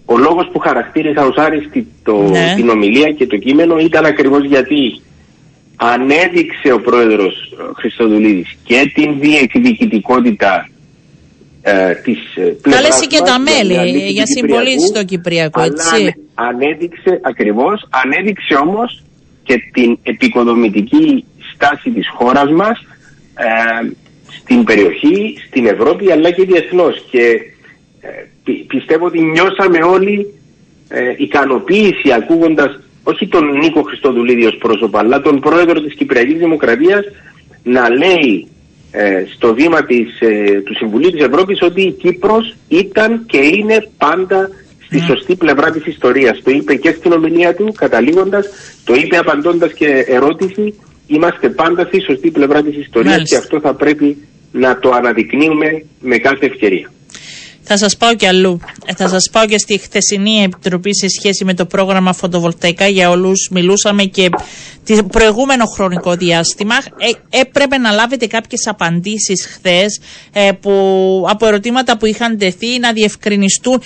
ο 0.05 0.17
λόγος 0.19 0.49
που 0.53 0.59
χαρακτήρισα 0.59 1.25
ως 1.25 1.37
άριστη 1.37 1.87
το... 2.03 2.23
Ναι. 2.23 2.53
την 2.57 2.69
ομιλία 2.69 3.11
και 3.11 3.27
το 3.27 3.37
κείμενο 3.37 3.79
ήταν 3.79 4.05
ακριβώς 4.05 4.45
γιατί 4.45 5.01
ανέδειξε 5.77 6.73
ο 6.73 6.81
πρόεδρος 6.81 7.35
ε, 7.35 7.63
Χριστοδουλίδης 7.75 8.57
και 8.65 8.91
την 8.95 9.21
διεκδικητικότητα 9.21 10.69
ε, 11.63 11.95
της 11.95 12.19
ε, 12.37 12.41
πλευράς 12.41 12.83
Κάλεσε 12.83 13.07
και 13.07 13.19
μας 13.21 13.31
τα 13.31 13.43
για 13.43 13.55
μέλη 13.55 13.73
μια 13.73 13.85
λύση 13.85 14.13
για 14.13 14.25
του 14.25 14.33
συμπολίτες 14.37 14.73
Κυπριακού, 14.73 14.95
στο 14.95 15.05
Κυπριακό, 15.05 15.61
αλλά 15.61 15.73
έτσι. 15.73 15.97
ανε- 15.97 16.17
ανέδειξε 16.35 17.21
ακριβώς, 17.23 17.89
ανέδειξε 17.91 18.55
όμως 18.55 19.03
και 19.43 19.55
την 19.73 19.99
επικοδομητική 20.03 21.25
στάση 21.61 21.91
της 21.91 22.09
χώρας 22.09 22.51
μας 22.51 22.79
ε, 23.35 23.91
στην 24.41 24.65
περιοχή, 24.65 25.37
στην 25.47 25.67
Ευρώπη 25.67 26.13
αλλά 26.13 26.31
και 26.31 26.45
διεθνώς 26.45 27.05
και 27.11 27.41
ε, 28.01 28.09
πι- 28.45 28.67
πιστεύω 28.67 29.07
ότι 29.07 29.21
νιώσαμε 29.21 29.79
όλοι 29.85 30.35
ε, 30.89 31.15
ικανοποίηση 31.17 32.13
ακούγοντας 32.13 32.81
όχι 33.03 33.29
τον 33.29 33.59
Νίκο 33.59 33.83
Χριστοδουλίδη 33.83 34.45
ως 34.47 34.57
πρόσωπο 34.57 34.99
αλλά 34.99 35.21
τον 35.21 35.41
πρόεδρο 35.41 35.81
της 35.81 35.95
Κυπριακής 35.95 36.39
Δημοκρατίας 36.39 37.05
να 37.63 37.89
λέει 37.91 38.49
ε, 38.91 39.25
στο 39.35 39.55
βήμα 39.55 39.85
της, 39.85 40.21
ε, 40.21 40.61
του 40.65 40.75
Συμβουλίου 40.77 41.11
της 41.11 41.25
Ευρώπης 41.25 41.63
ότι 41.63 41.83
η 41.83 41.93
Κύπρος 41.93 42.55
ήταν 42.69 43.27
και 43.27 43.39
είναι 43.39 43.89
πάντα 43.99 44.51
στη 44.85 44.97
ναι. 44.97 45.05
σωστή 45.05 45.37
πλευρά 45.37 45.71
της 45.71 45.87
ιστορίας. 45.87 46.43
Το 46.43 46.51
είπε 46.51 46.75
και 46.75 46.91
στην 46.91 47.13
ομιλία 47.13 47.55
του, 47.55 47.73
καταλήγοντας, 47.77 48.49
το 48.85 48.95
είπε 48.95 49.17
απαντώντας 49.17 49.73
και 49.73 50.05
ερώτηση, 50.09 50.75
είμαστε 51.11 51.49
πάντα 51.49 51.85
στη 51.85 52.01
σωστή 52.01 52.31
πλευρά 52.31 52.63
της 52.63 52.77
ιστορίας 52.77 53.23
και 53.23 53.37
αυτό 53.37 53.61
θα 53.61 53.75
πρέπει 53.75 54.17
να 54.53 54.79
το 54.79 54.91
αναδεικνύουμε 54.91 55.85
με 56.01 56.17
κάθε 56.19 56.47
ευκαιρία. 56.47 56.91
Θα 57.63 57.77
σας 57.77 57.97
πάω 57.97 58.15
και 58.15 58.27
αλλού. 58.27 58.61
Ε, 58.87 58.95
θα 58.95 59.09
σας 59.09 59.29
πάω 59.33 59.47
και 59.47 59.59
στη 59.59 59.79
χθεσινή 59.79 60.43
επιτροπή 60.43 60.97
σε 60.97 61.09
σχέση 61.09 61.45
με 61.45 61.55
το 61.55 61.67
πρόγραμμα 61.67 62.13
φωτοβολταϊκά 62.13 62.87
για 62.87 63.11
όλους. 63.11 63.49
Μιλούσαμε 63.51 64.05
και 64.05 64.31
το 64.85 65.05
προηγούμενο 65.05 65.65
χρονικό 65.67 66.15
διάστημα. 66.15 66.75
Ε, 66.77 67.39
έπρεπε 67.39 67.79
να 67.79 67.91
λάβετε 67.91 68.27
κάποιες 68.27 68.67
απαντήσεις 68.67 69.47
χθες 69.47 70.01
ε, 70.33 70.51
που, 70.61 70.73
από 71.29 71.47
ερωτήματα 71.47 71.97
που 71.99 72.07
είχαν 72.07 72.39
τεθεί 72.39 72.79
να 72.79 72.93
διευκρινιστούν. 72.93 73.83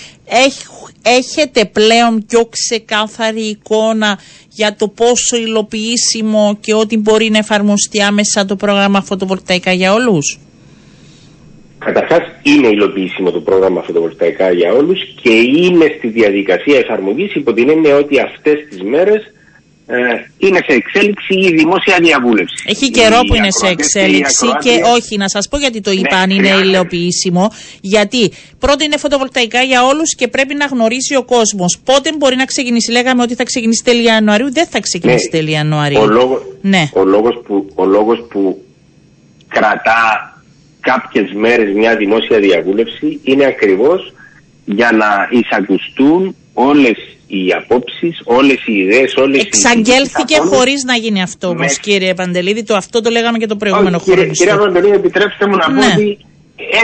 έχετε 1.02 1.64
πλέον 1.64 2.24
πιο 2.26 2.46
ξεκάθαρη 2.46 3.40
εικόνα 3.42 4.18
για 4.48 4.76
το 4.76 4.88
πόσο 4.88 5.36
υλοποιήσιμο 5.36 6.56
και 6.60 6.74
ότι 6.74 6.96
μπορεί 6.96 7.30
να 7.30 7.38
εφαρμοστεί 7.38 8.02
άμεσα 8.02 8.44
το 8.44 8.56
πρόγραμμα 8.56 9.02
φωτοβολταϊκά 9.02 9.72
για 9.72 9.92
όλους; 9.92 10.38
Καταρχάς, 11.84 12.22
είναι 12.42 12.68
υλοποιήσιμο 12.68 13.30
το 13.30 13.40
πρόγραμμα 13.40 13.82
φωτοβολταϊκά 13.82 14.50
για 14.50 14.72
όλους 14.72 15.00
και 15.22 15.30
είναι 15.30 15.94
στη 15.96 16.08
διαδικασία 16.08 16.78
εφαρμογής 16.78 17.34
υπό 17.34 17.52
την 17.52 17.68
έννοια 17.68 17.96
ότι 17.96 18.20
αυτές 18.20 18.66
τις 18.68 18.82
μέρες 18.82 19.22
ε, 19.86 19.96
είναι 20.38 20.58
σε 20.68 20.74
εξέλιξη 20.74 21.34
η 21.34 21.54
δημόσια 21.54 21.96
διαβούλευση. 22.00 22.64
Έχει 22.66 22.90
καιρό 22.90 23.20
που 23.26 23.34
είναι 23.34 23.50
σε 23.50 23.66
εξέλιξη 23.66 24.46
και 24.60 24.80
όχι, 24.96 25.16
να 25.16 25.28
σας 25.28 25.48
πω 25.48 25.58
γιατί 25.58 25.80
το 25.80 25.90
ναι, 25.90 25.96
είπα 25.96 26.16
αν 26.16 26.30
είναι 26.30 26.48
υλοποιήσιμο. 26.48 27.52
Γιατί 27.80 28.32
πρώτα 28.58 28.84
είναι 28.84 28.96
φωτοβολταϊκά 28.96 29.62
για 29.62 29.84
όλους 29.84 30.14
και 30.14 30.28
πρέπει 30.28 30.54
να 30.54 30.66
γνωρίσει 30.66 31.16
ο 31.16 31.24
κόσμος. 31.24 31.78
Πότε 31.84 32.10
μπορεί 32.18 32.36
να 32.36 32.44
ξεκινήσει; 32.44 32.90
Λέγαμε 32.90 33.22
ότι 33.22 33.34
θα 33.34 33.44
ξεκινήσει 33.44 33.84
τέλη 33.84 34.04
Ιανουαρίου, 34.04 34.52
δεν 34.52 34.66
θα 34.66 34.80
ξεκινήσει 34.80 35.24
ναι. 35.24 35.38
τέλη 35.38 35.50
Ιανουαρίου. 35.50 36.00
Ο, 36.00 36.06
λόγο, 36.06 36.42
ναι. 36.60 36.90
ο, 36.94 37.04
λόγος 37.04 37.42
που, 37.46 37.72
ο 37.74 37.84
λόγος 37.84 38.26
που 38.28 38.62
κρατά 39.48 40.33
κάποιες 40.90 41.32
μέρες 41.32 41.74
μια 41.74 41.96
δημόσια 41.96 42.38
διαβούλευση 42.38 43.20
είναι 43.24 43.44
ακριβώς 43.44 44.12
για 44.64 44.90
να 44.92 45.28
εισακουστούν 45.38 46.36
όλες 46.54 46.98
οι 47.26 47.52
απόψεις, 47.60 48.20
όλες 48.24 48.66
οι 48.66 48.72
ιδέες, 48.72 49.14
όλες 49.16 49.42
Εξαγγέλθηκε 49.44 50.34
οι 50.34 50.46
χωρίς 50.54 50.82
να 50.84 50.94
γίνει 50.94 51.22
αυτό 51.22 51.48
όμως 51.48 51.78
κύριε 51.78 52.14
Παντελίδη, 52.14 52.62
το 52.62 52.74
αυτό 52.74 53.00
το 53.00 53.10
λέγαμε 53.10 53.38
και 53.38 53.46
το 53.46 53.56
προηγούμενο 53.56 53.98
χρόνο. 53.98 54.18
Κύριε, 54.20 54.32
κύριε 54.32 54.56
Παντελίδη, 54.56 54.94
επιτρέψτε 54.94 55.46
μου 55.48 55.56
να 55.56 55.68
ναι. 55.70 55.80
πω 55.80 55.86
ότι 55.86 56.18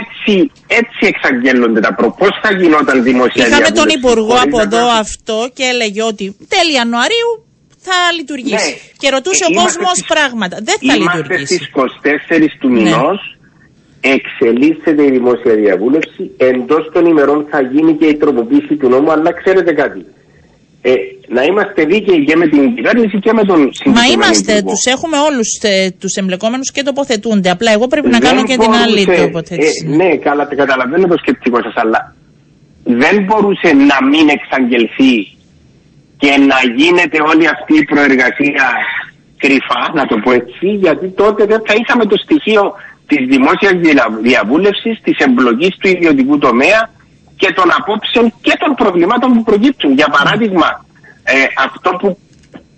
έτσι, 0.00 0.50
έτσι 0.66 1.02
εξαγγέλλονται 1.12 1.80
τα 1.80 1.94
προ. 1.94 2.10
Πώς 2.18 2.30
θα 2.42 2.52
γινόταν 2.52 3.02
δημοσία 3.02 3.46
Είχαμε 3.46 3.70
τον 3.70 3.88
Υπουργό 3.88 4.34
από 4.34 4.60
εδώ 4.60 4.86
αυτό 5.04 5.50
και 5.54 5.62
έλεγε 5.72 6.02
ότι 6.02 6.36
τέλη 6.48 6.72
Ιανουαρίου 6.74 7.30
θα 7.86 7.98
λειτουργήσει. 8.16 8.70
Ναι. 8.70 8.92
Και 9.00 9.08
ρωτούσε 9.10 9.44
ε, 9.48 9.52
ο 9.52 9.62
κόσμος 9.62 9.98
πράγματα. 10.06 10.56
Δεν 10.68 10.76
θα 10.88 10.96
λειτουργήσει. 10.96 11.54
Είμαστε 11.74 12.10
στις 12.28 12.48
24 12.56 12.60
του 12.60 12.68
ναι. 12.68 12.90
Μηνό 14.02 14.14
εξελίσσεται 14.14 15.02
η 15.04 15.10
δημόσια 15.10 15.54
διαβούλευση. 15.54 16.30
Εντός 16.36 16.90
των 16.92 17.06
ημερών 17.06 17.46
θα 17.50 17.60
γίνει 17.60 17.96
και 17.96 18.06
η 18.06 18.14
τροποποίηση 18.14 18.76
του 18.76 18.88
νόμου, 18.88 19.12
αλλά 19.12 19.32
ξέρετε 19.32 19.72
κάτι. 19.72 20.06
Ε, 20.82 20.92
να 21.28 21.42
είμαστε 21.42 21.84
δίκαιοι 21.84 22.24
και 22.24 22.36
με 22.36 22.46
την 22.48 22.74
κυβέρνηση 22.74 23.18
και 23.18 23.32
με 23.32 23.44
τον 23.44 23.70
Μα 23.84 24.04
είμαστε, 24.12 24.62
τους 24.62 24.84
έχουμε 24.84 25.16
όλους 25.18 25.58
ε, 25.62 25.90
τους 26.00 26.14
εμπλεκόμενους 26.14 26.70
και 26.72 26.82
τοποθετούνται. 26.82 27.50
Απλά 27.50 27.72
εγώ 27.72 27.86
πρέπει 27.86 28.08
να 28.08 28.18
δεν 28.18 28.28
κάνω 28.28 28.42
και 28.42 28.56
την 28.56 28.72
άλλη 28.72 29.06
τοποθέτηση. 29.06 29.86
Ε, 29.92 29.96
ναι, 29.96 30.16
καλά, 30.16 30.44
καταλαβαίνω 30.44 31.06
το 31.06 31.16
σκεπτικό 31.18 31.62
σας, 31.62 31.74
αλλά 31.76 32.14
δεν 32.84 33.24
μπορούσε 33.24 33.68
να 33.90 34.06
μην 34.10 34.28
εξαγγελθεί 34.28 35.14
και 36.16 36.30
να 36.50 36.58
γίνεται 36.76 37.18
όλη 37.30 37.46
αυτή 37.48 37.74
η 37.76 37.84
προεργασία 37.84 38.66
κρυφά, 39.36 39.82
να 39.94 40.06
το 40.06 40.16
πω 40.22 40.32
έτσι, 40.32 40.66
γιατί 40.84 41.08
τότε 41.08 41.44
δεν 41.44 41.60
θα 41.66 41.74
είχαμε 41.80 42.04
το 42.04 42.16
στοιχείο 42.24 42.62
της 43.10 43.22
δημόσιας 43.32 43.74
διαβούλευσης, 44.22 45.00
της 45.06 45.16
εμπλοκής 45.26 45.74
του 45.80 45.88
ιδιωτικού 45.88 46.38
τομέα 46.38 46.80
και 47.36 47.52
των 47.52 47.68
απόψεων 47.78 48.32
και 48.40 48.54
των 48.62 48.74
προβλημάτων 48.74 49.28
που 49.34 49.42
προκύπτουν. 49.42 49.92
Για 50.00 50.08
παράδειγμα, 50.16 50.68
ε, 51.22 51.34
αυτό 51.66 51.90
που 52.00 52.18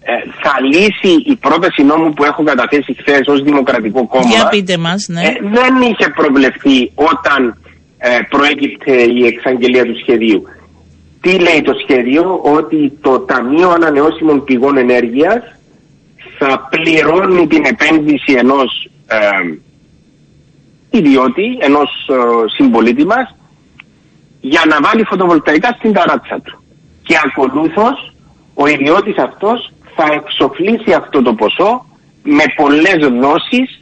ε, 0.05 0.13
θα 0.43 0.55
λύσει 0.71 1.13
η 1.33 1.37
πρόταση 1.37 1.83
νόμου 1.83 2.13
που 2.13 2.25
έχω 2.25 2.43
καταθέσει 2.43 2.97
χθες 3.01 3.27
ως 3.27 3.43
Δημοκρατικό 3.43 4.07
Κόμμα. 4.07 4.29
Για 4.35 4.49
πείτε 4.49 4.77
μας, 4.77 5.07
ναι. 5.09 5.23
ε, 5.23 5.33
δεν 5.57 5.73
είχε 5.89 6.07
προβλεφθεί 6.15 6.79
όταν 6.95 7.41
ε, 7.99 8.09
προέκυπτε 8.29 8.93
η 9.03 9.27
εξαγγελία 9.27 9.85
του 9.85 9.99
σχεδίου. 10.03 10.43
Τι 11.21 11.31
λέει 11.39 11.63
το 11.63 11.73
σχέδιο, 11.83 12.41
ότι 12.43 12.93
το 13.01 13.19
Ταμείο 13.21 13.71
Ανανεώσιμων 13.71 14.45
Πηγών 14.45 14.77
Ενέργειας 14.77 15.43
θα 16.39 16.69
πληρώνει 16.71 17.47
την 17.47 17.65
επένδυση 17.65 18.33
ενός 18.39 18.91
ιδιώτη, 20.93 21.57
ενός 21.61 22.09
ε, 22.09 22.15
συμπολίτη 22.57 23.07
μας, 23.07 23.35
για 24.41 24.63
να 24.69 24.77
βάλει 24.81 25.05
φωτοβολταϊκά 25.05 25.69
στην 25.79 25.93
ταράτσα 25.93 26.41
του. 26.41 26.63
Και 27.03 27.17
ακολούθως 27.25 28.15
ο 28.55 28.67
ιδιώτης 28.67 29.17
αυτός 29.17 29.73
θα 29.97 30.05
εξοφλήσει 30.13 30.93
αυτό 30.93 31.23
το 31.23 31.35
ποσό 31.35 31.87
με 32.23 32.45
πολλές 32.57 32.99
δόσεις 33.21 33.81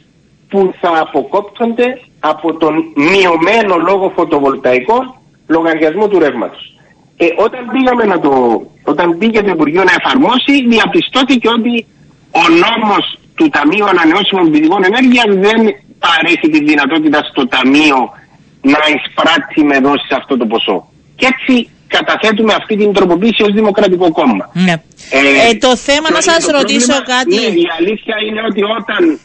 που 0.49 0.73
θα 0.81 0.91
αποκόπτονται 0.99 2.01
από 2.19 2.53
τον 2.53 2.73
μειωμένο 2.95 3.75
λόγο 3.77 4.11
φωτοβολταϊκό 4.15 5.21
λογαριασμό 5.47 6.07
του 6.07 6.19
ρεύματος. 6.19 6.75
Ε, 7.17 7.25
όταν, 7.37 7.61
πήγαμε 7.71 8.03
να 8.03 8.19
το, 8.19 8.61
όταν 8.83 9.17
πήγε 9.17 9.41
το 9.41 9.51
Υπουργείο 9.51 9.83
να 9.83 9.93
εφαρμόσει, 9.99 10.67
διαπιστώθηκε 10.67 11.49
ότι 11.49 11.85
ο 12.31 12.43
νόμος 12.63 13.19
του 13.35 13.49
Ταμείου 13.49 13.85
Ανανεώσιμων 13.85 14.51
Πηγών 14.51 14.83
Ενέργειας 14.83 15.29
δεν 15.47 15.75
παρέχει 16.05 16.47
τη 16.53 16.59
δυνατότητα 16.69 17.19
στο 17.29 17.47
Ταμείο 17.47 17.99
να 18.61 18.79
εισπράττει 18.93 19.63
με 19.63 19.77
δόσεις 19.79 20.11
αυτό 20.19 20.37
το 20.37 20.45
ποσό. 20.45 20.77
Και 21.15 21.27
έτσι 21.33 21.69
καταθέτουμε 21.87 22.53
αυτή 22.53 22.73
την 22.81 22.93
τροποποίηση 22.93 23.41
ως 23.43 23.53
Δημοκρατικό 23.53 24.11
Κόμμα. 24.11 24.49
Ναι. 24.53 24.75
Ε, 25.17 25.49
ε, 25.49 25.53
το 25.65 25.75
θέμα 25.75 26.07
να 26.17 26.21
σας 26.21 26.45
ρωτήσω 26.57 26.95
κάτι... 27.13 27.35
Ναι, 27.35 27.47
η 27.65 27.67
αλήθεια 27.79 28.15
είναι 28.27 28.41
ότι 28.49 28.61
όταν 28.79 29.19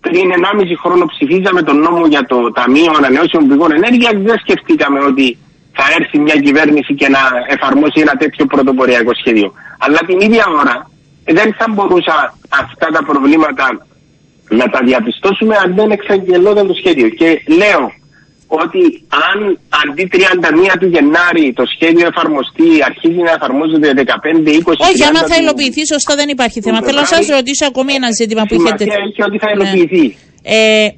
πριν 0.00 0.26
1,5 0.60 0.64
χρόνο 0.82 1.04
ψηφίζαμε 1.12 1.62
τον 1.62 1.78
νόμο 1.86 2.06
για 2.06 2.24
το 2.26 2.38
Ταμείο 2.58 2.92
Ανανεώσιμων 2.96 3.48
Πηγών 3.48 3.72
Ενέργειας 3.72 4.14
δεν 4.28 4.38
σκεφτήκαμε 4.44 4.98
ότι 5.10 5.38
θα 5.72 5.84
έρθει 5.98 6.18
μια 6.18 6.36
κυβέρνηση 6.46 6.94
και 6.94 7.08
να 7.08 7.22
εφαρμόσει 7.54 8.00
ένα 8.00 8.14
τέτοιο 8.22 8.44
πρωτοποριακό 8.46 9.12
σχέδιο. 9.20 9.52
Αλλά 9.78 9.98
την 10.06 10.20
ίδια 10.20 10.44
ώρα 10.60 10.90
δεν 11.24 11.54
θα 11.58 11.66
μπορούσα 11.72 12.14
αυτά 12.48 12.86
τα 12.86 13.02
προβλήματα 13.04 13.86
να 14.48 14.66
τα 14.68 14.80
διαπιστώσουμε 14.84 15.56
αν 15.64 15.74
δεν 15.74 15.90
εξαγγελόταν 15.90 16.66
το 16.66 16.74
σχέδιο. 16.74 17.08
Και 17.08 17.42
λέω 17.46 17.92
ότι 18.46 18.82
αν 19.30 19.58
αντί 19.82 20.08
31 20.12 20.76
του 20.80 20.86
Γενάρη 20.86 21.52
το 21.52 21.64
σχέδιο 21.74 22.06
εφαρμοστεί, 22.06 22.68
αρχίζει 22.90 23.20
να 23.28 23.30
εφαρμόζεται 23.30 23.88
15-20 23.96 24.74
Όχι, 24.76 25.04
άμα 25.04 25.22
θα 25.30 25.36
υλοποιηθεί, 25.42 25.86
σωστά 25.86 26.14
δεν 26.14 26.28
υπάρχει 26.28 26.60
θέμα. 26.60 26.82
Θέλω 26.82 27.00
να 27.00 27.04
σας 27.04 27.26
ρωτήσω 27.26 27.64
ακόμη 27.66 27.92
ένα 27.92 28.10
ζήτημα 28.20 28.42
που 28.48 28.54
έχετε. 28.54 28.84
έχει 28.84 29.22
ότι 29.22 29.38
θα 29.38 29.48
ναι. 29.48 29.54
υλοποιηθεί. 29.54 30.16
Ε, 30.42 30.84
ε, 30.84 30.90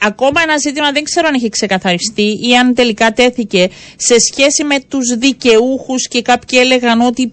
ακόμα 0.00 0.40
ένα 0.42 0.56
ζήτημα 0.58 0.92
δεν 0.92 1.04
ξέρω 1.04 1.26
αν 1.28 1.34
έχει 1.34 1.48
ξεκαθαριστεί 1.48 2.28
ή 2.48 2.56
αν 2.60 2.74
τελικά 2.74 3.12
τέθηκε 3.12 3.68
σε 3.96 4.16
σχέση 4.18 4.64
με 4.64 4.80
τους 4.88 5.06
δικαιούχους 5.18 6.08
και 6.08 6.22
κάποιοι 6.22 6.58
έλεγαν 6.62 7.00
ότι 7.00 7.32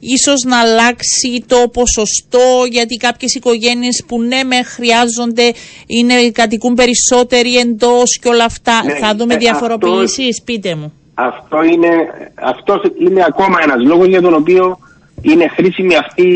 ίσως 0.00 0.42
να 0.46 0.58
αλλάξει 0.60 1.44
το 1.46 1.68
ποσοστό 1.72 2.64
γιατί 2.70 2.96
κάποιες 2.96 3.34
οικογένειες 3.34 4.04
που 4.06 4.22
ναι 4.22 4.44
με 4.44 4.62
χρειάζονται 4.62 5.52
είναι, 5.86 6.30
κατοικούν 6.32 6.74
περισσότεροι 6.74 7.56
εντός 7.56 8.18
και 8.20 8.28
όλα 8.28 8.44
αυτά. 8.44 8.84
Ναι, 8.84 8.94
Θα 8.94 9.14
δούμε 9.14 9.34
ε, 9.34 9.36
διαφοροποιήσεις, 9.36 10.42
πείτε 10.44 10.74
μου. 10.74 10.92
Αυτό 11.14 11.62
είναι, 11.62 11.88
αυτός 12.34 12.80
είναι 12.98 13.24
ακόμα 13.28 13.58
ένας 13.62 13.84
λόγος 13.86 14.06
για 14.06 14.20
τον 14.20 14.34
οποίο 14.34 14.78
είναι 15.22 15.48
χρήσιμη 15.48 15.96
αυτή 15.96 16.28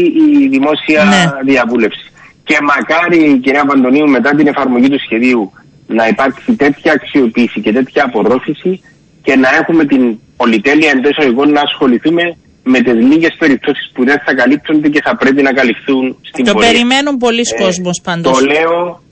η 0.43 0.49
δημόσια 0.49 1.05
ναι. 1.05 1.53
διαβούλευση. 1.53 2.13
Και 2.45 2.59
μακάρι, 2.63 3.39
κυρία 3.39 3.65
Παντονίου, 3.65 4.09
μετά 4.09 4.31
την 4.35 4.47
εφαρμογή 4.47 4.89
του 4.89 5.01
σχεδίου 5.01 5.53
να 5.87 6.09
υπάρξει 6.09 6.53
τέτοια 6.57 6.93
αξιοποίηση 6.93 7.61
και 7.61 7.73
τέτοια 7.73 8.05
απορρόφηση 8.05 8.81
και 9.23 9.37
να 9.37 9.49
έχουμε 9.61 9.85
την 9.85 10.19
πολυτέλεια 10.37 10.91
εντός 10.91 11.11
εισαγωγικών 11.11 11.51
να 11.51 11.61
ασχοληθούμε 11.61 12.37
με 12.65 12.81
τις 12.81 12.95
λίγες 12.95 13.35
περιπτώσεις 13.39 13.91
που 13.95 14.05
δεν 14.05 14.21
θα 14.25 14.35
καλύπτονται 14.35 14.89
και 14.89 15.01
θα 15.05 15.17
πρέπει 15.17 15.43
να 15.43 15.53
καλυφθούν 15.53 16.17
στην 16.21 16.45
Το 16.45 16.53
πορεία. 16.53 16.71
περιμένουν 16.71 17.17
πολλοί 17.17 17.45
ε, 17.57 17.63
κόσμος 17.63 18.01
πάντως. 18.01 18.39
Το 18.39 18.45
λέω, 18.45 19.03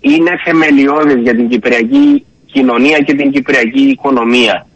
είναι 0.00 0.30
θεμελιώδες 0.44 1.20
για 1.22 1.34
την 1.34 1.48
κυπριακή 1.48 2.24
κοινωνία 2.46 2.98
και 2.98 3.14
την 3.14 3.30
κυπριακή 3.30 3.82
οικονομία 3.82 4.66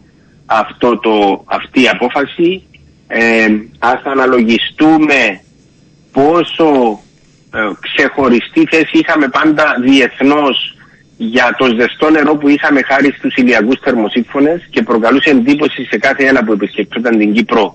αυτό 0.47 0.99
το, 0.99 1.45
αυτή 1.47 1.83
η 1.83 1.89
απόφαση. 1.89 2.63
Ε, 3.07 3.47
ας 3.79 4.01
αναλογιστούμε 4.05 5.41
πόσο 6.13 7.01
ε, 7.55 7.59
ξεχωριστή 7.81 8.67
θέση 8.71 8.99
είχαμε 8.99 9.29
πάντα 9.29 9.65
διεθνώς 9.83 10.77
για 11.17 11.55
το 11.59 11.67
ζεστό 11.79 12.11
νερό 12.11 12.37
που 12.37 12.49
είχαμε 12.49 12.81
χάρη 12.83 13.13
στους 13.19 13.35
ηλιακούς 13.35 13.79
θερμοσύμφωνες 13.83 14.67
και 14.71 14.83
προκαλούσε 14.83 15.31
εντύπωση 15.31 15.85
σε 15.85 15.99
κάθε 15.99 16.27
ένα 16.27 16.45
που 16.45 16.53
επισκεπτόταν 16.53 17.19
την 17.19 17.33
Κύπρο 17.33 17.73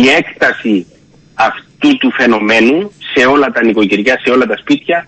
η 0.00 0.02
έκταση 0.18 0.86
αυτού 1.34 1.96
του 1.96 2.10
φαινομένου 2.18 2.92
σε 3.14 3.22
όλα 3.26 3.48
τα 3.54 3.64
νοικοκυριά, 3.64 4.14
σε 4.24 4.30
όλα 4.30 4.46
τα 4.46 4.56
σπίτια. 4.56 5.06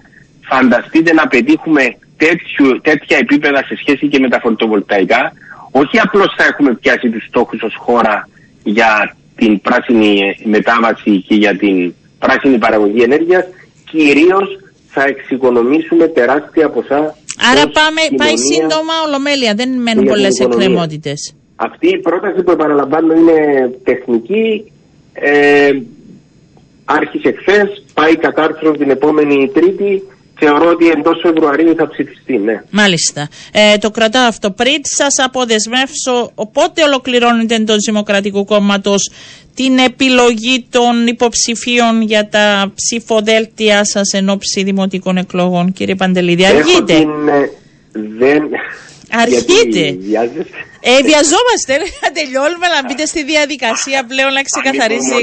Φανταστείτε 0.50 1.12
να 1.12 1.26
πετύχουμε 1.26 1.82
τέτοιο, 2.16 2.80
τέτοια 2.80 3.16
επίπεδα 3.16 3.64
σε 3.68 3.74
σχέση 3.76 4.08
και 4.08 4.18
με 4.18 4.28
τα 4.28 4.40
φωτοβολταϊκά. 4.40 5.32
Όχι 5.70 5.98
απλώς 5.98 6.34
θα 6.36 6.44
έχουμε 6.44 6.74
πιάσει 6.74 7.08
τους 7.10 7.24
στόχους 7.28 7.62
ως 7.62 7.74
χώρα 7.76 8.28
για 8.62 9.16
την 9.36 9.60
πράσινη 9.60 10.36
μετάβαση 10.44 11.22
και 11.28 11.34
για 11.34 11.56
την 11.56 11.94
πράσινη 12.18 12.58
παραγωγή 12.58 13.02
ενέργειας, 13.02 13.44
κυρίως 13.90 14.48
θα 14.88 15.04
εξοικονομήσουμε 15.04 16.06
τεράστια 16.08 16.70
ποσά 16.70 17.14
Άρα 17.50 17.64
πάμε, 17.78 18.00
πάει 18.16 18.36
σύντομα 18.36 18.94
ολομέλεια, 19.06 19.54
δεν 19.54 19.70
μένουν 19.82 20.04
πολλές 20.04 20.38
εκκρεμότητες. 20.38 21.34
Αυτή 21.56 21.88
η 21.88 21.98
πρόταση 21.98 22.42
που 22.42 22.50
επαναλαμβάνω 22.50 23.14
είναι 23.14 23.38
τεχνική. 23.84 24.72
Ε, 25.14 25.70
άρχισε 26.84 27.34
χθες, 27.40 27.84
πάει 27.94 28.16
κατάρθρο 28.16 28.70
την 28.70 28.90
επόμενη 28.90 29.50
Τρίτη. 29.54 30.02
Θεωρώ 30.38 30.70
ότι 30.70 30.88
εντός 30.88 31.20
Φεβρουαρίου 31.22 31.74
θα 31.76 31.88
ψηφιστεί, 31.88 32.36
ναι. 32.38 32.62
Μάλιστα. 32.70 33.28
Ε, 33.52 33.78
το 33.78 33.90
κρατάω 33.90 34.26
αυτό. 34.26 34.50
Πριν 34.50 34.80
σας 34.82 35.24
αποδεσμεύσω, 35.24 36.32
πότε 36.52 36.82
ολοκληρώνεται 36.82 37.54
εντός 37.54 37.76
Δημοκρατικού 37.86 38.44
Κόμματος 38.44 39.10
την 39.54 39.78
επιλογή 39.78 40.66
των 40.70 41.06
υποψηφίων 41.06 42.02
για 42.02 42.28
τα 42.28 42.72
ψηφοδέλτια 42.74 43.84
σας 43.84 44.12
εν 44.12 44.28
ώψη 44.28 44.62
δημοτικών 44.62 45.16
εκλογών, 45.16 45.72
κύριε 45.72 45.94
Παντελίδη. 45.94 46.44
Αργείτε. 46.46 46.94
Την, 46.94 47.28
ε, 47.28 47.50
δεν... 48.18 48.42
Αργείτε. 49.10 49.96
Ε, 50.90 50.92
βιαζόμαστε 51.10 51.74
να 52.02 52.08
τελειώνουμε 52.16 52.66
να 52.74 52.78
μπείτε 52.84 53.04
στη 53.12 53.20
διαδικασία 53.32 53.98
πλέον 54.10 54.32
να 54.38 54.42
ξεκαθαρίσει. 54.50 55.14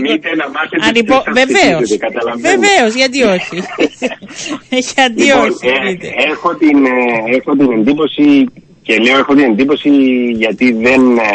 Ανυπο... 0.87 1.15
Βεβαίως. 1.39 1.87
Βεβαίως, 2.49 2.91
γιατί 3.01 3.19
όχι. 3.35 3.57
γιατί 4.93 5.23
λοιπόν, 5.23 5.49
όχι. 5.49 5.67
Ε, 5.67 6.31
έχω, 6.31 6.49
την, 6.61 6.77
ε, 6.85 7.35
έχω 7.37 7.51
την 7.59 7.71
εντύπωση 7.77 8.27
και 8.81 8.97
λέω 8.97 9.17
έχω 9.17 9.33
την 9.35 9.43
εντύπωση 9.51 9.89
γιατί 10.43 10.71
δεν 10.71 11.01
ε, 11.17 11.33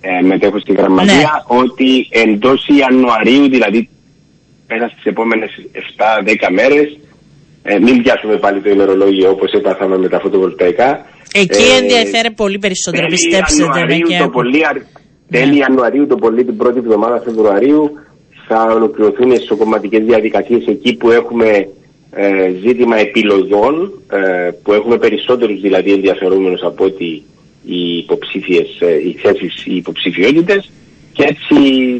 ε, 0.00 0.22
μετέχω 0.22 0.58
στη 0.58 0.72
γραμματεία 0.72 1.14
ναι. 1.14 1.58
ότι 1.60 2.08
εντός 2.10 2.66
Ιανουαρίου, 2.78 3.48
δηλαδή 3.48 3.88
μέσα 4.68 4.88
στις 4.88 5.04
επόμενες 5.04 5.50
7-10 6.24 6.34
μέρες, 6.50 6.98
ε, 7.62 7.78
μην 7.78 8.02
πιάσουμε 8.02 8.36
πάλι 8.36 8.60
το 8.60 8.70
ημερολόγιο 8.70 9.30
όπως 9.30 9.52
έπαθαμε 9.52 9.98
με 9.98 10.08
τα 10.08 10.20
φωτοβολταϊκά. 10.20 11.06
Εκεί 11.32 11.62
ε, 11.62 11.76
ενδιαφέρει 11.76 12.30
πολύ 12.30 12.58
περισσότερο, 12.58 13.06
πιστέψτε 13.06 13.64
με. 13.86 13.96
Και... 13.96 14.18
Το 14.18 14.28
πολύ, 14.28 14.58
ναι. 14.58 15.38
Τέλη 15.38 15.58
Ιανουαρίου, 15.58 16.06
το 16.06 16.16
πολύ 16.16 16.44
την 16.44 16.56
πρώτη 16.56 16.78
εβδομάδα 16.78 17.20
Φεβρουαρίου, 17.24 17.90
θα 18.46 18.72
ολοκληρωθούν 18.74 19.30
οι 19.30 19.34
εσωκομματικές 19.34 20.04
διαδικασίες 20.04 20.66
εκεί 20.66 20.94
που 20.94 21.10
έχουμε 21.10 21.68
ε, 22.10 22.52
ζήτημα 22.66 22.96
επιλογών, 22.96 23.92
ε, 24.10 24.50
που 24.62 24.72
έχουμε 24.72 24.98
περισσότερους 24.98 25.60
δηλαδή 25.60 25.92
ενδιαφερόμενους 25.92 26.62
από 26.62 26.84
ότι 26.84 27.22
οι 27.64 27.96
υποψήφιες, 27.96 28.80
ε, 28.80 28.94
οι 29.08 29.16
θέσεις, 29.22 29.66
οι 29.66 29.76
υποψηφιότητες 29.76 30.70
και 31.12 31.22
έτσι 31.22 31.54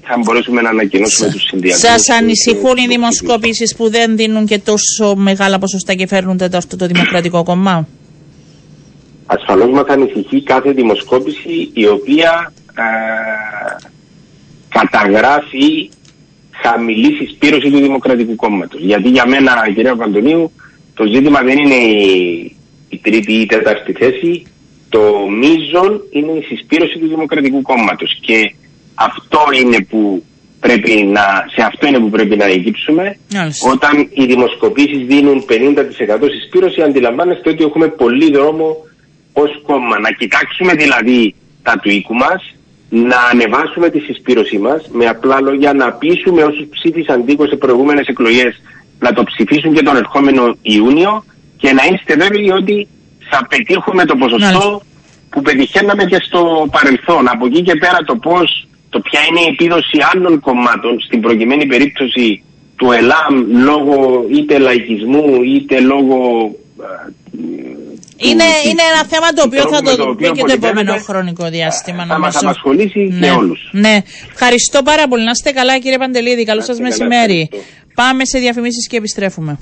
θα 0.05 0.19
μπορέσουμε 0.25 0.61
να 0.61 0.69
ανακοινώσουμε 0.69 1.31
τους 1.31 1.43
συνδυασμούς. 1.43 1.91
Σας 1.91 2.09
ανησυχούν 2.09 2.77
οι 2.77 2.87
δημοσκόπησεις 2.87 3.77
που 3.77 3.91
δεν 3.91 4.17
δίνουν 4.17 4.47
και 4.47 4.59
τόσο 4.59 5.15
μεγάλα 5.17 5.59
ποσοστά 5.59 5.95
και 5.95 6.07
φέρνουν 6.07 6.39
αυτό 6.53 6.77
το 6.77 6.87
δημοκρατικό 6.87 7.43
κομμά. 7.43 7.89
Ασφαλώς 9.27 9.71
μας 9.71 9.87
ανησυχεί 9.89 10.43
κάθε 10.43 10.73
δημοσκόπηση 10.73 11.71
η 11.73 11.87
οποία 11.87 12.53
ε, 12.75 12.83
καταγράφει 14.69 15.91
χαμηλή 16.63 17.15
συσπήρωση 17.15 17.71
του 17.71 17.79
Δημοκρατικού 17.79 18.37
Κόμματος. 18.37 18.81
Γιατί 18.81 19.09
για 19.09 19.27
μένα, 19.27 19.71
κυρία 19.75 19.97
Παντονίου, 19.97 20.53
το 20.95 21.05
ζήτημα 21.07 21.41
δεν 21.41 21.59
είναι 21.59 21.75
η, 21.75 22.57
η 22.89 22.99
τρίτη 22.99 23.33
ή 23.33 23.41
η 23.41 23.47
τέταρτη 23.47 23.93
θέση, 23.93 24.47
το 24.89 25.01
μείζον 25.41 26.03
είναι 26.11 26.33
η 26.33 26.43
συσπήρωση 26.43 26.99
του 26.99 27.09
Δημοκρατικού 27.09 27.63
Κόμματος 27.63 28.19
και 28.21 28.55
αυτό 28.95 29.41
είναι 29.61 29.87
που 29.91 30.25
πρέπει 30.61 31.03
να, 31.03 31.25
σε 31.55 31.63
αυτό 31.71 31.87
είναι 31.87 31.99
που 31.99 32.11
πρέπει 32.11 32.37
να 32.37 32.45
εγγύψουμε. 32.45 33.17
Όταν 33.73 34.09
οι 34.13 34.25
δημοσκοπήσεις 34.27 35.07
δίνουν 35.07 35.45
50% 35.49 35.53
συσπήρωση 36.39 36.83
αντιλαμβάνεστε 36.83 37.51
ότι 37.51 37.65
έχουμε 37.65 37.89
πολύ 37.89 38.31
δρόμο 38.33 38.77
ως 39.33 39.63
κόμμα. 39.67 39.99
Να 39.99 40.11
κοιτάξουμε 40.11 40.73
δηλαδή 40.73 41.35
τα 41.63 41.79
του 41.79 41.91
οίκου 41.91 42.15
μας, 42.15 42.55
να 42.89 43.17
ανεβάσουμε 43.33 43.91
τη 43.91 43.99
συσπήρωσή 43.99 44.59
μας, 44.59 44.89
με 44.93 45.07
απλά 45.07 45.41
λόγια 45.41 45.73
να 45.73 45.93
πείσουμε 45.93 46.43
όσους 46.43 46.67
ψήφισαν 46.71 47.25
δίκο 47.25 47.47
σε 47.47 47.57
προηγούμενες 47.57 48.07
εκλογές 48.07 48.61
να 48.99 49.13
το 49.13 49.23
ψηφίσουν 49.25 49.73
και 49.75 49.83
τον 49.83 49.97
ερχόμενο 49.97 50.57
Ιούνιο 50.63 51.25
και 51.57 51.73
να 51.73 51.83
είστε 51.93 52.15
βέβαιοι 52.17 52.51
ότι 52.51 52.89
θα 53.31 53.47
πετύχουμε 53.47 54.05
το 54.05 54.17
ποσοστό 54.17 54.83
που 55.31 55.43
πετυχαίναμε 55.43 56.05
και 56.05 56.19
στο 56.27 56.69
παρελθόν. 56.71 57.29
Από 57.29 57.47
εκεί 57.47 57.63
και 57.63 57.77
πέρα 57.77 57.99
το 58.07 58.17
πώς, 58.17 58.69
το 58.89 59.01
ποια 59.01 59.21
είναι 59.29 59.41
η 59.41 59.49
επίδοση 59.53 59.99
άλλων 60.13 60.41
κομμάτων, 60.41 61.01
στην 61.01 61.21
προκειμένη 61.21 61.67
περίπτωση 61.67 62.43
του 62.77 62.93
ΕΛΑΜ 62.93 63.35
λόγω 63.65 64.25
είτε 64.31 64.59
λαϊκισμού 64.59 65.43
είτε 65.43 65.81
λόγω 65.81 66.51
είναι, 68.29 68.45
είναι 68.71 68.83
ένα 68.93 69.05
θέμα 69.09 69.29
το 69.33 69.43
οποίο 69.43 69.63
θα 69.69 69.83
το 69.83 69.95
δούμε 69.97 70.29
και 70.29 70.43
το 70.43 70.53
επόμενο 70.53 70.97
χρονικό 71.07 71.49
διάστημα. 71.49 72.07
Θα 72.07 72.19
μας 72.19 72.37
απασχολήσει 72.37 72.99
ναι. 73.13 73.27
και 73.27 73.33
όλους. 73.33 73.69
Ναι. 73.73 74.03
Ευχαριστώ 74.33 74.83
πάρα 74.83 75.09
πολύ. 75.09 75.25
Να 75.25 75.31
είστε 75.31 75.51
καλά, 75.51 75.79
κύριε 75.79 75.99
Παντελίδη. 75.99 76.45
Καλό 76.45 76.63
σας 76.63 76.79
μεσημέρι. 76.79 77.49
Πάμε 77.95 78.25
σε 78.25 78.39
διαφημίσεις 78.39 78.87
και 78.89 78.97
επιστρέφουμε. 78.97 79.59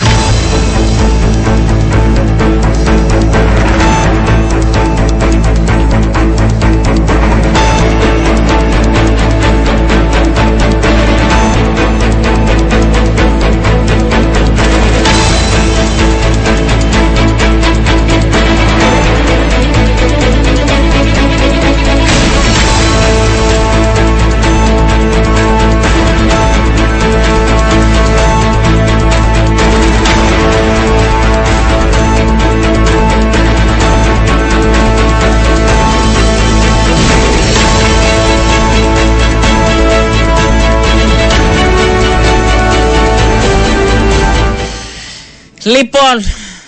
Λοιπόν, 45.64 46.18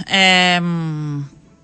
ε, 0.07 0.61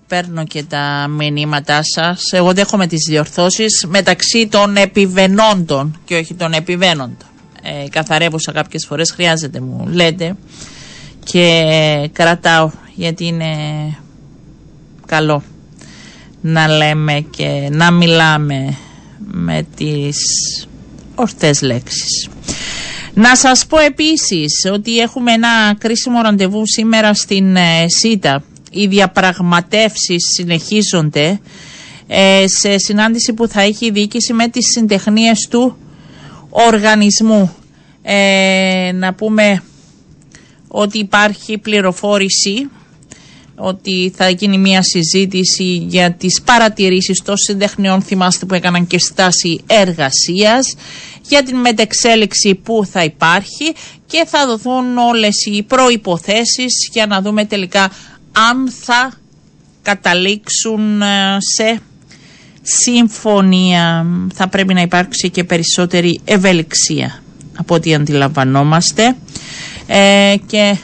παίρνω 0.07 0.43
και 0.45 0.63
τα 0.63 1.07
μηνύματά 1.09 1.79
σας. 1.83 2.31
Εγώ 2.31 2.53
δέχομαι 2.53 2.87
τις 2.87 3.05
διορθώσεις 3.09 3.85
μεταξύ 3.87 4.47
των 4.47 4.75
επιβενόντων 4.75 5.99
και 6.05 6.15
όχι 6.15 6.33
των 6.33 6.53
επιβαίνοντων. 6.53 7.17
Ε, 7.63 7.89
καθαρεύουσα 7.89 8.51
κάποιες 8.51 8.85
φορές 8.85 9.11
χρειάζεται 9.11 9.59
μου 9.59 9.87
λέτε 9.87 10.35
και 11.23 12.09
κρατάω 12.13 12.71
γιατί 12.95 13.25
είναι 13.25 13.55
καλό 15.05 15.43
να 16.41 16.67
λέμε 16.67 17.25
και 17.29 17.69
να 17.71 17.91
μιλάμε 17.91 18.77
με 19.17 19.65
τις 19.75 20.17
ορθές 21.15 21.61
λέξεις. 21.61 22.29
Να 23.19 23.35
σας 23.35 23.65
πω 23.65 23.77
επίσης 23.79 24.65
ότι 24.73 24.97
έχουμε 24.97 25.31
ένα 25.31 25.75
κρίσιμο 25.77 26.21
ραντεβού 26.21 26.67
σήμερα 26.67 27.13
στην 27.13 27.55
ε, 27.55 27.85
ΣΥΤΑ. 27.99 28.43
Οι 28.71 28.87
διαπραγματεύσεις 28.87 30.23
συνεχίζονται 30.35 31.39
ε, 32.07 32.45
σε 32.47 32.77
συνάντηση 32.77 33.33
που 33.33 33.47
θα 33.47 33.61
έχει 33.61 33.85
η 33.85 33.91
διοίκηση 33.91 34.33
με 34.33 34.47
τις 34.47 34.65
συντεχνίες 34.71 35.47
του 35.49 35.77
οργανισμού. 36.49 37.55
Ε, 38.01 38.91
να 38.93 39.13
πούμε 39.13 39.63
ότι 40.67 40.97
υπάρχει 40.99 41.57
πληροφόρηση 41.57 42.69
ότι 43.59 44.13
θα 44.15 44.29
γίνει 44.29 44.57
μια 44.57 44.81
συζήτηση 44.83 45.63
για 45.87 46.13
τις 46.13 46.41
παρατηρήσεις 46.41 47.21
των 47.21 47.37
συντεχνιών 47.37 48.01
θυμάστε 48.01 48.45
που 48.45 48.53
έκαναν 48.53 48.87
και 48.87 48.99
στάση 48.99 49.59
εργασίας 49.67 50.75
για 51.27 51.43
την 51.43 51.57
μετεξέλιξη 51.57 52.55
που 52.55 52.85
θα 52.91 53.03
υπάρχει 53.03 53.73
και 54.05 54.23
θα 54.27 54.45
δοθούν 54.47 54.97
όλες 54.97 55.45
οι 55.45 55.63
προϋποθέσεις 55.63 56.89
για 56.91 57.05
να 57.05 57.21
δούμε 57.21 57.45
τελικά 57.45 57.91
αν 58.51 58.71
θα 58.81 59.11
καταλήξουν 59.81 61.01
σε 61.55 61.81
συμφωνία. 62.61 64.05
Θα 64.33 64.47
πρέπει 64.47 64.73
να 64.73 64.81
υπάρξει 64.81 65.29
και 65.29 65.43
περισσότερη 65.43 66.19
ευελιξία 66.25 67.21
από 67.57 67.75
ό,τι 67.75 67.93
αντιλαμβανόμαστε 67.95 69.15
ε, 69.87 70.35
και 70.45 70.77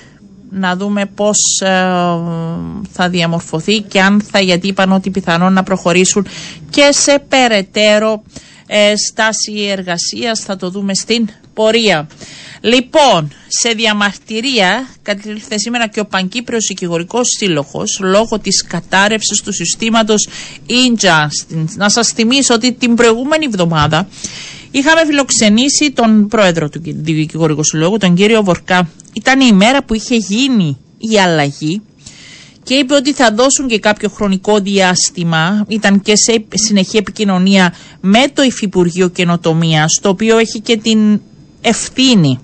να 0.56 0.76
δούμε 0.76 1.06
πώς 1.06 1.38
ε, 1.62 1.68
θα 2.92 3.10
διαμορφωθεί 3.10 3.82
και 3.82 4.02
αν 4.02 4.22
θα 4.32 4.40
γιατί 4.40 4.68
είπαν 4.68 4.92
ότι 4.92 5.10
πιθανόν 5.10 5.54
να 5.54 5.64
προχωρήσουν 5.64 6.28
και 6.70 6.90
σε 6.92 7.20
περαιτέρω 7.28 8.24
ε, 8.68 8.94
στάση 8.96 9.68
εργασίας 9.70 10.40
θα 10.40 10.56
το 10.56 10.70
δούμε 10.70 10.94
στην 10.94 11.30
πορεία. 11.54 12.08
Λοιπόν, 12.62 13.32
σε 13.48 13.70
διαμαρτυρία 13.70 14.88
κατήλθε 15.02 15.58
σήμερα 15.58 15.88
και 15.88 16.00
ο 16.00 16.06
Πανκύπριος 16.06 16.70
Οικηγορικός 16.70 17.28
Σύλλογος 17.38 18.00
λόγω 18.02 18.40
της 18.40 18.64
κατάρρευσης 18.68 19.42
του 19.42 19.54
συστήματος 19.54 20.28
Injustice. 20.68 21.76
Να 21.76 21.90
σας 21.90 22.08
θυμίσω 22.10 22.54
ότι 22.54 22.74
την 22.74 22.96
προηγούμενη 22.96 23.46
εβδομάδα 23.46 24.08
είχαμε 24.78 25.06
φιλοξενήσει 25.06 25.92
τον 25.92 26.28
πρόεδρο 26.28 26.70
του 26.70 26.82
Δικηγορικού 26.84 27.64
Συλλόγου, 27.64 27.98
τον 27.98 28.16
κύριο 28.16 28.44
Βορκά. 28.44 28.90
Ήταν 29.14 29.40
η 29.42 29.48
ημέρα 29.50 29.84
που 29.84 29.94
είχε 29.94 30.16
γίνει 30.16 30.78
η 30.98 31.20
αλλαγή 31.20 31.82
και 32.64 32.74
είπε 32.74 32.94
ότι 32.94 33.14
θα 33.14 33.32
δώσουν 33.32 33.68
και 33.68 33.80
κάποιο 33.80 34.10
χρονικό 34.10 34.60
διάστημα. 34.60 35.66
Ήταν 35.68 36.02
και 36.02 36.14
σε 36.16 36.46
συνεχή 36.54 36.98
επικοινωνία 36.98 37.74
με 38.02 38.24
το 38.34 38.42
Υφυπουργείο 38.44 39.08
Καινοτομίας, 39.08 40.00
το 40.02 40.10
οποίο 40.10 40.38
έχει 40.38 40.60
και 40.60 40.78
την 40.78 41.22
ευθύνη 41.62 42.40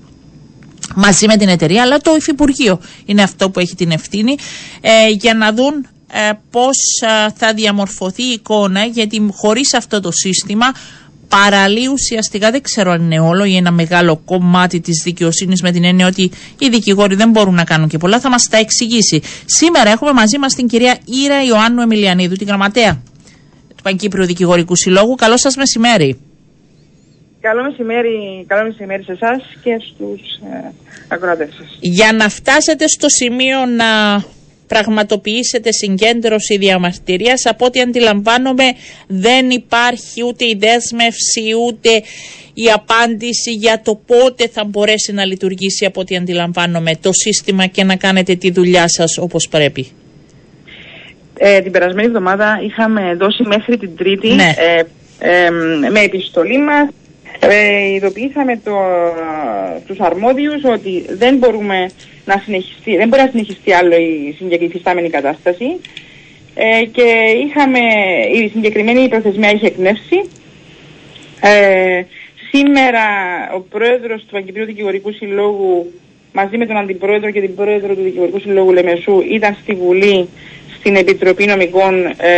μαζί 0.96 1.26
με 1.26 1.38
την 1.38 1.48
εταιρεία, 1.48 1.82
αλλά 1.82 1.98
το 1.98 2.16
Υφυπουργείο 2.16 2.80
είναι 3.06 3.22
αυτό 3.22 3.50
που 3.50 3.60
έχει 3.60 3.76
την 3.76 3.92
ευθύνη 3.92 4.36
ε, 4.82 5.10
για 5.10 5.34
να 5.34 5.54
δουν 5.54 5.86
ε, 6.14 6.32
πώς 6.52 6.78
ε, 7.02 7.32
θα 7.36 7.54
διαμορφωθεί 7.54 8.24
η 8.24 8.32
εικόνα 8.32 8.86
γιατί 8.86 9.30
χωρίς 9.34 9.74
αυτό 9.74 10.00
το 10.00 10.12
σύστημα 10.12 10.66
παραλύει 11.36 11.88
ουσιαστικά 11.92 12.52
δεν 12.52 12.62
ξέρω 12.62 12.92
αν 12.92 13.02
είναι 13.02 13.20
όλο 13.20 13.44
ή 13.46 13.56
ένα 13.56 13.72
μεγάλο 13.72 14.22
κομμάτι 14.26 14.80
της 14.80 15.02
δικαιοσύνης 15.04 15.62
με 15.62 15.72
την 15.72 15.84
έννοια 15.84 16.08
ότι 16.08 16.32
οι 16.60 16.70
δικηγόροι 16.70 17.16
δεν 17.16 17.30
μπορούν 17.30 17.54
να 17.54 17.64
κάνουν 17.64 17.88
και 17.88 17.98
πολλά 17.98 18.20
θα 18.20 18.30
μας 18.30 18.48
τα 18.50 18.58
εξηγήσει. 18.58 19.22
Σήμερα 19.46 19.90
έχουμε 19.90 20.12
μαζί 20.12 20.38
μας 20.38 20.54
την 20.54 20.68
κυρία 20.68 20.98
Ήρα 21.26 21.44
Ιωάννου 21.44 21.82
Εμιλιανίδου, 21.82 22.36
τη 22.36 22.44
γραμματέα 22.44 23.02
του 23.76 23.84
Πανκύπριου 23.84 24.26
Δικηγορικού 24.26 24.76
Συλλόγου. 24.76 25.16
Καλό 25.16 25.38
σας 25.38 25.56
μεσημέρι. 25.56 26.20
Καλό 27.42 27.64
μεσημέρι, 27.64 28.46
καλό 28.48 28.64
μεσημέρι 28.64 29.04
σε 29.04 29.12
εσάς 29.12 29.44
και 29.64 29.78
στους 29.80 30.22
ε, 30.54 30.72
ακροατές 31.08 31.50
σας. 31.58 31.78
Για 31.80 32.14
να 32.14 32.30
φτάσετε 32.30 32.88
στο 32.88 33.10
σημείο 33.10 33.66
να 33.66 33.86
πραγματοποιήσετε 34.74 35.72
συγκέντρωση 35.72 36.58
διαμαρτυρίας, 36.58 37.46
από 37.46 37.66
ό,τι 37.66 37.82
αντιλαμβάνομαι 37.82 38.64
δεν 39.08 39.50
υπάρχει 39.50 40.24
ούτε 40.24 40.46
η 40.46 40.58
δέσμευση 40.60 41.44
ούτε 41.68 41.90
η 42.54 42.72
απάντηση 42.74 43.52
για 43.52 43.82
το 43.84 44.02
πότε 44.06 44.48
θα 44.48 44.64
μπορέσει 44.66 45.14
να 45.14 45.26
λειτουργήσει 45.26 45.86
από 45.86 46.00
ό,τι 46.02 46.16
αντιλαμβάνομαι 46.16 46.92
το 47.02 47.10
σύστημα 47.14 47.66
και 47.66 47.84
να 47.84 47.96
κάνετε 47.96 48.36
τη 48.36 48.52
δουλειά 48.52 48.88
σας 48.88 49.18
όπως 49.18 49.48
πρέπει. 49.52 49.88
Ε, 51.38 51.60
την 51.62 51.72
περασμένη 51.72 52.08
εβδομάδα 52.08 52.60
είχαμε 52.66 53.16
δώσει 53.16 53.44
μέχρι 53.44 53.78
την 53.78 53.96
Τρίτη 53.96 54.34
ναι. 54.34 54.54
ε, 54.58 54.84
ε, 55.20 55.50
με 55.90 56.00
επιστολή 56.00 56.58
μας 56.58 56.88
ε, 57.40 57.94
ειδοποιήσαμε 57.94 58.60
το, 58.64 58.72
τους 59.88 60.00
αρμόδιους 60.00 60.64
ότι 60.64 61.06
δεν 61.10 61.38
μπορούμε 61.38 61.90
να 62.36 62.42
συνεχιστεί, 62.46 62.96
δεν 62.96 63.08
μπορεί 63.08 63.22
να 63.22 63.30
συνεχιστεί 63.30 63.74
άλλο 63.74 63.96
η 63.96 64.36
συγκεκριμένη 64.38 65.10
κατάσταση 65.10 65.66
ε, 66.56 66.86
και 66.86 67.08
είχαμε, 67.46 67.80
η 68.34 68.50
συγκεκριμένη 68.54 69.10
προθεσμία 69.10 69.52
είχε 69.52 69.66
εκνεύσει. 69.66 70.20
Ε, 71.42 72.04
σήμερα 72.52 73.06
ο 73.56 73.60
πρόεδρος 73.60 74.22
του 74.22 74.32
Παγκυπρίου 74.32 74.66
Δικηγορικού 74.66 75.12
Συλλόγου 75.12 75.92
μαζί 76.34 76.58
με 76.58 76.66
τον 76.66 76.78
αντιπρόεδρο 76.78 77.32
και 77.32 77.42
την 77.42 77.56
πρόεδρο 77.56 77.96
του 77.96 78.02
Δικηγορικού 78.02 78.40
Συλλόγου 78.40 78.72
Λεμεσού 78.72 79.22
ήταν 79.30 79.58
στη 79.62 79.74
Βουλή 79.74 80.30
στην 80.78 80.96
Επιτροπή 80.96 81.46
Νομικών 81.46 82.06
ε, 82.06 82.34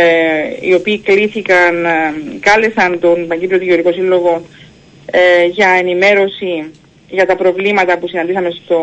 οι 0.60 0.74
οποίοι 0.74 0.98
κλήθηκαν, 0.98 1.84
ε, 1.84 1.90
κάλεσαν 2.40 3.00
τον 3.00 3.26
Παγκύπριο 3.26 3.58
Δικηγορικό 3.58 3.92
Σύλλογο 3.92 4.42
ε, 5.10 5.44
για 5.44 5.68
ενημέρωση 5.68 6.70
για 7.08 7.26
τα 7.26 7.36
προβλήματα 7.36 7.98
που 7.98 8.08
συναντήσαμε 8.08 8.50
στο, 8.50 8.78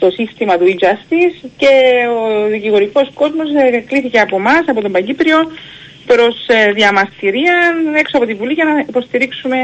στο 0.00 0.10
σύστημα 0.10 0.58
του 0.58 0.66
e-justice 0.72 1.38
και 1.56 1.74
ο 2.16 2.48
δικηγορικός 2.54 3.10
κόσμος 3.14 3.48
ε, 3.54 3.78
κλήθηκε 3.88 4.20
από 4.20 4.36
εμάς, 4.36 4.62
από 4.66 4.80
τον 4.80 4.92
Παγκύπριο, 4.92 5.38
προς 6.06 6.34
ε, 6.46 6.72
διαμαρτυρία 6.72 7.56
έξω 7.98 8.16
από 8.16 8.26
τη 8.26 8.34
Βουλή 8.34 8.52
για 8.52 8.64
να 8.64 8.74
υποστηρίξουμε 8.88 9.58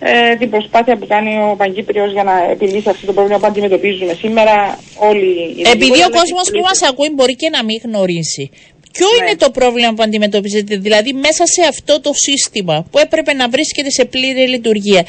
ε, 0.00 0.34
την 0.40 0.50
προσπάθεια 0.50 0.96
που 0.96 1.06
κάνει 1.06 1.32
ο 1.50 1.54
Παγκύπριος 1.56 2.12
για 2.12 2.24
να 2.24 2.34
επιλύσει 2.50 2.88
αυτό 2.88 3.06
το 3.06 3.12
πρόβλημα 3.12 3.38
που 3.38 3.46
αντιμετωπίζουμε 3.46 4.12
σήμερα 4.12 4.78
όλοι 5.08 5.30
οι 5.56 5.62
Επειδή 5.74 6.00
ο 6.08 6.10
κόσμος 6.18 6.46
που 6.52 6.60
μας 6.68 6.82
ακούει 6.90 7.10
μπορεί 7.14 7.34
και 7.36 7.48
να 7.56 7.64
μην 7.64 7.78
γνωρίζει. 7.84 8.50
Ποιο 8.92 9.08
ναι. 9.10 9.16
είναι 9.18 9.36
το 9.36 9.50
πρόβλημα 9.50 9.92
που 9.94 10.02
αντιμετωπίζετε, 10.02 10.76
δηλαδή 10.76 11.12
μέσα 11.12 11.46
σε 11.46 11.62
αυτό 11.68 12.00
το 12.00 12.10
σύστημα 12.14 12.86
που 12.90 12.98
έπρεπε 12.98 13.32
να 13.32 13.48
βρίσκεται 13.48 13.90
σε 13.90 14.04
πλήρη 14.04 14.48
λειτουργία. 14.48 15.02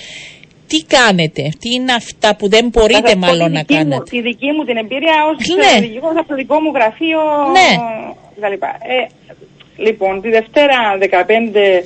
Τι 0.68 0.80
κάνετε, 0.98 1.42
τι 1.60 1.70
είναι 1.74 1.94
αυτά 1.94 2.36
που 2.36 2.50
δεν 2.50 2.66
μπορείτε 2.72 3.16
μάλλον 3.16 3.52
να 3.52 3.64
κάνετε. 3.64 3.96
Μου, 3.96 4.04
τη 4.04 4.22
δική 4.22 4.52
μου 4.56 4.64
την 4.64 4.78
εμπειρία 4.78 5.18
ως 5.30 5.38
ναι. 5.56 5.82
δικηγόρος 5.82 6.18
από 6.18 6.28
το 6.28 6.36
δικό 6.36 6.60
μου 6.60 6.72
γραφείο 6.76 7.20
ναι. 7.58 7.70
Ε, 8.96 9.08
λοιπόν, 9.78 10.22
τη 10.22 10.30
Δευτέρα 10.30 10.78
15 11.00 11.84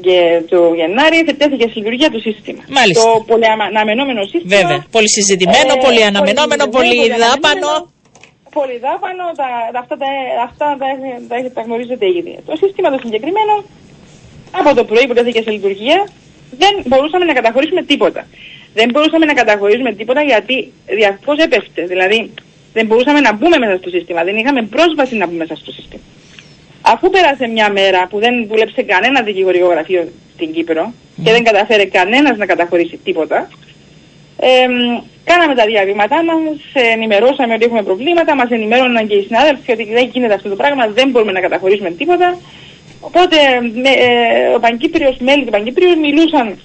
και 0.00 0.42
το 0.48 0.58
Γενάρη 0.78 1.22
θετέθηκε 1.26 1.64
σε 1.68 1.74
λειτουργία 1.74 2.10
το 2.10 2.18
σύστημα. 2.18 2.62
Μάλιστα. 2.68 3.02
Το 3.02 3.24
πολυαναμενόμενο 3.26 4.22
σύστημα. 4.22 4.56
Βέβαια. 4.56 4.84
Πολύ 4.90 5.10
συζητημένο, 5.10 5.72
ε, 5.76 5.84
πολύ 5.86 6.02
αναμενόμενο, 6.04 6.64
πολύ 6.66 6.98
δάπανο 7.22 7.72
πολυδάπανο, 8.58 9.24
τα, 9.40 9.48
αυτά, 9.82 9.96
τα, 10.02 10.10
αυτά 10.48 10.66
τα, 10.80 10.88
τα, 11.30 11.36
τα 11.56 11.62
γνωρίζετε 11.66 12.06
ήδη. 12.18 12.34
Το 12.48 12.54
σύστημα 12.62 12.88
το 12.94 12.98
συγκεκριμένο, 13.04 13.54
από 14.60 14.70
το 14.78 14.84
πρωί 14.90 15.04
που 15.08 15.16
τέθηκε 15.18 15.40
σε 15.46 15.50
λειτουργία, 15.56 15.98
δεν 16.50 16.82
μπορούσαμε 16.86 17.24
να 17.24 17.32
καταχωρήσουμε 17.32 17.82
τίποτα. 17.82 18.26
Δεν 18.74 18.90
μπορούσαμε 18.90 19.24
να 19.24 19.32
καταχωρήσουμε 19.32 19.92
τίποτα 19.92 20.22
γιατί 20.22 20.72
διαρκώς 20.86 21.38
έπεφτε. 21.38 21.82
Δηλαδή, 21.82 22.30
δεν 22.72 22.86
μπορούσαμε 22.86 23.20
να 23.20 23.32
μπούμε 23.34 23.58
μέσα 23.58 23.76
στο 23.76 23.88
σύστημα. 23.90 24.24
Δεν 24.24 24.36
είχαμε 24.36 24.62
πρόσβαση 24.62 25.16
να 25.16 25.26
μπούμε 25.26 25.38
μέσα 25.38 25.56
στο 25.56 25.72
σύστημα. 25.72 26.02
Αφού 26.80 27.10
πέρασε 27.10 27.46
μια 27.46 27.70
μέρα 27.72 28.06
που 28.10 28.18
δεν 28.18 28.46
δούλεψε 28.46 28.82
κανένα 28.82 29.22
δικηγορικό 29.22 29.66
γραφείο 29.68 30.08
στην 30.34 30.52
Κύπρο 30.52 30.92
και 31.24 31.30
δεν 31.30 31.44
καταφέρε 31.44 31.84
κανένας 31.84 32.36
να 32.36 32.46
καταχωρήσει 32.46 32.96
τίποτα, 33.04 33.48
ε, 34.40 34.66
κάναμε 35.24 35.54
τα 35.54 35.66
διαβήματά 35.66 36.24
μας, 36.24 36.58
ενημερώσαμε 36.92 37.54
ότι 37.54 37.64
έχουμε 37.64 37.82
προβλήματα, 37.82 38.34
μας 38.34 38.50
ενημέρωναν 38.50 39.06
και 39.06 39.14
οι 39.14 39.22
συνάδελφοι 39.22 39.72
ότι 39.72 39.84
δεν 39.84 40.10
γίνεται 40.12 40.34
αυτό 40.34 40.48
το 40.48 40.56
πράγμα, 40.56 40.86
δεν 40.86 41.10
μπορούμε 41.10 41.32
να 41.32 41.40
καταχωρήσουμε 41.40 41.90
τίποτα. 41.90 42.38
Οπότε 43.08 43.36
με, 43.82 43.90
ε, 43.90 44.54
ο 44.56 44.60
Παγκύπριος, 44.60 45.16
μέλη 45.18 45.44
του 45.44 45.50
Παγκύπριου 45.50 45.98
μιλούσαν 45.98 46.58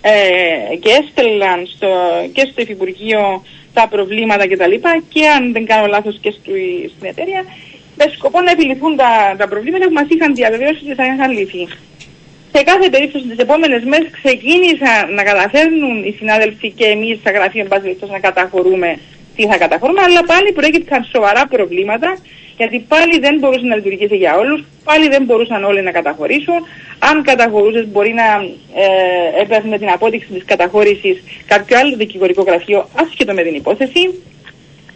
ε, 0.00 0.76
και 0.82 0.90
έστελναν 1.00 1.66
στο, 1.74 1.88
και 2.32 2.48
στο 2.50 2.62
Υφυπουργείο 2.62 3.42
τα 3.72 3.88
προβλήματα 3.88 4.48
κτλ. 4.48 4.74
Και, 4.74 5.02
και 5.08 5.28
αν 5.28 5.52
δεν 5.52 5.66
κάνω 5.66 5.86
λάθος 5.86 6.18
και 6.20 6.30
στο, 6.30 6.50
στην 6.94 7.08
εταιρεία, 7.12 7.44
με 7.96 8.04
σκοπό 8.16 8.40
να 8.40 8.50
επιληθούν 8.50 8.96
τα, 8.96 9.34
τα 9.38 9.48
προβλήματα 9.48 9.84
που 9.86 9.92
μας 9.92 10.06
είχαν 10.08 10.34
διαβεβαιώσει 10.34 10.80
ότι 10.84 10.94
θα 10.94 11.04
είχαν 11.04 11.30
λυθεί 11.32 11.68
σε 12.52 12.62
κάθε 12.62 12.88
περίπτωση 12.88 13.24
τις 13.26 13.38
επόμενες 13.38 13.82
μέρες 13.84 14.08
ξεκίνησαν 14.22 15.14
να 15.14 15.22
καταφέρνουν 15.22 16.04
οι 16.04 16.12
συνάδελφοι 16.18 16.70
και 16.70 16.84
εμείς 16.84 17.18
στα 17.18 17.30
γραφεία 17.30 17.66
να 18.10 18.18
καταχωρούμε 18.18 18.98
τι 19.36 19.46
θα 19.46 19.56
καταχωρούμε, 19.58 20.02
αλλά 20.02 20.22
πάλι 20.24 20.52
προέκυψαν 20.52 21.06
σοβαρά 21.12 21.46
προβλήματα 21.46 22.18
γιατί 22.58 22.78
πάλι 22.88 23.18
δεν 23.18 23.38
μπορούσε 23.38 23.66
να 23.66 23.76
λειτουργήσει 23.76 24.16
για 24.16 24.36
όλους, 24.36 24.60
πάλι 24.84 25.08
δεν 25.08 25.24
μπορούσαν 25.24 25.64
όλοι 25.64 25.82
να 25.82 25.90
καταχωρήσουν. 25.90 26.54
Αν 26.98 27.22
καταχωρούσες 27.22 27.86
μπορεί 27.88 28.12
να 28.12 28.28
ε, 28.82 29.42
έπαιρνε 29.42 29.78
την 29.78 29.90
απόδειξη 29.90 30.28
της 30.32 30.44
καταχώρησης 30.44 31.22
κάποιο 31.46 31.78
άλλο 31.78 31.96
δικηγορικό 31.96 32.42
γραφείο 32.42 32.88
άσχετο 32.94 33.32
με 33.34 33.42
την 33.42 33.54
υπόθεση. 33.54 34.02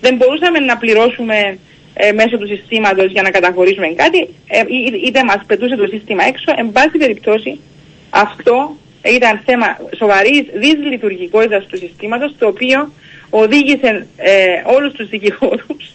Δεν 0.00 0.16
μπορούσαμε 0.16 0.58
να 0.58 0.76
πληρώσουμε 0.76 1.58
ε, 1.94 2.12
μέσω 2.12 2.38
του 2.38 2.46
συστήματος 2.46 3.10
για 3.10 3.22
να 3.22 3.30
καταχωρήσουμε 3.30 3.86
κάτι, 3.86 4.28
ε, 4.46 4.62
είτε 5.06 5.24
μας 5.24 5.40
πετούσε 5.46 5.76
το 5.76 5.86
σύστημα 5.86 6.24
έξω. 6.24 6.52
Εν 6.56 6.72
πάση 6.72 6.98
περιπτώσει, 6.98 7.60
αυτό 8.10 8.76
ήταν 9.04 9.40
θέμα 9.44 9.78
σοβαρής 9.96 10.44
δυσλειτουργικότητας 10.54 11.66
του 11.66 11.76
συστήματος, 11.76 12.34
το 12.38 12.46
οποίο 12.46 12.92
οδήγησε 13.30 14.06
ε, 14.16 14.62
όλους 14.76 14.92
τους 14.92 15.08
δικηγόρους 15.08 15.92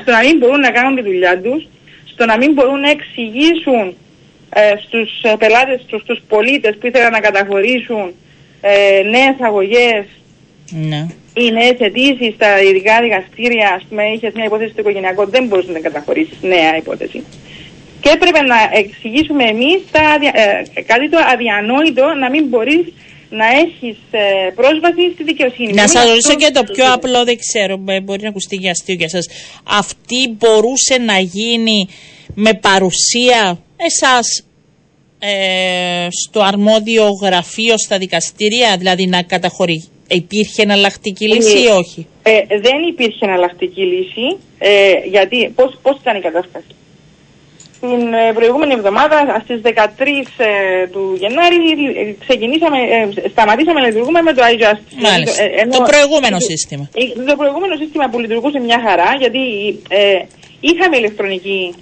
στο 0.00 0.10
να 0.10 0.18
μην 0.18 0.38
μπορούν 0.38 0.60
να 0.60 0.70
κάνουν 0.70 0.94
τη 0.96 1.02
δουλειά 1.02 1.40
τους, 1.40 1.68
στο 2.04 2.24
να 2.24 2.36
μην 2.36 2.52
μπορούν 2.52 2.80
να 2.80 2.90
εξηγήσουν 2.90 3.96
ε, 4.54 4.72
στους 4.84 5.10
πελάτες, 5.38 5.80
στους, 5.80 6.00
στους 6.02 6.20
πολίτες 6.28 6.76
που 6.76 6.86
ήθελαν 6.86 7.12
να 7.12 7.20
καταχωρήσουν 7.20 8.14
ε, 8.60 9.02
νέες 9.02 9.36
αγωγές 9.40 10.04
Ναι. 10.70 11.06
Οι 11.34 11.50
νέες 11.50 11.76
αιτήσεις 11.78 12.34
στα 12.34 12.62
ειδικά 12.62 13.00
δικαστήρια, 13.02 13.68
ας 13.76 13.82
πούμε, 13.88 14.02
είχες 14.14 14.32
μια 14.34 14.44
υπόθεση 14.44 14.70
στο 14.70 14.80
οικογενειακό, 14.80 15.24
δεν 15.26 15.46
μπορούσε 15.46 15.68
να 15.68 15.74
την 15.74 15.82
καταχωρήσει. 15.82 16.32
Νέα 16.40 16.76
υπόθεση. 16.76 17.24
Και 18.00 18.10
έπρεπε 18.14 18.40
να 18.40 18.56
εξηγήσουμε 18.72 19.44
εμείς 19.44 19.80
ε, 20.72 20.82
κάτι 20.82 21.08
το 21.08 21.18
αδιανόητο 21.32 22.04
να 22.20 22.30
μην 22.30 22.44
μπορείς 22.48 22.84
να 23.30 23.46
έχεις 23.46 23.98
ε, 24.10 24.50
πρόσβαση 24.54 25.10
στη 25.14 25.22
δικαιοσύνη. 25.24 25.72
Να 25.72 25.88
σας 25.88 26.04
ρωτήσω 26.08 26.34
και 26.34 26.50
το 26.50 26.62
πιο 26.72 26.92
απλό, 26.92 27.24
δεν 27.24 27.38
ξέρω, 27.38 27.76
μπορεί 28.02 28.22
να 28.22 28.28
ακουστεί 28.28 28.56
για 28.56 28.70
αστείο 28.70 28.94
για 28.94 29.08
σας. 29.08 29.26
Αυτή 29.64 30.36
μπορούσε 30.38 30.98
να 30.98 31.18
γίνει 31.18 31.88
με 32.34 32.54
παρουσία 32.54 33.58
εσάς 33.76 34.44
ε, 35.18 36.06
στο 36.10 36.40
αρμόδιο 36.40 37.08
γραφείο 37.22 37.78
στα 37.78 37.98
δικαστήρια, 37.98 38.76
δηλαδή 38.78 39.06
να 39.06 39.22
καταχωρεί. 39.22 39.84
Υπήρχε 40.08 40.62
εναλλακτική 40.62 41.28
λύση 41.28 41.58
ή 41.58 41.66
όχι; 41.66 42.06
Ε, 42.22 42.38
δεν 42.48 42.82
υπήρχε 42.88 43.24
εναλλακτική 43.24 43.80
λύση, 43.80 44.38
ε, 44.58 44.92
γιατί 45.08 45.52
πώς, 45.54 45.78
πώς 45.82 45.96
ήταν 46.00 46.16
η 46.16 46.20
κατάσταση; 46.20 46.66
Την 47.80 48.12
ε, 48.12 48.32
προηγούμενη 48.32 48.72
εβδομάδα, 48.72 49.16
στις 49.44 49.60
13 49.64 49.68
ε, 50.36 50.86
του 50.92 51.02
Γενάρη, 51.20 51.56
ε, 52.00 52.14
ξεκινήσαμε, 52.24 52.78
σταματήσαμε 53.30 53.80
να 53.80 53.86
λειτουργούμε 53.86 54.20
με 54.22 54.32
το 54.32 54.42
iJustice. 54.52 55.02
Μάλιστα. 55.08 55.42
το 55.70 55.82
προηγούμενο 55.92 56.38
σύστημα. 56.40 56.88
Το 57.30 57.36
προηγούμενο 57.36 57.74
σύστημα 57.82 58.08
που 58.10 58.18
λειτουργούσε 58.18 58.58
μια 58.58 58.78
χαρά, 58.86 59.10
γιατί 59.18 59.42
είχαμε 60.60 60.96
ηλεκτρονική 60.96 61.74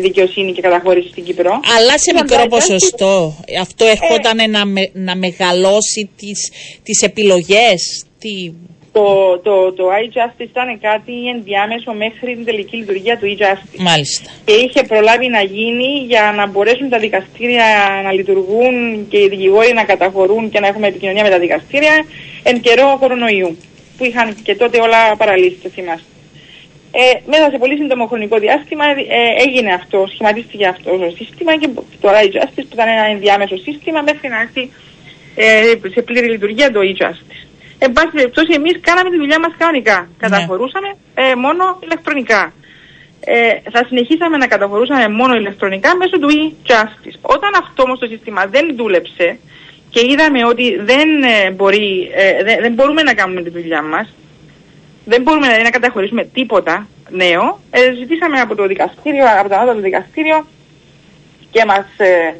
δικαιοσύνη 0.00 0.52
και 0.52 0.60
καταχώρηση 0.60 1.08
στην 1.08 1.24
Κύπρο. 1.24 1.52
Αλλά 1.76 1.94
σε 1.98 2.12
μικρό 2.20 2.46
ποσοστό. 2.46 3.36
Αυτό 3.60 3.84
ερχόταν 3.84 4.50
να, 4.50 4.62
να 4.92 5.16
μεγαλώσει 5.16 6.10
τις, 6.16 6.50
τις 6.82 7.02
επιλογές. 7.02 8.04
Τι... 8.18 8.52
Το, 8.92 9.38
το, 9.38 9.72
το 9.72 9.84
iJustice 10.02 10.40
ήταν 10.40 10.80
κάτι 10.80 11.28
ενδιάμεσο 11.34 11.92
μέχρι 11.92 12.34
την 12.34 12.44
τελική 12.44 12.76
λειτουργία 12.76 13.18
του 13.18 13.26
e-Justice. 13.26 13.78
Μάλιστα. 13.78 14.30
Και 14.44 14.52
είχε 14.52 14.82
προλάβει 14.82 15.28
να 15.28 15.42
γίνει 15.42 16.04
για 16.06 16.32
να 16.36 16.46
μπορέσουν 16.46 16.88
τα 16.88 16.98
δικαστήρια 16.98 17.66
να 18.04 18.12
λειτουργούν 18.12 19.06
και 19.08 19.18
οι 19.18 19.28
δικηγόροι 19.28 19.72
να 19.72 19.84
καταχωρούν 19.84 20.50
και 20.50 20.60
να 20.60 20.66
έχουμε 20.66 20.86
επικοινωνία 20.86 21.22
με 21.22 21.30
τα 21.30 21.38
δικαστήρια 21.38 22.04
εν 22.42 22.60
καιρό 22.60 22.96
κορονοϊού. 23.00 23.56
Που 23.96 24.04
είχαν 24.04 24.36
και 24.42 24.54
τότε 24.54 24.80
όλα 24.80 25.16
παραλύσεις, 25.16 25.62
το 25.62 25.68
θυμάστε. 25.68 26.06
Ε, 26.90 27.20
μέσα 27.26 27.50
σε 27.50 27.58
πολύ 27.58 27.76
σύντομο 27.76 28.06
χρονικό 28.06 28.38
διάστημα 28.38 28.84
ε, 28.84 29.42
έγινε 29.46 29.72
αυτό, 29.72 30.06
σχηματίστηκε 30.12 30.66
αυτό 30.66 30.90
το 30.90 31.14
σύστημα 31.16 31.56
και 31.56 31.68
το 32.00 32.08
e-Justice 32.08 32.66
που 32.68 32.76
ήταν 32.78 32.88
ένα 32.88 33.04
ενδιάμεσο 33.04 33.56
σύστημα 33.56 34.02
μέχρι 34.02 34.28
να 34.28 34.40
έρθει 34.40 34.70
ε, 35.34 35.90
σε 35.94 36.02
πλήρη 36.02 36.28
λειτουργία 36.30 36.72
το 36.72 36.80
e-Justice. 36.80 37.47
Εν 37.78 37.92
πάση 37.92 38.10
περιπτώσει, 38.12 38.52
εμείς 38.54 38.80
κάναμε 38.80 39.10
τη 39.10 39.16
δουλειά 39.16 39.38
μας 39.40 39.52
κανονικά. 39.58 39.98
Ναι. 40.00 40.28
Καταχωρούσαμε 40.28 40.88
ε, 41.14 41.34
μόνο 41.34 41.78
ηλεκτρονικά. 41.82 42.52
Ε, 43.20 43.70
θα 43.70 43.84
συνεχίσαμε 43.86 44.36
να 44.36 44.46
καταχωρούσαμε 44.46 45.08
μόνο 45.08 45.34
ηλεκτρονικά 45.34 45.96
μέσω 45.96 46.18
του 46.18 46.28
e-justice. 46.30 47.18
Όταν 47.20 47.50
αυτό 47.62 47.82
όμως 47.82 47.98
το 47.98 48.06
σύστημα 48.06 48.46
δεν 48.46 48.76
δούλεψε 48.76 49.38
και 49.90 50.00
είδαμε 50.10 50.44
ότι 50.44 50.76
δεν, 50.76 51.22
ε, 51.22 51.50
μπορεί, 51.50 52.10
ε, 52.14 52.44
δεν, 52.44 52.56
δεν 52.60 52.72
μπορούμε 52.72 53.02
να 53.02 53.14
κάνουμε 53.14 53.42
τη 53.42 53.50
δουλειά 53.50 53.82
μας, 53.82 54.14
δεν 55.04 55.22
μπορούμε 55.22 55.46
δηλαδή, 55.46 55.64
να 55.64 55.70
καταχωρήσουμε 55.70 56.24
τίποτα 56.24 56.88
νέο, 57.08 57.60
ε, 57.70 57.94
ζητήσαμε 57.94 58.40
από 58.40 58.54
το 58.54 58.66
δικαστήριο, 58.66 59.24
από 59.38 59.48
το 59.48 59.54
ανώτατο 59.54 59.80
δικαστήριο 59.80 60.46
και 61.50 61.64
μας 61.64 61.86
ε, 61.96 62.34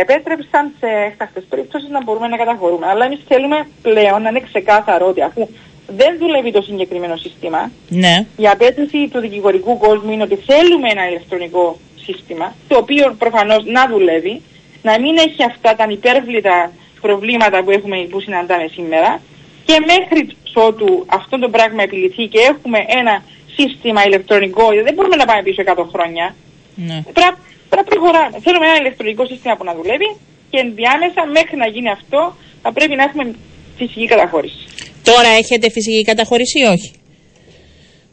επέτρεψαν 0.00 0.72
σε 0.78 0.86
έκτακτες 1.06 1.44
περιπτώσεις 1.48 1.88
να 1.88 2.02
μπορούμε 2.02 2.28
να 2.28 2.36
καταχωρούμε. 2.36 2.86
Αλλά 2.86 3.04
εμείς 3.04 3.20
θέλουμε 3.28 3.66
πλέον 3.82 4.22
να 4.22 4.28
είναι 4.28 4.40
ξεκάθαρο 4.40 5.06
ότι 5.06 5.22
αφού 5.22 5.48
δεν 5.86 6.18
δουλεύει 6.18 6.52
το 6.52 6.62
συγκεκριμένο 6.62 7.16
σύστημα, 7.16 7.70
ναι. 7.88 8.26
η 8.36 8.48
απέτηση 8.48 9.08
του 9.08 9.20
δικηγορικού 9.20 9.78
κόσμου 9.78 10.10
είναι 10.12 10.22
ότι 10.22 10.36
θέλουμε 10.36 10.88
ένα 10.90 11.08
ηλεκτρονικό 11.08 11.78
σύστημα, 12.04 12.54
το 12.68 12.76
οποίο 12.76 13.14
προφανώς 13.18 13.64
να 13.64 13.88
δουλεύει, 13.88 14.42
να 14.82 15.00
μην 15.00 15.16
έχει 15.16 15.42
αυτά 15.44 15.76
τα 15.76 15.84
ανυπέρβλητα 15.84 16.72
προβλήματα 17.00 17.62
που, 17.62 17.70
έχουμε, 17.70 17.96
που 18.10 18.20
συναντάμε 18.20 18.68
σήμερα 18.72 19.20
και 19.64 19.76
μέχρι 19.86 20.36
ότου 20.54 21.04
αυτό 21.06 21.38
το 21.38 21.48
πράγμα 21.48 21.82
επιληθεί 21.82 22.26
και 22.26 22.38
έχουμε 22.38 22.78
ένα 22.86 23.22
σύστημα 23.56 24.04
ηλεκτρονικό, 24.04 24.68
δεν 24.84 24.94
μπορούμε 24.94 25.16
να 25.16 25.24
πάμε 25.24 25.42
πίσω 25.42 25.62
100 25.66 25.86
χρόνια. 25.92 26.34
Ναι. 26.74 27.02
Πρέπει 27.12 27.36
να 27.80 27.84
προχωράμε. 27.90 28.36
Θέλουμε 28.44 28.66
ένα 28.70 28.78
ηλεκτρονικό 28.82 29.22
σύστημα 29.26 29.54
που 29.56 29.64
να 29.64 29.74
δουλεύει 29.78 30.08
και 30.50 30.58
ενδιάμεσα 30.64 31.20
μέχρι 31.38 31.56
να 31.62 31.66
γίνει 31.74 31.90
αυτό 31.98 32.20
θα 32.62 32.72
πρέπει 32.72 32.94
να 32.98 33.02
έχουμε 33.02 33.24
φυσική 33.76 34.06
καταχώρηση. 34.06 34.62
Τώρα 35.10 35.28
έχετε 35.40 35.70
φυσική 35.70 36.02
καταχώρηση 36.10 36.58
ή 36.58 36.64
όχι; 36.74 36.90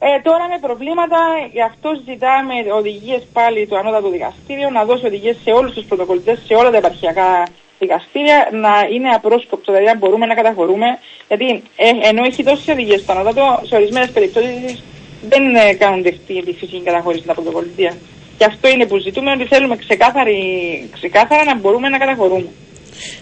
Ε, 0.08 0.22
τώρα 0.28 0.46
με 0.48 0.58
προβλήματα, 0.68 1.20
γι' 1.56 1.66
αυτό 1.72 1.90
ζητάμε 2.08 2.54
οδηγίες 2.80 3.24
πάλι 3.34 3.68
του 3.68 3.78
Ανώτατου 3.78 4.10
Δικαστήριου 4.10 4.72
να 4.72 4.86
δώσει 4.86 5.06
οδηγίες 5.06 5.38
σε 5.44 5.52
όλους 5.52 5.74
τους 5.74 5.86
πρωτοκολλητές, 5.86 6.38
σε 6.48 6.54
όλα 6.54 6.70
τα 6.72 6.78
επαρχιακά 6.78 7.48
δικαστήρια, 7.80 8.50
να 8.52 8.74
είναι 8.94 9.10
απρόσκοπτο, 9.10 9.72
δηλαδή 9.72 9.86
να 9.92 9.98
μπορούμε 9.98 10.26
να 10.26 10.36
καταχωρούμε. 10.36 10.88
Γιατί 11.28 11.48
ε, 11.76 11.90
ενώ 12.10 12.24
έχει 12.24 12.44
δώσει 12.44 12.72
οδηγίες 12.72 13.02
στο 13.02 13.12
Ανώτατο, 13.12 13.62
σε 13.68 13.76
ορισμένες 13.76 14.10
περιπτώσεις 14.10 14.84
δεν 15.32 15.56
ε, 15.56 15.74
κάνουν 15.74 16.02
δεχτή 16.02 16.44
τη 16.46 16.54
φυσική 16.54 16.82
καταχώρηση 16.82 17.24
στα 17.24 17.34
πρωτοκολλητία. 17.34 17.94
Και 18.40 18.46
αυτό 18.46 18.68
είναι 18.70 18.86
που 18.86 18.98
ζητούμε, 18.98 19.32
ότι 19.32 19.46
θέλουμε 19.46 19.76
ξεκάθαρα 20.92 21.44
να 21.46 21.56
μπορούμε 21.60 21.90
να 21.90 21.98
καταχωρούμε. 21.98 22.50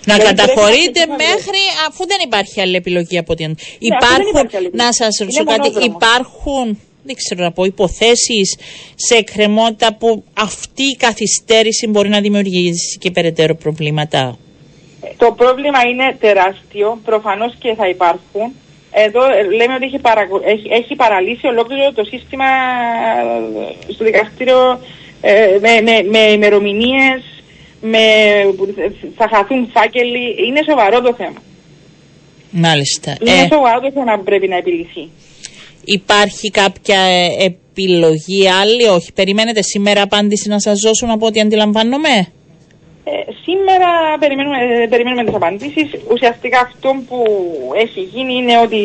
Να 0.06 0.16
δηλαδή 0.16 0.36
καταχωρείτε 0.36 1.00
μέχρι 1.08 1.62
αφού 1.88 2.08
δεν 2.08 2.18
υπάρχει 2.24 2.62
άλλη 2.62 2.76
επιλογή 2.76 3.18
από 3.18 3.32
ό,τι 3.34 3.48
ναι, 3.48 3.54
υπάρχουν. 3.80 4.50
Να 4.72 4.94
σας 4.94 5.18
ρωτήσω 5.20 5.44
κάτι, 5.44 5.86
υπάρχουν 5.86 6.80
δεν 7.08 7.16
ξέρω 7.16 7.44
να 7.44 7.52
πω, 7.52 7.64
υποθέσεις 7.64 8.58
σε 8.96 9.16
εκκρεμότητα 9.16 9.94
που 9.94 10.24
αυτή 10.34 10.84
η 10.84 10.96
καθυστέρηση 10.96 11.88
μπορεί 11.88 12.10
να 12.10 12.22
δημιουργήσει 12.22 12.98
και 12.98 13.12
περαιτέρω 13.12 13.56
προβλήματα; 13.56 14.38
Το 15.18 15.32
πρόβλημα 15.32 15.80
είναι 15.90 16.18
τεράστιο, 16.20 17.00
προφανώς 17.06 17.54
και 17.60 17.74
θα 17.78 17.88
υπάρχουν. 17.90 18.54
Εδώ 18.92 19.22
λέμε 19.56 19.74
ότι 19.74 19.86
έχει, 19.86 20.00
έχει, 20.44 20.68
έχει 20.82 20.96
παραλύσει 20.96 21.48
ολόκληρο 21.48 21.92
το 21.92 22.04
σύστημα 22.04 22.46
ε, 23.88 23.92
στο 23.94 24.04
δικαστήριο 24.04 24.60
ε, 24.72 24.97
με, 25.62 25.82
με, 25.82 26.04
με 26.10 26.20
ημερομηνίες, 26.20 27.22
με, 27.82 27.98
θα 29.16 29.30
χαθούν 29.34 29.70
φάκελοι. 29.74 30.48
Είναι 30.48 30.62
σοβαρό 30.70 31.02
το 31.02 31.14
θέμα. 31.14 31.42
Μάλιστα. 32.52 33.18
Είναι 33.20 33.42
ε, 33.42 33.48
σοβαρό 33.54 33.80
το 33.80 33.92
θέμα 33.92 34.18
που 34.18 34.24
πρέπει 34.24 34.48
να 34.48 34.58
επιληθεί. 34.58 35.10
Υπάρχει 35.84 36.50
κάποια 36.52 37.00
επιλογή 37.40 38.50
άλλη, 38.62 38.88
όχι. 38.88 39.14
Περιμένετε 39.14 39.62
σήμερα 39.62 40.02
απάντηση 40.02 40.50
να 40.50 40.60
σας 40.60 40.80
δώσουν 40.80 41.10
από 41.10 41.26
ό,τι 41.26 41.40
αντιλαμβάνομαι; 41.40 42.28
Ε, 43.04 43.12
σήμερα 43.44 44.18
περιμένουμε, 44.20 44.58
ε, 44.84 44.88
περιμένουμε 44.88 45.24
τις 45.24 45.34
απαντήσεις. 45.36 45.88
Ουσιαστικά 46.12 46.60
αυτό 46.60 46.90
που 47.08 47.24
έχει 47.76 48.02
γίνει 48.02 48.34
είναι 48.34 48.60
ότι 48.60 48.82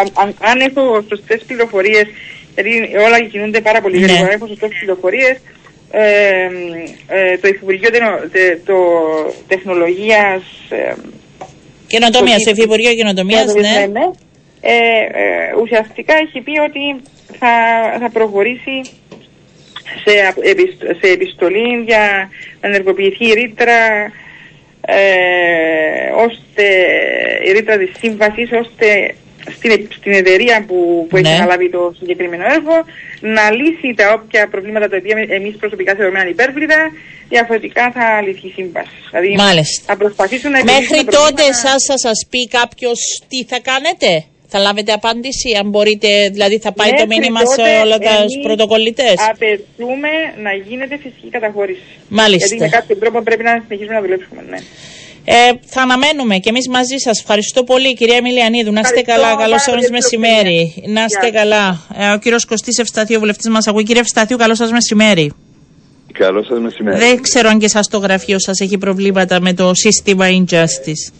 αν, 0.00 0.06
αν, 0.14 0.34
αν 0.40 0.60
έχω 0.60 1.04
σωστές 1.08 1.42
πληροφορίες 1.46 2.06
Δηλαδή 2.54 2.96
όλα 2.96 3.20
κινούνται 3.20 3.60
πάρα 3.60 3.80
πολύ 3.80 3.98
ναι. 3.98 4.06
γρήγορα. 4.06 4.32
Έχω 4.32 4.46
σωστές 4.46 4.70
πληροφορίες. 4.78 5.36
Ε, 5.90 6.48
ε, 7.06 7.38
το 7.38 7.48
Υφυπουργείο 7.48 7.90
το, 8.64 8.76
Τεχνολογίας. 9.48 10.42
Ε, 10.68 10.94
Καινοτομίας, 11.86 12.42
το 12.42 12.50
Υφυπουργείο 12.50 12.94
Καινοτομίας, 12.94 13.54
ναι. 13.54 13.60
ναι. 13.60 13.86
ναι. 13.86 14.10
Ε, 14.60 14.76
ε, 14.76 15.54
ουσιαστικά 15.62 16.14
έχει 16.14 16.40
πει 16.40 16.58
ότι 16.58 17.02
θα, 17.38 17.54
θα 18.00 18.10
προχωρήσει 18.12 18.90
σε, 20.04 20.12
σε 21.00 21.12
επιστολή 21.12 21.82
για 21.86 22.30
να 22.60 22.68
ενεργοποιηθεί 22.68 23.26
η 23.26 23.32
ρήτρα 23.32 24.12
ε, 24.86 26.10
ώστε 26.16 26.64
η 27.44 27.52
ρήτρα 27.52 27.78
της 27.78 27.90
σύμβασης 27.98 28.50
ώστε 28.52 29.14
στην, 29.50 29.88
στην 29.98 30.12
εταιρεία 30.12 30.64
που, 30.66 31.06
που 31.08 31.16
ναι. 31.18 31.28
έχει 31.28 31.36
αναλάβει 31.38 31.70
το 31.70 31.94
συγκεκριμένο 31.98 32.44
έργο 32.44 32.76
να 33.20 33.50
λύσει 33.50 33.94
τα 33.96 34.12
όποια 34.12 34.48
προβλήματα 34.48 34.88
τα 34.88 34.96
οποία 34.96 35.26
εμείς 35.28 35.56
προσωπικά 35.56 35.94
θεωρούμε 35.94 36.18
ανυπέρβλητα, 36.20 36.90
διαφορετικά 37.28 37.92
θα 37.96 38.22
λυθεί 38.26 38.46
η 38.46 38.52
σύμβαση. 38.56 38.96
Δηλαδή 39.10 39.34
Μάλιστα. 39.34 39.82
θα 39.86 39.96
προσπαθήσουν 39.96 40.50
να 40.50 40.64
Μέχρι 40.64 41.04
τότε 41.04 41.42
εσάς 41.42 41.84
θα 41.86 41.98
σας 41.98 42.26
πει 42.30 42.48
κάποιος 42.48 42.98
τι 43.28 43.44
θα 43.44 43.58
κάνετε; 43.70 44.24
Θα 44.54 44.58
λάβετε 44.58 44.92
απάντηση, 44.92 45.48
αν 45.60 45.68
μπορείτε, 45.70 46.08
δηλαδή 46.28 46.58
θα 46.58 46.72
πάει 46.72 46.92
το 47.00 47.06
μήνυμα 47.06 47.40
σε 47.46 47.62
όλα 47.84 47.98
τα 47.98 48.14
πρωτοκολλητές; 48.42 49.14
Απαιτούμε 49.30 50.12
να 50.42 50.52
γίνεται 50.52 50.96
φυσική 50.96 51.28
καταχώρηση. 51.30 51.82
Μάλιστα. 52.08 52.46
Γιατί 52.46 52.62
με 52.62 52.68
κάποιο 52.68 52.96
τρόπο 52.96 53.22
πρέπει 53.22 53.42
να 53.42 53.62
συνεχίσουμε 53.62 53.94
να 53.94 54.02
δουλέψουμε. 54.04 54.40
Ναι. 54.50 54.58
Ε, 55.24 55.34
θα 55.66 55.82
αναμένουμε 55.82 56.36
και 56.38 56.48
εμείς 56.48 56.68
μαζί 56.68 56.96
σας. 56.96 57.20
Ευχαριστώ 57.20 57.64
πολύ, 57.64 57.94
κυρία 57.94 58.16
Εμιλιανίδου. 58.16 58.72
Να 58.72 58.80
είστε 58.80 59.00
καλά. 59.00 59.36
Καλό 59.36 59.58
σας 59.58 59.90
μεσημέρι. 59.90 60.84
Να 60.86 61.04
είστε 61.04 61.30
καλά. 61.30 61.80
Ε, 61.96 62.12
ο 62.12 62.18
κύριος 62.18 62.44
Κωστής 62.44 62.78
Ευσταθίου, 62.78 63.18
βουλευτής 63.18 63.48
μας 63.48 63.66
ακούει. 63.66 63.82
Κύριε 63.82 64.00
Ευσταθίου, 64.00 64.36
καλό 64.36 64.54
σας 64.54 64.70
μεσημέρι. 64.70 65.32
Καλό 66.12 66.44
σας 66.44 66.60
μεσημέρι. 66.60 66.98
Δεν 66.98 67.22
ξέρω 67.22 67.48
αν 67.48 67.58
και 67.58 67.64
εσά 67.64 67.80
το 67.90 67.98
γραφείο 67.98 68.38
σας 68.38 68.60
έχει 68.60 68.78
προβλήματα 68.78 69.40
με 69.40 69.52
το 69.54 69.74
σύστημα 69.74 70.26
Injustice. 70.28 71.12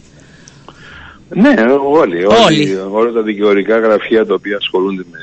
Ναι, 1.29 1.53
όλοι, 1.89 2.25
όλοι. 2.25 2.43
Όλοι. 2.45 2.79
Όλα 2.91 3.11
τα 3.11 3.21
δικαιωρικά 3.21 3.77
γραφεία 3.77 4.25
τα 4.25 4.33
οποία 4.33 4.57
ασχολούνται 4.57 5.03
με 5.11 5.17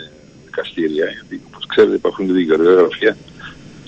δικαστήρια. 0.44 1.04
Γιατί, 1.04 1.40
όπως 1.46 1.66
ξέρετε, 1.66 1.94
υπάρχουν 1.94 2.32
δικαιωρικά 2.32 2.72
γραφεία 2.72 3.16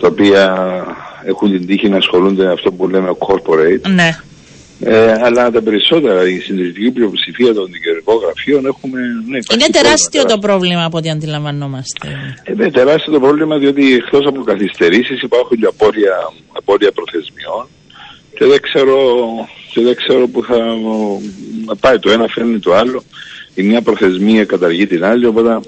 τα 0.00 0.08
οποία 0.08 0.84
έχουν 1.24 1.50
την 1.50 1.66
τύχη 1.66 1.88
να 1.88 1.96
ασχολούνται 1.96 2.44
με 2.44 2.52
αυτό 2.52 2.72
που 2.72 2.88
λέμε 2.88 3.10
corporate. 3.18 3.90
Ναι. 3.90 4.16
Ε, 4.84 5.12
αλλά 5.22 5.50
τα 5.50 5.62
περισσότερα, 5.62 6.28
η 6.28 6.38
συντηρητική 6.38 6.90
πλειοψηφία 6.90 7.54
των 7.54 7.66
δικαιωρικών 7.72 8.16
γραφείων 8.22 8.66
έχουμε. 8.66 8.98
Ναι, 9.00 9.36
υπάρχει 9.36 9.36
Είναι 9.36 9.42
πρόβλημα, 9.42 9.82
τεράστιο 9.82 10.20
το 10.22 10.26
τεράστιο. 10.26 10.48
πρόβλημα 10.48 10.84
από 10.84 10.96
ό,τι 10.98 11.10
αντιλαμβανόμαστε. 11.10 12.08
Ε, 12.44 12.52
ναι, 12.54 12.70
τεράστιο 12.70 13.12
το 13.12 13.20
πρόβλημα 13.20 13.58
διότι 13.58 13.94
εκτός 13.94 14.26
από 14.26 14.42
καθυστερήσεις 14.42 15.22
υπάρχουν 15.22 15.56
και 15.60 15.66
απόρρια, 15.66 16.16
απόρρια 16.52 16.92
προθεσμιών 16.92 17.66
και 18.36 18.44
δεν 18.44 18.60
ξέρω, 18.60 18.96
και 19.72 19.80
δεν 19.80 19.94
ξέρω 19.96 20.28
που 20.28 20.42
θα 20.44 20.56
να 21.66 21.76
πάει 21.76 21.98
το 21.98 22.10
ένα 22.10 22.26
φέρνει 22.34 22.58
το 22.58 22.74
άλλο. 22.74 23.02
Η 23.54 23.62
μια 23.62 23.82
προθεσμία 23.82 24.44
καταργεί 24.44 24.86
την 24.86 25.04
άλλη, 25.04 25.26
οπότε 25.26 25.60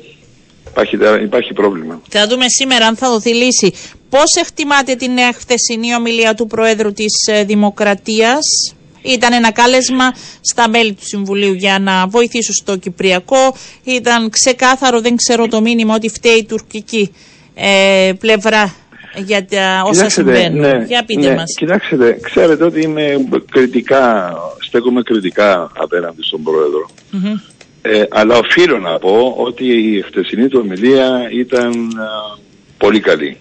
υπάρχει, 0.70 0.96
τερά- 0.96 1.22
υπάρχει 1.22 1.52
πρόβλημα. 1.52 2.00
Θα 2.08 2.26
δούμε 2.26 2.44
σήμερα 2.48 2.86
αν 2.86 2.96
θα 2.96 3.08
δοθεί 3.10 3.34
λύση. 3.34 3.72
Πώς 4.08 4.30
εκτιμάτε 4.40 4.94
την 4.94 5.12
νέα 5.12 5.32
χθεσινή 5.32 5.94
ομιλία 5.94 6.34
του 6.34 6.46
Προέδρου 6.46 6.92
της 6.92 7.12
ε, 7.32 7.44
Δημοκρατίας; 7.44 8.74
Ήταν 9.04 9.32
ένα 9.32 9.52
κάλεσμα 9.52 10.12
στα 10.40 10.68
μέλη 10.68 10.92
του 10.92 11.06
Συμβουλίου 11.06 11.52
για 11.52 11.78
να 11.78 12.06
βοηθήσουν 12.06 12.54
στο 12.54 12.76
Κυπριακό. 12.76 13.56
Ήταν 13.84 14.30
ξεκάθαρο, 14.30 15.00
δεν 15.00 15.16
ξέρω 15.16 15.48
το 15.48 15.60
μήνυμα, 15.60 15.94
ότι 15.94 16.08
φταίει 16.08 16.36
η 16.36 16.44
τουρκική 16.44 17.14
ε, 17.54 18.12
πλευρά 18.18 18.74
για 19.16 19.44
τα 19.44 19.82
όσα 19.84 19.92
Κοιτάξτε, 19.92 20.22
συμβαίνουν. 20.22 20.60
ναι, 20.60 20.84
για 20.86 21.04
πείτε 21.04 21.28
ναι, 21.28 21.34
μας. 21.34 21.54
Κοιτάξτε, 21.56 22.18
ξέρετε 22.22 22.64
ότι 22.64 22.80
είμαι 22.80 23.16
κριτικά, 23.50 24.34
στέκομαι 24.58 25.02
κριτικά 25.02 25.70
απέναντι 25.76 26.22
στον 26.22 26.42
Πρόεδρο. 26.42 26.90
Μμμ. 27.10 27.34
Ε, 27.82 28.02
αλλά 28.10 28.36
οφείλω 28.36 28.78
να 28.78 28.98
πω 28.98 29.34
ότι 29.36 29.64
η 29.64 30.02
χτεσινή 30.02 30.48
του 30.48 30.60
ομιλία 30.64 31.28
ήταν 31.32 31.70
α, 31.98 32.38
πολύ 32.78 33.00
καλή. 33.00 33.38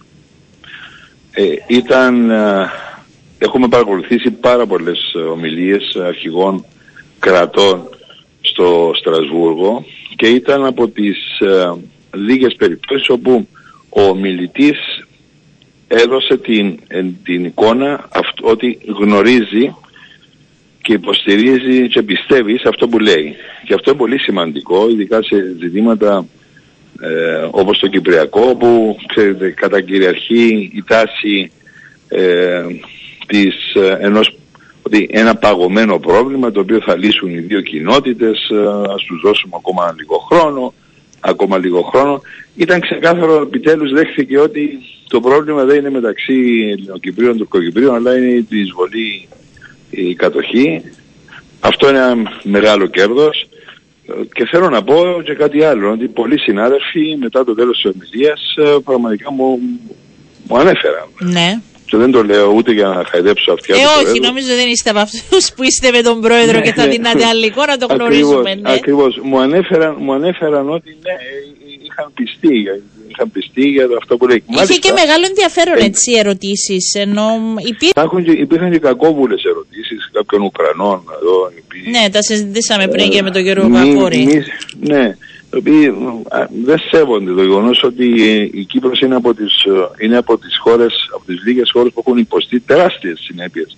Ε, 1.31 1.43
ήταν, 1.67 2.31
α, 2.31 2.71
έχουμε 3.43 3.67
παρακολουθήσει 3.67 4.31
πάρα 4.31 4.65
πολλές 4.65 4.99
ομιλίες 5.31 5.95
αρχηγών 6.05 6.65
κρατών 7.19 7.89
στο 8.41 8.91
Στρασβούργο 8.95 9.85
και 10.15 10.27
ήταν 10.27 10.65
από 10.65 10.87
τις 10.87 11.41
α, 11.41 11.75
λίγες 12.17 12.55
περιπτώσεις 12.55 13.09
όπου 13.09 13.47
ο 13.89 14.01
ομιλητής 14.01 14.79
έδωσε 15.87 16.37
την, 16.37 16.79
ε, 16.87 17.03
την 17.23 17.45
εικόνα 17.45 18.09
αυτ- 18.13 18.43
ότι 18.43 18.79
γνωρίζει 18.99 19.75
και 20.81 20.93
υποστηρίζει 20.93 21.87
και 21.87 22.01
πιστεύει 22.01 22.57
σε 22.59 22.67
αυτό 22.67 22.87
που 22.87 22.99
λέει. 22.99 23.35
Και 23.65 23.73
αυτό 23.73 23.89
είναι 23.89 23.99
πολύ 23.99 24.19
σημαντικό, 24.19 24.89
ειδικά 24.89 25.21
σε 25.23 25.55
ζητήματα 25.59 26.25
ε, 27.01 27.47
όπως 27.51 27.79
το 27.79 27.87
Κυπριακό, 27.87 28.41
όπου 28.49 28.97
ξέρετε, 29.07 29.49
κατά 29.49 29.81
κυριαρχεί 29.81 30.71
η 30.75 30.83
τάση 30.87 31.51
ε, 32.07 32.63
της, 33.27 33.73
ε, 33.75 33.97
ενός 34.01 34.35
ότι 34.81 35.09
ένα 35.11 35.35
παγωμένο 35.35 35.99
πρόβλημα 35.99 36.51
το 36.51 36.59
οποίο 36.59 36.81
θα 36.81 36.95
λύσουν 36.97 37.29
οι 37.29 37.39
δύο 37.39 37.61
κοινότητες, 37.61 38.49
ε, 38.49 38.91
ας 38.93 39.03
τους 39.03 39.21
δώσουμε 39.23 39.53
ακόμα 39.57 39.95
λίγο 39.97 40.17
χρόνο, 40.17 40.73
ακόμα 41.19 41.57
λίγο 41.57 41.81
χρόνο. 41.81 42.21
Ήταν 42.55 42.79
ξεκάθαρο, 42.79 43.41
επιτέλους 43.41 43.91
δέχθηκε 43.91 44.39
ότι 44.39 44.79
το 45.07 45.19
πρόβλημα 45.19 45.63
δεν 45.63 45.77
είναι 45.77 45.89
μεταξύ 45.89 46.69
Ελληνοκυπρίων 46.71 47.31
και 47.31 47.37
Τουρκοκυπρίων, 47.37 47.95
αλλά 47.95 48.17
είναι 48.17 48.45
η 48.49 48.59
εισβολή 48.59 49.27
η 49.89 50.15
κατοχή. 50.15 50.81
Αυτό 51.59 51.89
είναι 51.89 51.97
ένα 51.97 52.15
μεγάλο 52.43 52.85
κέρδος. 52.87 53.47
Ε, 54.07 54.13
Και 54.33 54.45
θέλω 54.45 54.69
να 54.69 54.83
πω 54.83 55.21
και 55.23 55.33
κάτι 55.33 55.63
άλλο, 55.63 55.91
ότι 55.91 56.07
πολλοί 56.07 56.39
συνάδελφοι 56.39 57.17
μετά 57.19 57.43
το 57.43 57.55
τέλος 57.55 57.81
της 57.81 57.91
ομιλίας 57.95 58.55
ε, 58.57 58.77
πραγματικά 58.83 59.31
μου, 59.31 59.59
μου 60.47 60.57
ανέφεραν. 60.57 61.07
Ναι. 61.19 61.61
Και 61.93 61.99
δεν 61.99 62.11
το 62.11 62.23
λέω 62.23 62.47
ούτε 62.57 62.71
για 62.71 62.87
να 62.87 63.03
χαϊδέψω 63.09 63.51
αυτιά 63.53 63.75
Ε, 63.75 63.77
του 63.79 63.85
όχι, 63.95 64.03
Προέδρου. 64.03 64.23
νομίζω 64.29 64.47
δεν 64.61 64.67
είστε 64.73 64.89
από 64.89 64.99
αυτούς 64.99 65.43
που 65.55 65.63
είστε 65.63 65.91
με 65.91 66.01
τον 66.01 66.21
Πρόεδρο 66.21 66.61
και 66.61 66.73
θα 66.73 66.83
Ναι, 66.85 66.91
δίνατε 66.91 67.17
ναι. 67.23 67.25
αλληλικό 67.31 67.61
να 67.65 67.77
το 67.77 67.85
Ακριβώς, 67.89 67.97
γνωρίζουμε. 67.97 68.55
Ναι. 68.55 68.71
Ακριβώς. 68.77 69.11
Μου 69.23 69.39
ανέφεραν, 69.39 69.95
μου 69.99 70.13
ανέφεραν 70.13 70.65
ότι 70.77 70.89
ναι, 71.05 71.11
ε, 71.11 71.35
είχαν 71.87 72.07
πιστεί, 72.19 72.55
είχαν 73.11 73.31
πιστεί 73.31 73.65
για 73.77 73.87
το 73.87 73.95
αυτό 74.01 74.17
που 74.17 74.27
λέει. 74.27 74.37
Είχε 74.47 74.55
Μάλιστα, 74.57 74.87
και 74.87 74.91
μεγάλο 75.01 75.23
ενδιαφέρον 75.31 75.77
ε, 75.77 75.83
έτσι 75.89 76.11
οι 76.11 76.17
ερωτήσεις, 76.23 76.83
ενώ 77.05 77.25
υπήρχε... 77.71 77.93
Υπάρχουν 77.97 78.23
και, 78.23 78.31
υπήρχαν 78.45 78.71
και 78.71 78.79
κακόβουλες 78.89 79.41
ερωτήσεις 79.51 80.01
κάποιων 80.17 80.41
Ουκρανών 80.41 80.97
εδώ. 81.17 81.35
οι 81.55 81.59
οποίοι- 81.65 81.85
Ναι, 81.95 82.03
τα 82.15 82.21
συζητήσαμε 82.21 82.87
πριν 82.87 83.09
και 83.09 83.21
με 83.21 83.31
τον 83.31 83.43
κύριο 83.43 83.65
Μη- 83.69 83.77
Κακόρη. 83.93 84.17
μη- 84.25 84.43
Ναι, 84.93 85.03
οι 85.53 85.57
οποίοι 85.57 85.87
α, 86.29 86.47
δεν 86.65 86.77
σέβονται 86.91 87.33
το 87.33 87.41
γεγονός 87.43 87.83
ότι 87.83 88.29
ε, 88.29 88.49
η 88.59 88.65
Κύπρος 88.65 88.99
είναι 88.99 89.15
από 89.15 89.33
τις, 89.33 89.63
ε, 89.63 90.03
είναι 90.05 90.17
από 90.17 90.37
τις 90.37 90.57
χώρες, 90.63 90.93
από 91.15 91.25
τις 91.25 91.43
λίγες 91.45 91.69
χώρες 91.73 91.91
που 91.93 92.03
έχουν 92.05 92.17
υποστεί 92.19 92.59
τεράστιες 92.59 93.19
συνέπειες 93.19 93.77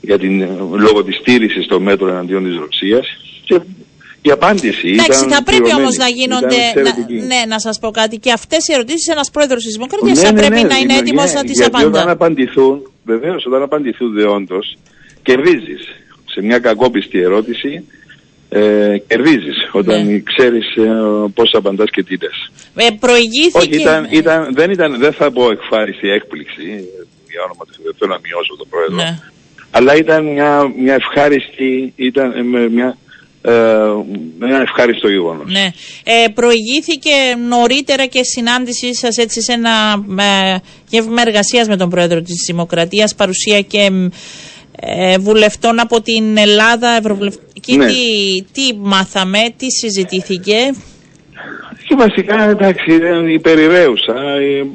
για 0.00 0.18
την, 0.18 0.40
ε, 0.40 0.48
λόγω 0.70 1.04
της 1.04 1.16
στήρησης 1.16 1.66
των 1.66 1.82
μέτρων 1.82 2.10
εναντίον 2.10 2.44
της 2.44 2.56
Ρωσίας 2.58 3.06
και 3.44 3.60
η 4.22 4.30
απάντηση 4.30 4.88
Εντάξει, 4.88 5.24
ήταν 5.24 5.30
θα 5.30 5.42
πρέπει 5.42 5.62
πληρωμένη, 5.62 5.86
όμω 5.88 5.96
να 5.96 6.08
ήταν 6.08 6.16
γίνονται. 6.18 6.56
Να, 6.56 6.80
εξαιρετική. 6.80 7.14
ναι, 7.14 7.40
να 7.48 7.58
σας 7.58 7.78
πω 7.78 7.90
κάτι. 7.90 8.16
Και 8.18 8.32
αυτές 8.32 8.68
οι 8.68 8.72
ερωτήσεις 8.72 9.06
ένας 9.08 9.30
πρόεδρος 9.30 9.62
της 9.64 9.72
Δημοκρατίας 9.72 10.18
Ναι, 10.18 10.24
θα 10.26 10.32
ναι, 10.32 10.38
πρέπει 10.40 10.62
ναι, 10.62 10.68
να 10.68 10.76
είναι 10.76 10.92
ναι, 10.92 10.98
έτοιμος 10.98 11.28
ναι, 11.32 11.38
να 11.38 11.44
τις 11.44 11.58
γιατί 11.58 11.76
Όταν 11.76 11.94
απαντά. 11.94 12.10
απαντηθούν, 12.10 12.90
βεβαίως, 13.04 13.46
όταν 13.46 13.62
απαντηθούν 13.62 14.12
δεόντως, 14.12 14.76
κερδίζεις. 15.22 15.82
Σε 16.24 16.42
μια 16.42 16.58
κακόπιστη 16.58 17.18
ερώτηση, 17.18 17.84
ε, 18.48 18.98
κερδίζεις. 19.06 19.68
Όταν 19.72 20.06
Ναι. 20.06 20.18
ξέρεις 20.18 20.76
ε, 20.76 20.82
πώς 21.34 21.54
απαντάς 21.54 21.90
και 21.90 22.02
τι 22.02 22.16
λες. 22.22 22.50
Ε, 22.74 22.86
προηγήθηκε. 23.00 23.58
Όχι, 23.58 23.80
ήταν, 23.80 24.06
ήταν, 24.10 24.54
δεν, 24.54 24.70
ήταν, 24.70 24.98
δεν 24.98 25.12
θα 25.12 25.30
πω 25.30 25.50
εκφάριστη 25.50 26.08
έκπληξη, 26.08 26.62
ε, 26.72 27.04
για 27.30 27.42
όνομα 27.44 27.64
του 27.66 27.72
Θεού, 27.76 27.84
δεν 27.84 27.94
θέλω 27.98 28.12
να 28.12 28.20
μειώσω 28.26 28.56
τον 28.56 28.68
πρόεδρο. 28.68 28.96
Ναι. 28.96 29.18
Αλλά 29.70 29.96
ήταν 29.96 30.24
μια, 30.24 30.72
μια 30.78 30.94
ευχάριστη, 30.94 31.92
ήταν 31.96 32.32
ε, 32.36 32.42
με 32.42 32.68
μια, 32.68 32.96
ε, 33.42 33.52
ένα 34.40 34.60
ευχάριστο 34.60 35.08
γεγονός. 35.08 35.50
Ναι. 35.52 35.70
Ε, 36.04 36.28
προηγήθηκε 36.34 37.10
νωρίτερα 37.48 38.06
και 38.06 38.20
συνάντησή 38.22 38.94
σας 38.94 39.16
έτσι 39.16 39.42
σε 39.42 39.52
ένα 39.52 40.04
ε, 40.22 40.56
γεύμα 40.88 41.22
εργασίας 41.26 41.68
με 41.68 41.76
τον 41.76 41.90
πρόεδρο 41.90 42.22
της 42.22 42.44
Δημοκρατίας, 42.46 43.14
παρουσία 43.14 43.60
και 43.60 43.90
ε, 44.80 45.18
βουλευτών 45.18 45.80
από 45.80 46.00
την 46.00 46.36
Ελλάδα, 46.36 46.88
Ευρωβουλευτική. 46.98 47.76
Ναι. 47.76 47.86
Τι, 47.86 47.94
τι 48.52 48.76
μάθαμε, 48.78 49.38
τι 49.56 49.70
συζητήθηκε; 49.70 50.56
Και 51.88 51.94
βασικά, 51.98 52.48
εντάξει, 52.50 52.94
ήταν 52.94 53.28
υπερηρέουσα. 53.28 54.14
Ε, 54.40 54.66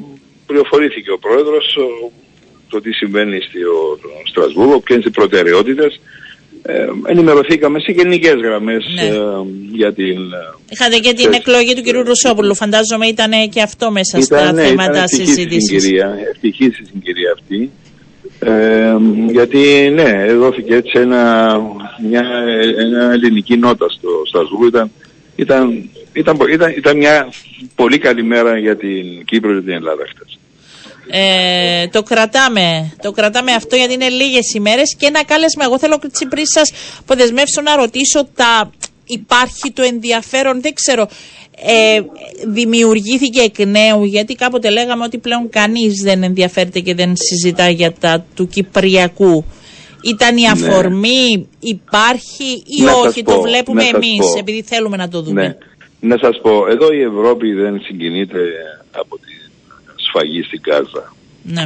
Πληροφορήθηκε 0.46 1.10
ο 1.10 1.18
πρόεδρος 1.18 1.76
ο, 1.76 2.12
το 2.68 2.80
τι 2.80 2.92
συμβαίνει 2.92 3.38
στο 3.40 3.98
Στρασβούργο, 4.30 4.80
ποιες 4.80 4.98
είναι 4.98 5.06
οι 5.08 5.10
προτεραιότητες. 5.10 6.00
Ε, 6.62 6.86
ενημερωθήκαμε 7.06 7.78
σε 7.80 7.92
γενικές 7.92 8.34
γραμμές 8.34 8.84
Ναι. 8.94 9.06
ε, 9.06 9.14
για 9.72 9.92
την... 9.94 10.18
ε, 10.32 10.54
Είχατε 10.70 10.96
και 10.98 11.12
την 11.12 11.16
Ξέρεις, 11.16 11.36
εκλογή 11.38 11.74
του 11.74 11.82
κ. 11.82 12.06
Ρουσόπουλου. 12.06 12.54
Φαντάζομαι 12.54 13.06
ήταν 13.06 13.32
και 13.50 13.62
αυτό 13.62 13.90
μέσα 13.90 14.20
στα 14.20 14.40
Ήταν, 14.42 14.54
ναι, 14.54 14.62
θέματα 14.62 14.84
ήταν 14.90 15.02
ευτυχής 15.02 15.28
η 15.28 15.32
συζήτησης. 15.32 15.82
συγκυρία, 15.82 16.18
ευτυχής 16.30 16.78
η 16.78 16.84
συγκυρία 16.92 17.32
αυτή. 17.40 17.70
Ε, 18.44 18.96
γιατί 19.30 19.90
ναι, 19.94 20.32
δόθηκε 20.32 20.74
έτσι 20.74 20.98
ένα, 20.98 21.60
μια, 22.10 22.24
ένα 22.78 23.12
ελληνική 23.12 23.56
νότα 23.56 23.86
στο 23.88 24.08
Στρασβούργο. 24.28 24.66
Ήταν, 24.66 24.90
ήταν, 25.36 25.90
ήταν, 26.12 26.36
ήταν, 26.50 26.72
ήταν 26.76 26.96
μια 26.96 27.32
πολύ 27.74 27.98
καλή 27.98 28.22
μέρα 28.22 28.58
για 28.58 28.76
την 28.76 29.24
Κύπρο 29.24 29.54
και 29.54 29.60
την 29.60 29.72
Ελλάδα 29.72 30.02
χτες. 30.08 30.38
Ε, 31.10 31.88
το 31.88 32.02
κρατάμε. 32.02 32.94
Το 33.02 33.10
κρατάμε 33.10 33.52
αυτό 33.52 33.76
γιατί 33.76 33.92
είναι 33.92 34.08
λίγες 34.08 34.54
ημέρες 34.54 34.96
και 34.98 35.06
ένα 35.06 35.24
κάλεσμα. 35.24 35.64
Εγώ 35.64 35.78
θέλω 35.78 35.98
έτσι 36.04 36.26
πριν 36.26 36.46
σας 36.46 36.72
αποδεσμεύσω 36.98 37.60
να 37.60 37.76
ρωτήσω 37.76 38.28
τα. 38.34 38.70
Υπάρχει 39.06 39.72
το 39.72 39.82
ενδιαφέρον, 39.82 40.60
δεν 40.60 40.72
ξέρω. 40.74 41.08
Ε, 41.64 42.00
δημιουργήθηκε 42.46 43.40
εκ 43.40 43.58
νέου 43.66 44.04
γιατί 44.04 44.34
κάποτε 44.34 44.70
λέγαμε 44.70 45.04
ότι 45.04 45.18
πλέον 45.18 45.48
κανείς 45.48 46.02
δεν 46.02 46.22
ενδιαφέρεται 46.22 46.80
και 46.80 46.94
δεν 46.94 47.12
συζητά 47.16 47.68
για 47.68 47.92
τα 47.92 48.24
του 48.34 48.48
Κυπριακού. 48.48 49.44
Ήταν 50.02 50.36
η 50.36 50.48
αφορμή, 50.48 51.48
υπάρχει 51.60 52.62
ή 52.66 52.82
Ναι. 52.82 52.86
Να 52.86 52.92
σας 52.92 53.06
όχι, 53.06 53.22
το 53.22 53.32
πω, 53.32 53.40
βλέπουμε 53.40 53.82
να 53.82 53.88
σας 53.88 53.94
εμείς 53.94 54.18
πω. 54.18 54.38
επειδή 54.38 54.62
θέλουμε 54.62 54.96
να 54.96 55.08
το 55.08 55.22
δούμε. 55.22 55.42
Ναι. 55.42 55.56
Να 56.00 56.18
σας 56.18 56.40
πω, 56.42 56.66
εδώ 56.70 56.92
η 56.92 57.00
Ευρώπη 57.00 57.52
δεν 57.52 57.80
συγκινείται 57.82 58.38
από 58.90 59.18
τη 59.18 59.32
σφαγή 59.96 60.42
στην 60.42 60.60
Γάζα. 60.66 61.14
Ναι. 61.42 61.64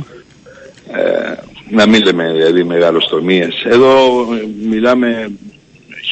Ε, 0.93 1.35
να 1.71 1.87
μην 1.89 2.03
λέμε 2.05 2.33
δηλαδή 2.33 2.65
μεγαλοστομίες. 2.65 3.65
Εδώ 3.65 3.97
ε, 4.35 4.67
μιλάμε 4.69 5.31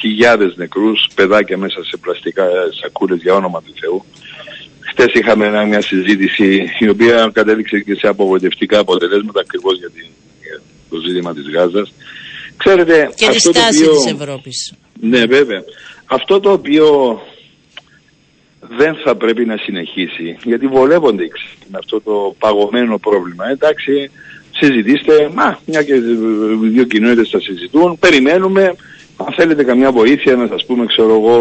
χιλιάδες 0.00 0.54
νεκρούς, 0.56 1.06
παιδάκια 1.14 1.58
μέσα 1.58 1.84
σε 1.84 1.96
πλαστικά 1.96 2.44
σακούλες 2.80 3.20
για 3.22 3.34
όνομα 3.34 3.62
του 3.62 3.72
Θεού. 3.80 4.04
Χτες 4.80 5.12
είχαμε 5.12 5.46
ένα- 5.46 5.64
μια 5.64 5.80
συζήτηση 5.80 6.64
η 6.78 6.88
οποία 6.88 7.30
κατέληξε 7.32 7.80
και 7.80 7.94
σε 7.94 8.06
απογοητευτικά 8.08 8.78
αποτελέσματα 8.78 9.40
ακριβώς 9.40 9.78
για, 9.78 9.90
την- 9.90 10.06
για 10.42 10.60
το 10.90 10.96
ζήτημα 11.06 11.34
της 11.34 11.50
Γάζας. 11.50 11.92
Ξέρετε, 12.56 13.08
Και 13.16 13.26
τη 13.26 13.36
αυτό 13.36 13.52
το 13.52 13.58
στάση 13.58 13.82
οποίο- 13.84 14.02
της 14.02 14.12
Ευρώπης. 14.12 14.74
Ναι, 15.00 15.24
βέβαια. 15.26 15.62
Αυτό 16.04 16.40
το 16.40 16.52
οποίο 16.52 17.20
δεν 18.78 18.94
θα 19.04 19.16
πρέπει 19.16 19.44
να 19.44 19.56
συνεχίσει, 19.56 20.36
γιατί 20.44 20.66
βολεύονται 20.66 21.24
με 21.70 21.78
αυτό 21.78 22.00
το 22.00 22.34
παγωμένο 22.38 22.98
πρόβλημα. 22.98 23.48
Εντάξει, 23.50 24.10
συζητήστε, 24.50 25.30
μα, 25.34 25.58
μια 25.66 25.82
και 25.82 25.94
δύο 26.62 26.84
κοινότητες 26.84 27.28
θα 27.28 27.40
συζητούν, 27.40 27.98
περιμένουμε, 27.98 28.74
αν 29.16 29.32
θέλετε 29.36 29.64
καμιά 29.64 29.92
βοήθεια 29.92 30.36
να 30.36 30.46
σας 30.46 30.64
πούμε, 30.66 30.86
ξέρω 30.86 31.14
εγώ, 31.14 31.36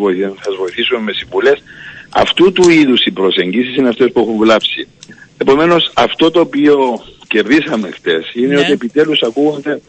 να 0.00 0.42
σας 0.42 0.56
βοηθήσουμε 0.58 1.00
με 1.00 1.12
συμβουλές, 1.12 1.62
αυτού 2.10 2.52
του 2.52 2.70
είδους 2.70 3.04
οι 3.04 3.10
προσεγγίσεις 3.10 3.76
είναι 3.76 3.88
αυτές 3.88 4.12
που 4.12 4.20
έχουν 4.20 4.36
βλάψει. 4.36 4.88
Επομένως, 5.36 5.90
αυτό 5.94 6.30
το 6.30 6.40
οποίο 6.40 7.04
κερδίσαμε 7.26 7.90
χτες 7.90 8.30
είναι 8.34 8.54
ναι. 8.54 8.60
ότι 8.60 8.72
επιτέλους 8.72 9.22
ακούγονται 9.22 9.80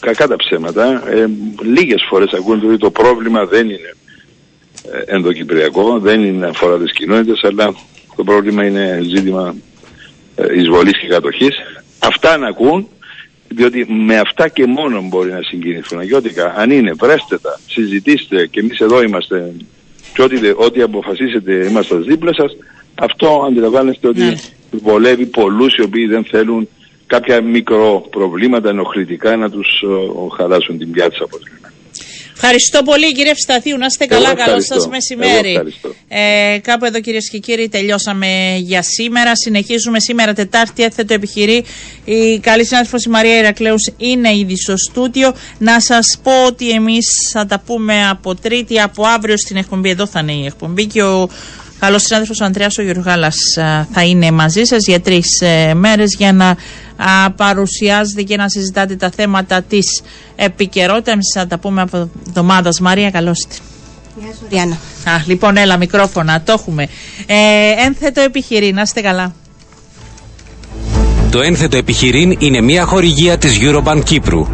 κακά 0.00 0.28
τα 0.28 0.36
ψέματα. 0.36 1.10
Ε, 1.10 1.26
λίγες 1.62 2.06
φορές 2.08 2.32
ακούγονται 2.32 2.66
ότι 2.66 2.78
το 2.78 2.90
πρόβλημα 2.90 3.44
δεν 3.44 3.70
είναι 3.70 3.94
ε, 4.92 5.14
ενδοκυπριακό, 5.14 5.98
δεν 5.98 6.24
είναι 6.24 6.46
αφορά 6.46 6.78
τις 6.78 6.92
κοινότητες, 6.92 7.40
αλλά 7.42 7.74
το 8.16 8.24
πρόβλημα 8.24 8.66
είναι 8.66 9.00
ζήτημα 9.02 9.54
ε, 10.34 10.60
εισβολής 10.60 10.98
και 10.98 11.06
κατοχής. 11.06 11.54
Αυτά 11.98 12.36
να 12.36 12.48
ακούν, 12.48 12.88
διότι 13.56 13.86
με 13.92 14.18
αυτά 14.18 14.48
και 14.48 14.66
μόνο 14.66 15.02
μπορεί 15.02 15.30
να 15.30 15.42
συγκινηθούν 15.42 15.98
αγιώτικα. 15.98 16.54
Αν 16.56 16.70
είναι, 16.70 16.92
βρέστε 16.92 17.38
τα, 17.38 17.60
συζητήστε 17.66 18.46
και 18.46 18.60
εμείς 18.60 18.78
εδώ 18.78 19.02
είμαστε 19.02 19.52
και 20.14 20.22
ό,τι, 20.22 20.36
ό,τι 20.56 20.82
αποφασίσετε 20.82 21.66
είμαστε 21.68 21.96
δίπλα 21.96 22.34
σας, 22.34 22.56
αυτό 22.94 23.44
αντιλαμβάνεστε 23.48 24.08
ότι 24.08 24.20
ναι. 24.20 24.34
βολεύει 24.70 25.26
πολλούς 25.26 25.74
οι 25.74 25.82
οποίοι 25.82 26.06
δεν 26.06 26.24
θέλουν 26.24 26.68
κάποια 27.06 27.40
μικροπροβλήματα 27.40 28.68
ενοχλητικά 28.68 29.36
να 29.36 29.50
τους 29.50 29.82
uh, 29.86 30.36
χαλάσουν 30.36 30.78
την 30.78 30.90
πιάτσα 30.90 31.24
από 31.24 31.38
Ευχαριστώ 32.34 32.82
πολύ 32.82 33.12
κύριε 33.12 33.34
Φσταθίου. 33.34 33.78
Να 33.78 33.86
είστε 33.86 34.06
καλά. 34.06 34.34
Καλό 34.34 34.60
σας 34.60 34.88
μεσημέρι. 34.88 35.60
Ε, 36.08 36.58
κάπου 36.62 36.84
εδώ 36.84 37.00
κυρίες 37.00 37.30
και 37.30 37.38
κύριοι 37.38 37.68
τελειώσαμε 37.68 38.56
για 38.58 38.82
σήμερα. 38.82 39.36
Συνεχίζουμε 39.36 40.00
σήμερα 40.00 40.32
Τετάρτη. 40.32 40.82
Έθετο 40.82 41.14
επιχειρεί. 41.14 41.64
Η 42.04 42.38
καλή 42.38 42.66
συνάδελφος 42.66 43.04
η 43.04 43.08
Μαρία 43.08 43.38
Ηρακλέους 43.38 43.90
είναι 43.96 44.36
ήδη 44.36 44.56
στο 44.56 44.76
στούτιο. 44.76 45.34
Να 45.58 45.80
σας 45.80 46.18
πω 46.22 46.44
ότι 46.46 46.70
εμείς 46.70 47.06
θα 47.32 47.46
τα 47.46 47.60
πούμε 47.60 48.08
από 48.08 48.34
Τρίτη, 48.34 48.80
από 48.80 49.06
αύριο 49.06 49.36
στην 49.36 49.56
εκπομπή. 49.56 49.88
Εδώ 49.90 50.06
θα 50.06 50.20
είναι 50.20 50.32
η 50.32 50.44
εκπομπή 50.46 50.86
και 50.86 51.02
ο 51.02 51.28
καλός 51.78 52.02
συνάδελφος 52.02 52.40
Αντρέα 52.40 52.68
ο 52.78 52.82
Γιουργάλας 52.82 53.36
θα 53.92 54.04
είναι 54.04 54.30
μαζί 54.30 54.64
σας 54.64 54.86
για 54.86 55.00
τρεις 55.00 55.40
ε, 55.40 55.74
μέρες 55.74 56.14
για 56.18 56.32
να 56.32 56.56
παρουσιάζετε 57.36 58.22
και 58.22 58.36
να 58.36 58.48
συζητάτε 58.48 58.96
τα 58.96 59.10
θέματα 59.10 59.62
της 59.62 60.02
επικαιρότητας. 60.36 61.12
Εμεί 61.12 61.22
θα 61.34 61.46
τα 61.46 61.58
πούμε 61.58 61.80
από 61.82 62.08
εβδομάδας. 62.28 62.80
Μαρία, 62.80 63.10
καλώς 63.10 63.44
ήρθατε. 63.44 63.62
Γεια 64.20 64.32
σου, 64.32 64.46
Ριάννα. 64.50 64.74
Α, 65.04 65.22
λοιπόν, 65.26 65.56
έλα, 65.56 65.76
μικρόφωνα, 65.76 66.42
το 66.42 66.52
έχουμε. 66.52 66.88
Ε, 67.26 67.36
ένθετο 67.86 68.20
επιχειρήν, 68.20 68.74
να 68.74 68.82
είστε 68.82 69.00
καλά. 69.00 69.34
Το 71.30 71.40
ένθετο 71.40 71.76
επιχειρήν 71.76 72.36
είναι 72.38 72.60
μια 72.60 72.84
χορηγία 72.84 73.38
της 73.38 73.58
Eurobank 73.60 74.00
Κύπρου. 74.04 74.46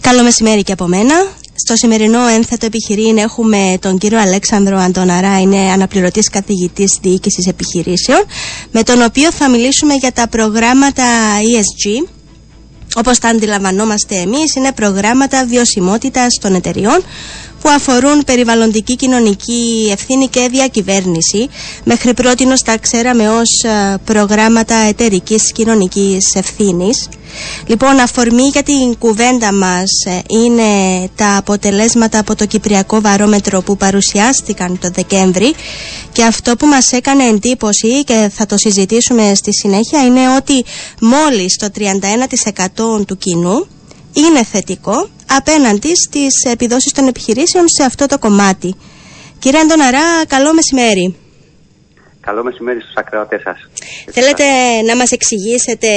Καλό 0.00 0.22
μεσημέρι 0.22 0.62
και 0.62 0.72
από 0.72 0.86
μένα. 0.86 1.14
Στο 1.64 1.76
σημερινό 1.76 2.26
ένθετο 2.26 2.66
επιχειρήν 2.66 3.18
έχουμε 3.18 3.76
τον 3.80 3.98
κύριο 3.98 4.20
Αλέξανδρο 4.20 4.78
Αντωναρά, 4.78 5.40
είναι 5.40 5.56
αναπληρωτής 5.56 6.28
καθηγητής 6.28 6.98
διοίκησης 7.02 7.46
επιχειρήσεων, 7.46 8.24
με 8.70 8.82
τον 8.82 9.02
οποίο 9.02 9.32
θα 9.32 9.48
μιλήσουμε 9.48 9.94
για 9.94 10.12
τα 10.12 10.28
προγράμματα 10.28 11.04
ESG, 11.40 12.08
όπως 12.94 13.18
τα 13.18 13.28
αντιλαμβανόμαστε 13.28 14.16
εμείς, 14.16 14.54
είναι 14.54 14.72
προγράμματα 14.72 15.46
βιωσιμότητας 15.46 16.38
των 16.40 16.54
εταιριών 16.54 17.02
που 17.62 17.68
αφορούν 17.68 18.24
περιβαλλοντική 18.26 18.96
κοινωνική 18.96 19.88
ευθύνη 19.92 20.28
και 20.28 20.48
διακυβέρνηση. 20.50 21.48
Μέχρι 21.84 22.14
πρώτη 22.14 22.46
τα 22.64 22.78
ξέραμε 22.78 23.28
ως 23.28 23.62
ε, 23.64 23.96
προγράμματα 24.04 24.74
εταιρικής 24.74 25.52
κοινωνικής 25.52 26.34
ευθύνης. 26.34 27.08
Λοιπόν, 27.66 27.98
αφορμή 28.00 28.42
για 28.42 28.62
την 28.62 28.98
κουβέντα 28.98 29.52
μας 29.52 29.90
ε, 30.06 30.20
είναι 30.28 30.62
τα 31.16 31.36
αποτελέσματα 31.36 32.18
από 32.18 32.34
το 32.36 32.46
Κυπριακό 32.46 33.00
Βαρόμετρο 33.00 33.62
που 33.62 33.76
παρουσιάστηκαν 33.76 34.78
το 34.78 34.88
Δεκέμβρη 34.94 35.54
και 36.12 36.22
αυτό 36.24 36.56
που 36.56 36.66
μας 36.66 36.92
έκανε 36.92 37.24
εντύπωση 37.24 38.04
και 38.04 38.30
θα 38.34 38.46
το 38.46 38.56
συζητήσουμε 38.58 39.32
στη 39.34 39.52
συνέχεια 39.54 40.04
είναι 40.04 40.34
ότι 40.36 40.64
μόλις 41.00 41.56
το 41.56 41.68
31% 43.00 43.04
του 43.06 43.16
κοινού 43.16 43.66
είναι 44.12 44.44
θετικό 44.44 45.08
απέναντι 45.28 45.92
στις 45.94 46.52
επιδόσεις 46.52 46.92
των 46.92 47.06
επιχειρήσεων 47.06 47.64
σε 47.68 47.82
αυτό 47.82 48.06
το 48.06 48.18
κομμάτι. 48.18 48.74
Κύριε 49.38 49.60
Αντωναρά, 49.60 50.26
καλό 50.26 50.54
μεσημέρι. 50.54 51.16
Καλό 52.20 52.42
μεσημέρι 52.42 52.80
στους 52.80 52.94
ακροατές 52.94 53.40
σας. 53.42 53.68
Θέλετε 54.10 54.44
να 54.86 54.96
μας 54.96 55.10
εξηγήσετε 55.10 55.88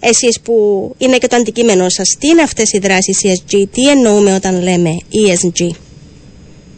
εσείς 0.00 0.40
που 0.40 0.54
είναι 0.98 1.18
και 1.18 1.26
το 1.26 1.36
αντικείμενο 1.36 1.88
σας, 1.88 2.16
τι 2.18 2.28
είναι 2.28 2.42
αυτές 2.42 2.72
οι 2.72 2.78
δράσεις 2.78 3.20
ESG, 3.24 3.64
τι 3.72 3.88
εννοούμε 3.88 4.34
όταν 4.34 4.62
λέμε 4.62 4.90
ESG. 5.12 5.70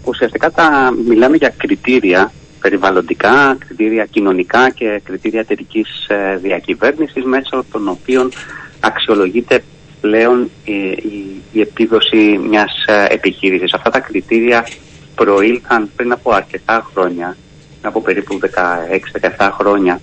Ουσιαστικά 0.05 0.51
τα 0.51 0.95
μιλάμε 1.07 1.37
για 1.37 1.55
κριτήρια 1.57 2.33
περιβαλλοντικά, 2.61 3.57
κριτήρια 3.67 4.05
κοινωνικά 4.05 4.71
και 4.71 5.01
κριτήρια 5.05 5.41
εταιρικής 5.41 6.07
ε, 6.09 6.37
διακυβέρνησης 6.37 7.25
μέσω 7.25 7.65
των 7.73 7.89
οποίων 7.89 8.33
αξιολογείται 8.81 9.63
πλέον 10.01 10.51
η, 10.65 10.73
η, 10.91 11.43
η 11.53 11.61
επίδοση 11.61 12.41
μιας 12.49 12.85
ε, 12.87 13.07
επιχείρησης. 13.09 13.75
Αυτά 13.75 13.91
τα 13.91 14.01
κριτήρια 14.01 14.67
προήλθαν 15.15 15.91
πριν 15.97 16.13
από 16.13 16.33
αρκετά 16.33 16.91
χρόνια 16.93 17.37
από 17.83 18.01
περίπου 18.01 18.39
16-17 19.39 19.51
χρόνια 19.59 20.01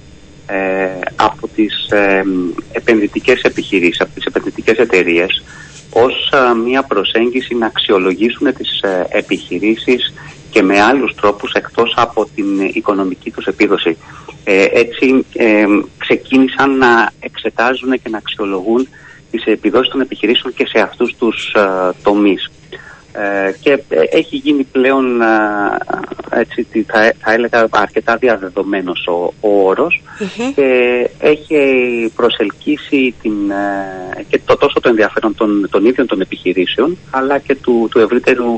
ε, 0.47 0.99
από 1.15 1.47
τις 1.47 1.89
ε, 1.89 2.23
επενδυτικές 2.71 3.41
επιχειρήσεις, 3.41 4.01
από 4.01 4.13
τις 4.13 4.25
επενδυτικές 4.25 4.77
εταιρείες 4.77 5.43
ως 5.93 6.31
ε, 6.33 6.53
μια 6.53 6.83
προσέγγιση 6.83 7.55
να 7.55 7.65
αξιολογήσουν 7.65 8.53
τις 8.53 8.81
ε, 8.81 9.07
επιχειρήσεις 9.09 10.13
και 10.49 10.61
με 10.61 10.81
άλλους 10.81 11.15
τρόπους 11.15 11.51
εκτός 11.51 11.93
από 11.97 12.27
την 12.35 12.59
οικονομική 12.73 13.31
τους 13.31 13.45
επίδοση. 13.45 13.97
έτσι 14.73 15.25
ξεκίνησαν 15.97 16.77
να 16.77 17.11
εξετάζουν 17.19 17.91
και 17.91 18.09
να 18.09 18.17
αξιολογούν 18.17 18.87
τις 19.31 19.45
επιδόσεις 19.45 19.91
των 19.91 20.01
επιχειρήσεων 20.01 20.53
και 20.53 20.65
σε 20.67 20.79
αυτούς 20.79 21.15
τους 21.17 21.55
τομείς. 22.03 22.51
Ε, 23.19 23.51
και 23.59 23.71
ε, 23.71 24.17
έχει 24.17 24.35
γίνει 24.35 24.63
πλέον 24.63 25.21
ε, 25.21 25.25
έτσι, 26.29 26.85
θα, 26.87 27.13
θα 27.19 27.33
έλεγα 27.33 27.67
αρκετά 27.69 28.15
διαδεδομένος 28.15 29.07
ο, 29.07 29.33
ο 29.39 29.67
ορος 29.67 30.01
και 30.55 31.09
έχει 31.19 32.11
προσελκύσει 32.15 33.13
την, 33.21 33.33
και 34.27 34.39
το, 34.45 34.57
τόσο 34.57 34.79
το 34.79 34.89
ενδιαφέρον 34.89 35.35
των, 35.35 35.67
των 35.71 35.85
ίδιων 35.85 36.07
των 36.07 36.21
επιχειρήσεων 36.21 36.97
αλλά 37.09 37.39
και 37.39 37.55
του, 37.55 37.87
του 37.91 37.99
ευρύτερου 37.99 38.57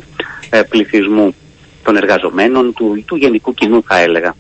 πληθυσμού 0.70 1.36
των 1.84 1.96
εργαζομένων, 1.96 2.74
του, 2.74 3.04
του 3.06 3.16
γενικού 3.16 3.54
κοινού 3.54 3.84
θα 3.88 4.00
έλεγα. 4.00 4.36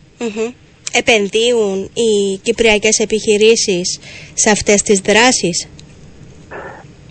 Επενδύουν 0.92 1.90
οι 1.94 2.38
κυπριακές 2.42 3.00
επιχειρήσεις 3.00 4.00
σε 4.34 4.50
αυτές 4.50 4.82
τις 4.82 5.00
δράσεις; 5.00 5.68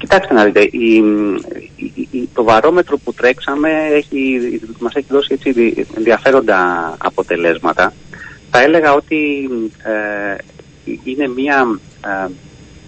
Κοιτάξτε 0.08 0.34
να 0.34 0.44
δείτε, 0.44 0.60
η, 0.60 2.28
το 2.34 2.44
βαρόμετρο 2.44 2.98
που 2.98 3.12
τρέξαμε 3.12 3.70
έχει, 3.92 4.40
μας 4.78 4.94
έχει 4.94 5.06
δώσει 5.10 5.32
έτσι 5.32 5.86
ενδιαφέροντα 5.96 6.94
αποτελέσματα. 6.98 7.92
Θα 8.50 8.62
έλεγα 8.62 8.94
ότι 8.94 9.48
ε, 9.82 10.36
είναι 11.04 11.28
μια 11.28 11.78
ε, 12.04 12.30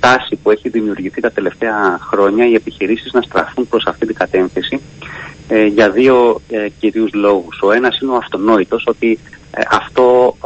τάση 0.00 0.36
που 0.36 0.50
έχει 0.50 0.68
δημιουργηθεί 0.68 1.20
τα 1.20 1.30
τελευταία 1.30 1.98
χρόνια 2.00 2.48
οι 2.48 2.54
επιχειρήσεις 2.54 3.12
να 3.12 3.22
στραφούν 3.22 3.68
προς 3.68 3.86
αυτή 3.86 4.06
την 4.06 4.14
κατεύθυνση 4.14 4.80
ε, 5.48 5.66
για 5.66 5.90
δύο 5.90 6.40
ε, 6.48 6.68
κυρίους 6.78 7.12
λόγους. 7.12 7.60
Ο 7.62 7.72
ένας 7.72 7.98
είναι 8.00 8.12
ο 8.12 8.16
αυτονόητος 8.16 8.84
ότι 8.86 9.18
ε, 9.50 9.62
αυτό 9.70 10.36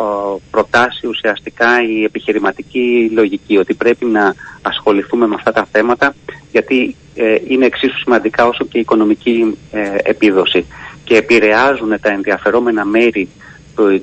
προτάσει 0.50 1.06
ουσιαστικά 1.06 1.82
η 1.88 2.04
επιχειρηματική 2.04 3.10
λογική 3.14 3.56
ότι 3.56 3.74
πρέπει 3.74 4.04
να 4.04 4.34
ασχοληθούμε 4.62 5.26
με 5.26 5.34
αυτά 5.34 5.52
τα 5.52 5.66
θέματα 5.72 6.14
γιατί 6.54 6.96
ε, 7.14 7.34
είναι 7.48 7.66
εξίσου 7.66 7.98
σημαντικά 7.98 8.46
όσο 8.46 8.64
και 8.64 8.78
η 8.78 8.80
οικονομική 8.80 9.58
ε, 9.70 9.80
επίδοση 10.02 10.64
και 11.04 11.16
επηρεάζουν 11.16 12.00
τα 12.00 12.10
ενδιαφερόμενα 12.10 12.84
μέρη 12.84 13.28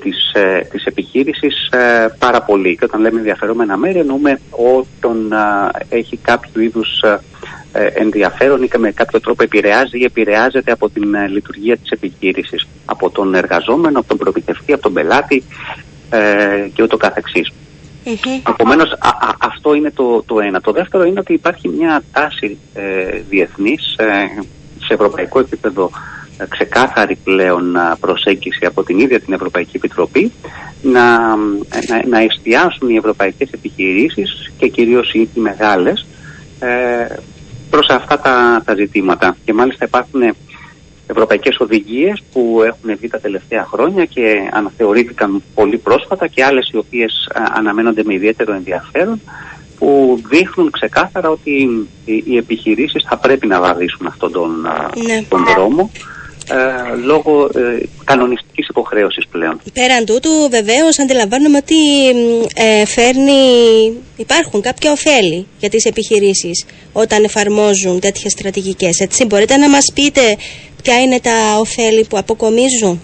της, 0.01 0.31
της 0.71 0.85
επιχείρησης 0.85 1.69
πάρα 2.19 2.41
πολύ. 2.41 2.77
Και 2.77 2.85
όταν 2.85 3.01
λέμε 3.01 3.17
ενδιαφερόμενα 3.17 3.77
μέρη 3.77 3.99
εννοούμε 3.99 4.39
όταν 4.49 5.33
έχει 5.89 6.17
κάποιο 6.17 6.61
είδους 6.61 7.03
ε, 7.73 7.85
ενδιαφέρον 7.85 8.63
ή 8.63 8.67
και 8.67 8.77
με 8.77 8.91
κάποιο 8.91 9.19
τρόπο 9.19 9.43
επηρεάζει 9.43 9.99
ή 9.99 10.03
επηρεάζεται 10.03 10.71
από 10.71 10.89
την 10.89 11.13
ε, 11.13 11.27
λειτουργία 11.27 11.77
της 11.77 11.89
επιχείρησης. 11.89 12.67
Από 12.85 13.09
τον 13.09 13.35
εργαζόμενο, 13.35 13.99
από 13.99 14.07
τον 14.07 14.17
προμηθευτή, 14.17 14.73
από 14.73 14.81
τον 14.81 14.93
πελάτη 14.93 15.43
ε, 16.09 16.67
και 16.73 16.83
ούτω 16.83 16.97
καθεξής. 16.97 17.51
Επομένως, 18.49 18.93
αυτό 19.39 19.73
είναι 19.73 19.91
το, 19.91 20.23
το 20.23 20.39
ένα. 20.39 20.61
Το 20.61 20.71
δεύτερο 20.71 21.03
είναι 21.03 21.19
ότι 21.19 21.33
υπάρχει 21.33 21.69
μια 21.69 22.03
τάση 22.11 22.57
ε, 22.73 23.21
διεθνής 23.29 23.95
ε, 23.97 24.05
σε 24.85 24.93
ευρωπαϊκό 24.93 25.39
επίπεδο 25.39 25.89
ε, 26.37 26.45
ξεκάθαρη 26.49 27.15
πλέον 27.15 27.77
προσέγγιση 27.99 28.65
από 28.65 28.83
την 28.83 28.99
ίδια 28.99 29.19
την 29.19 29.33
Ευρωπαϊκή 29.33 29.77
Επιτροπή 29.77 30.31
να, 30.81 31.35
να, 31.87 32.05
να 32.07 32.19
εστιάσουν 32.19 32.89
οι 32.89 32.95
ευρωπαϊκές 32.95 33.49
επιχειρήσεις 33.51 34.51
και 34.57 34.67
κυρίως 34.67 35.13
οι, 35.13 35.29
οι 35.33 35.39
μεγάλες 35.39 36.07
ε, 36.59 37.15
προς 37.69 37.87
αυτά 37.89 38.19
τα, 38.19 38.61
τα 38.65 38.75
ζητήματα. 38.75 39.35
Και 39.45 39.53
μάλιστα 39.53 39.85
υπάρχουν 39.85 40.21
ευρωπαϊκές 41.11 41.59
οδηγίες 41.59 42.21
που 42.33 42.61
έχουν 42.65 42.97
βγει 42.97 43.07
τα 43.07 43.19
τελευταία 43.19 43.65
χρόνια 43.65 44.05
και 44.05 44.49
αναθεωρήθηκαν 44.51 45.43
πολύ 45.53 45.77
πρόσφατα 45.77 46.27
και 46.27 46.43
άλλες 46.43 46.69
οι 46.73 46.77
οποίες 46.77 47.29
αναμένονται 47.55 48.03
με 48.03 48.13
ιδιαίτερο 48.13 48.53
ενδιαφέρον 48.53 49.21
που 49.77 50.21
δείχνουν 50.29 50.71
ξεκάθαρα 50.71 51.29
ότι 51.29 51.87
οι 52.05 52.37
επιχειρήσεις 52.37 53.05
θα 53.07 53.17
πρέπει 53.17 53.47
να 53.47 53.59
βαδίσουν 53.59 54.07
αυτόν 54.07 54.31
τον, 54.31 54.51
ναι. 55.05 55.23
τον 55.29 55.45
δρόμο 55.45 55.91
ε, 56.49 56.95
λόγω 57.03 57.49
ε, 57.55 57.83
κανονιστικής 58.03 58.67
υποχρέωσης 58.67 59.27
πλέον. 59.27 59.61
Πέραν 59.73 60.05
τούτου 60.05 60.29
βεβαίως 60.49 60.99
αντιλαμβάνομαι 60.99 61.57
ότι 61.57 62.09
ε, 62.55 62.85
φέρνει, 62.85 63.41
υπάρχουν 64.17 64.61
κάποια 64.61 64.91
ωφέλη 64.91 65.47
για 65.59 65.69
τις 65.69 65.85
επιχειρήσεις 65.85 66.65
όταν 66.91 67.23
εφαρμόζουν 67.23 67.99
τέτοιες 67.99 68.31
στρατηγικές. 68.31 68.99
Έτσι 68.99 69.25
μπορείτε 69.25 69.57
να 69.57 69.69
μας 69.69 69.91
πείτε 69.93 70.21
ποια 70.81 71.01
είναι 71.01 71.19
τα 71.19 71.57
ωφέλη 71.59 72.05
που 72.09 72.17
αποκομίζουν; 72.17 73.01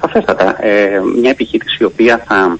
Σαφέστατα. 0.00 0.64
Ε, 0.64 1.00
μια 1.20 1.30
επιχείρηση 1.30 1.76
η 1.80 1.84
οποία 1.84 2.24
θα 2.26 2.58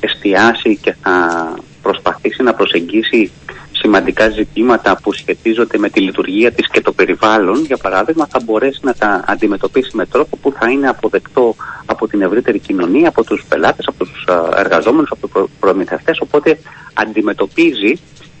εστιάσει 0.00 0.76
και 0.76 0.94
θα 1.02 1.54
προσπαθήσει 1.82 2.42
να 2.42 2.54
προσεγγίσει 2.54 3.30
σημαντικά 3.72 4.28
ζητήματα 4.28 4.98
που 5.02 5.12
σχετίζονται 5.12 5.78
με 5.78 5.88
τη 5.88 6.00
λειτουργία 6.00 6.52
της 6.52 6.68
και 6.68 6.80
το 6.80 6.92
περιβάλλον, 6.92 7.64
για 7.64 7.76
παράδειγμα, 7.76 8.26
θα 8.30 8.40
μπορέσει 8.44 8.80
να 8.82 8.94
τα 8.94 9.24
αντιμετωπίσει 9.26 9.96
με 9.96 10.06
τρόπο 10.06 10.36
που 10.36 10.52
θα 10.58 10.70
είναι 10.70 10.88
αποδεκτό 10.88 11.54
από 11.86 12.08
την 12.08 12.22
ευρύτερη 12.22 12.58
κοινωνία, 12.58 13.08
από 13.08 13.24
τους 13.24 13.44
πελάτες, 13.48 13.86
από 13.86 14.04
τους 14.04 14.26
εργαζόμενους, 14.56 15.10
από 15.10 15.28
τους 15.28 15.50
προμηθευτές, 15.60 16.20
οπότε 16.20 16.58
αντιμετωπίζει 16.94 17.92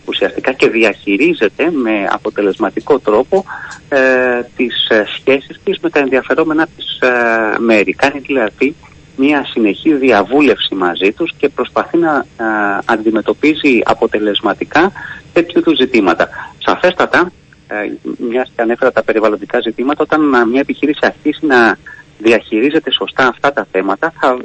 ουσιαστικά 0.08 0.52
και 0.52 0.68
διαχειρίζεται 0.68 1.70
με 1.70 2.06
αποτελεσματικό 2.10 2.98
τρόπο 2.98 3.44
ε, 3.88 3.98
τις 4.56 4.88
ε, 4.88 5.04
σχέσεις 5.16 5.60
της 5.64 5.78
με 5.78 5.90
τα 5.90 5.98
ενδιαφερόμενα 5.98 6.66
της 6.76 6.98
ε, 7.00 7.58
μέρη. 7.58 7.92
Κάνει 7.92 8.18
δηλαδή 8.18 8.74
μια 9.16 9.46
συνεχή 9.50 9.94
διαβούλευση 9.94 10.74
μαζί 10.74 11.12
τους 11.12 11.32
και 11.36 11.48
προσπαθεί 11.48 11.96
να 11.96 12.26
ε, 12.36 12.44
αντιμετωπίζει 12.84 13.80
αποτελεσματικά 13.84 14.92
τέτοιου 15.32 15.62
του 15.62 15.74
ζητήματα. 15.76 16.28
Σαφέστατα, 16.58 17.32
ε, 17.68 17.74
μιας 18.28 18.52
και 18.56 18.62
ανέφερα 18.62 18.92
τα 18.92 19.02
περιβαλλοντικά 19.02 19.60
ζητήματα, 19.60 20.02
όταν 20.02 20.48
μια 20.48 20.60
επιχείρηση 20.60 21.00
αρχίσει 21.02 21.46
να 21.46 21.78
διαχειρίζεται 22.18 22.92
σωστά 22.92 23.26
αυτά 23.26 23.52
τα 23.52 23.66
θέματα, 23.72 24.12
θα, 24.20 24.38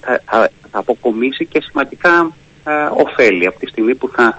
θα, 0.00 0.20
θα, 0.24 0.50
αποκομίσει 0.70 1.46
και 1.46 1.60
σημαντικά 1.60 2.30
ε, 2.64 2.70
ωφέλη 2.92 3.46
από 3.46 3.58
τη 3.58 3.66
στιγμή 3.66 3.94
που 3.94 4.08
θα 4.08 4.24
ε, 4.24 4.34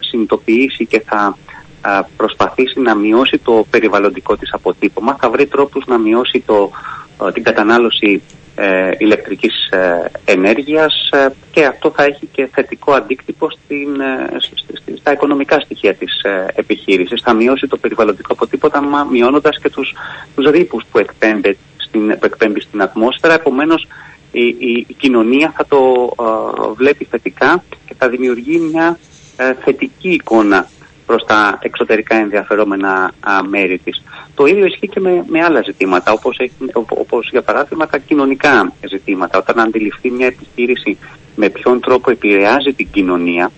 συνειδητοποιήσει 0.00 0.86
και 0.86 1.00
θα 1.06 1.36
ε, 1.86 2.00
προσπαθήσει 2.16 2.80
να 2.80 2.94
μειώσει 2.94 3.38
το 3.38 3.66
περιβαλλοντικό 3.70 4.36
της 4.36 4.52
αποτύπωμα, 4.52 5.16
θα 5.20 5.30
βρει 5.30 5.46
τρόπους 5.46 5.86
να 5.86 5.98
μειώσει 5.98 6.42
το, 6.46 6.70
ε, 7.26 7.32
την 7.32 7.42
κατανάλωση 7.42 8.22
ε, 8.58 8.90
ηλεκτρικής 8.98 9.68
ε, 9.70 10.10
ενέργειας 10.24 11.08
ε, 11.12 11.26
και 11.50 11.64
αυτό 11.64 11.92
θα 11.96 12.04
έχει 12.04 12.26
και 12.32 12.48
θετικό 12.52 12.92
αντίκτυπο 12.92 13.50
στην, 13.50 14.00
στα 14.98 15.12
οικονομικά 15.12 15.60
στοιχεία 15.60 15.94
της 15.94 16.22
επιχείρησης. 16.54 17.22
Θα 17.24 17.34
μειώσει 17.34 17.66
το 17.66 17.76
περιβαλλοντικό 17.76 18.32
αποτύπωμα 18.32 19.04
μειώνοντας 19.10 19.58
και 19.58 19.70
τους, 19.70 19.94
τους 20.34 20.50
ρήπους 20.50 20.84
που 20.90 20.98
εκπέμπει 20.98 21.58
στην, 21.76 22.18
που 22.18 22.24
εκπέμπει 22.24 22.60
στην 22.60 22.82
ατμόσφαιρα. 22.82 23.34
Επομένως 23.34 23.86
η, 24.40 24.56
η, 24.88 24.94
κοινωνία 24.98 25.52
θα 25.56 25.66
το 25.66 26.10
βλέπει 26.74 27.04
θετικά 27.04 27.64
και 27.86 27.94
θα 27.98 28.08
δημιουργεί 28.08 28.58
μια 28.58 28.98
θετική 29.64 30.10
εικόνα 30.10 30.68
προς 31.06 31.24
τα 31.24 31.58
εξωτερικά 31.62 32.16
ενδιαφερόμενα 32.16 33.12
μέρη 33.48 33.78
της. 33.78 34.02
Το 34.34 34.46
ίδιο 34.46 34.64
ισχύει 34.66 34.88
και 34.88 35.00
με, 35.00 35.24
με 35.28 35.42
άλλα 35.42 35.62
ζητήματα, 35.62 36.12
όπως, 36.12 36.38
όπως 36.88 37.28
για 37.30 37.42
παράδειγμα 37.42 37.86
τα 37.86 37.98
κοινωνικά 37.98 38.72
ζητήματα. 38.88 39.38
Όταν 39.38 39.60
αντιληφθεί 39.60 40.10
μια 40.10 40.26
επιχείρηση 40.26 40.98
με 41.36 41.48
ποιον 41.48 41.80
τρόπο 41.80 42.10
επηρεάζει 42.10 42.72
την 42.72 42.88
κοινωνία 42.90 43.50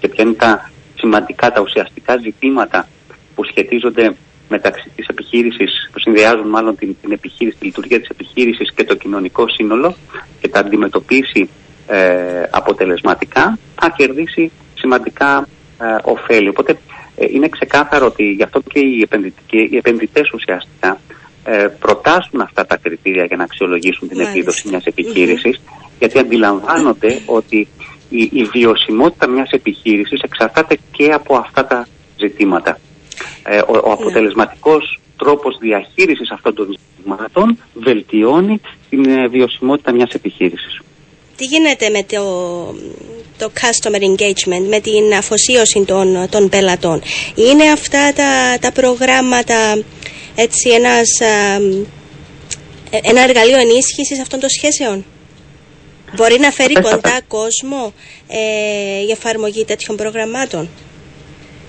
και 0.00 0.08
ποια 0.08 0.24
είναι 0.24 0.32
τα 0.32 0.70
σημαντικά, 0.94 1.52
τα 1.52 1.60
ουσιαστικά 1.60 2.16
ζητήματα 2.16 2.88
που 3.34 3.44
σχετίζονται 3.44 4.16
μεταξύ 4.50 4.90
της 4.96 5.06
επιχείρησης, 5.06 5.90
που 5.92 5.98
συνδυάζουν 5.98 6.48
μάλλον 6.48 6.76
την, 6.76 6.96
την 7.02 7.12
επιχείρηση, 7.12 7.56
τη 7.58 7.64
λειτουργία 7.64 8.00
της 8.00 8.08
επιχείρησης 8.08 8.72
και 8.72 8.84
το 8.84 8.94
κοινωνικό 8.94 9.48
σύνολο 9.48 9.94
και 10.40 10.48
τα 10.48 10.60
αντιμετωπίσει 10.60 11.48
ε, 11.86 12.42
αποτελεσματικά, 12.50 13.58
θα 13.80 13.94
κερδίσει 13.96 14.50
σημαντικά 14.74 15.46
ε, 15.80 15.84
ωφέλη. 16.02 16.48
Οπότε 16.48 16.78
ε, 17.16 17.26
είναι 17.30 17.48
ξεκάθαρο 17.48 18.06
ότι 18.06 18.24
γι' 18.24 18.42
αυτό 18.42 18.60
και 18.60 18.78
οι, 18.78 19.06
οι 19.70 19.76
επενδυτές 19.76 20.30
ουσιαστικά 20.34 21.00
ε, 21.44 21.66
προτάσουν 21.78 22.40
αυτά 22.40 22.66
τα 22.66 22.76
κριτήρια 22.76 23.24
για 23.24 23.36
να 23.36 23.44
αξιολογήσουν 23.44 24.08
την 24.08 24.20
επίδοση 24.20 24.68
μιας 24.68 24.84
επιχειρησης 24.84 25.60
γιατί 25.98 26.18
αντιλαμβάνονται 26.18 27.20
ότι 27.26 27.68
η, 28.08 28.30
η 28.32 28.44
βιωσιμότητα 28.44 29.26
μιας 29.28 29.50
επιχείρησης 29.50 30.20
εξαρτάται 30.20 30.78
και 30.90 31.12
από 31.12 31.36
αυτά 31.36 31.66
τα 31.66 31.86
ζητήματα. 32.16 32.78
Ε, 33.42 33.58
ο, 33.58 33.64
ο 33.68 33.72
ναι. 33.72 33.92
αποτελεσματικός 33.92 35.00
τρόπος 35.16 35.58
διαχείρισης 35.58 36.30
αυτών 36.30 36.54
των 36.54 36.76
ζητημάτων 36.96 37.58
βελτιώνει 37.74 38.60
την 38.90 39.04
ε, 39.04 39.28
βιωσιμότητα 39.28 39.92
μιας 39.92 40.10
επιχείρησης. 40.10 40.80
Τι 41.36 41.44
γίνεται 41.44 41.88
με 41.88 42.02
το, 42.02 42.22
το 43.38 43.50
customer 43.60 44.00
engagement, 44.00 44.66
με 44.68 44.80
την 44.80 45.14
αφοσίωση 45.18 45.84
των, 45.84 46.28
των 46.30 46.48
πελατών; 46.48 47.02
Είναι 47.34 47.70
αυτά 47.70 48.12
τα, 48.12 48.58
τα 48.60 48.72
προγράμματα 48.72 49.82
έτσι 50.34 50.70
ένας, 50.70 51.08
ένα 52.90 53.20
εργαλείο 53.20 53.58
ενίσχυσης 53.58 54.20
αυτών 54.20 54.40
των 54.40 54.48
σχέσεων; 54.48 55.04
Μπορεί 56.16 56.38
να 56.38 56.50
φέρει 56.50 56.74
κοντά 56.74 57.20
κόσμο 57.28 57.92
ε, 58.28 59.00
η 59.08 59.10
εφαρμογή 59.10 59.64
τέτοιων 59.64 59.96
προγραμμάτων; 59.96 60.68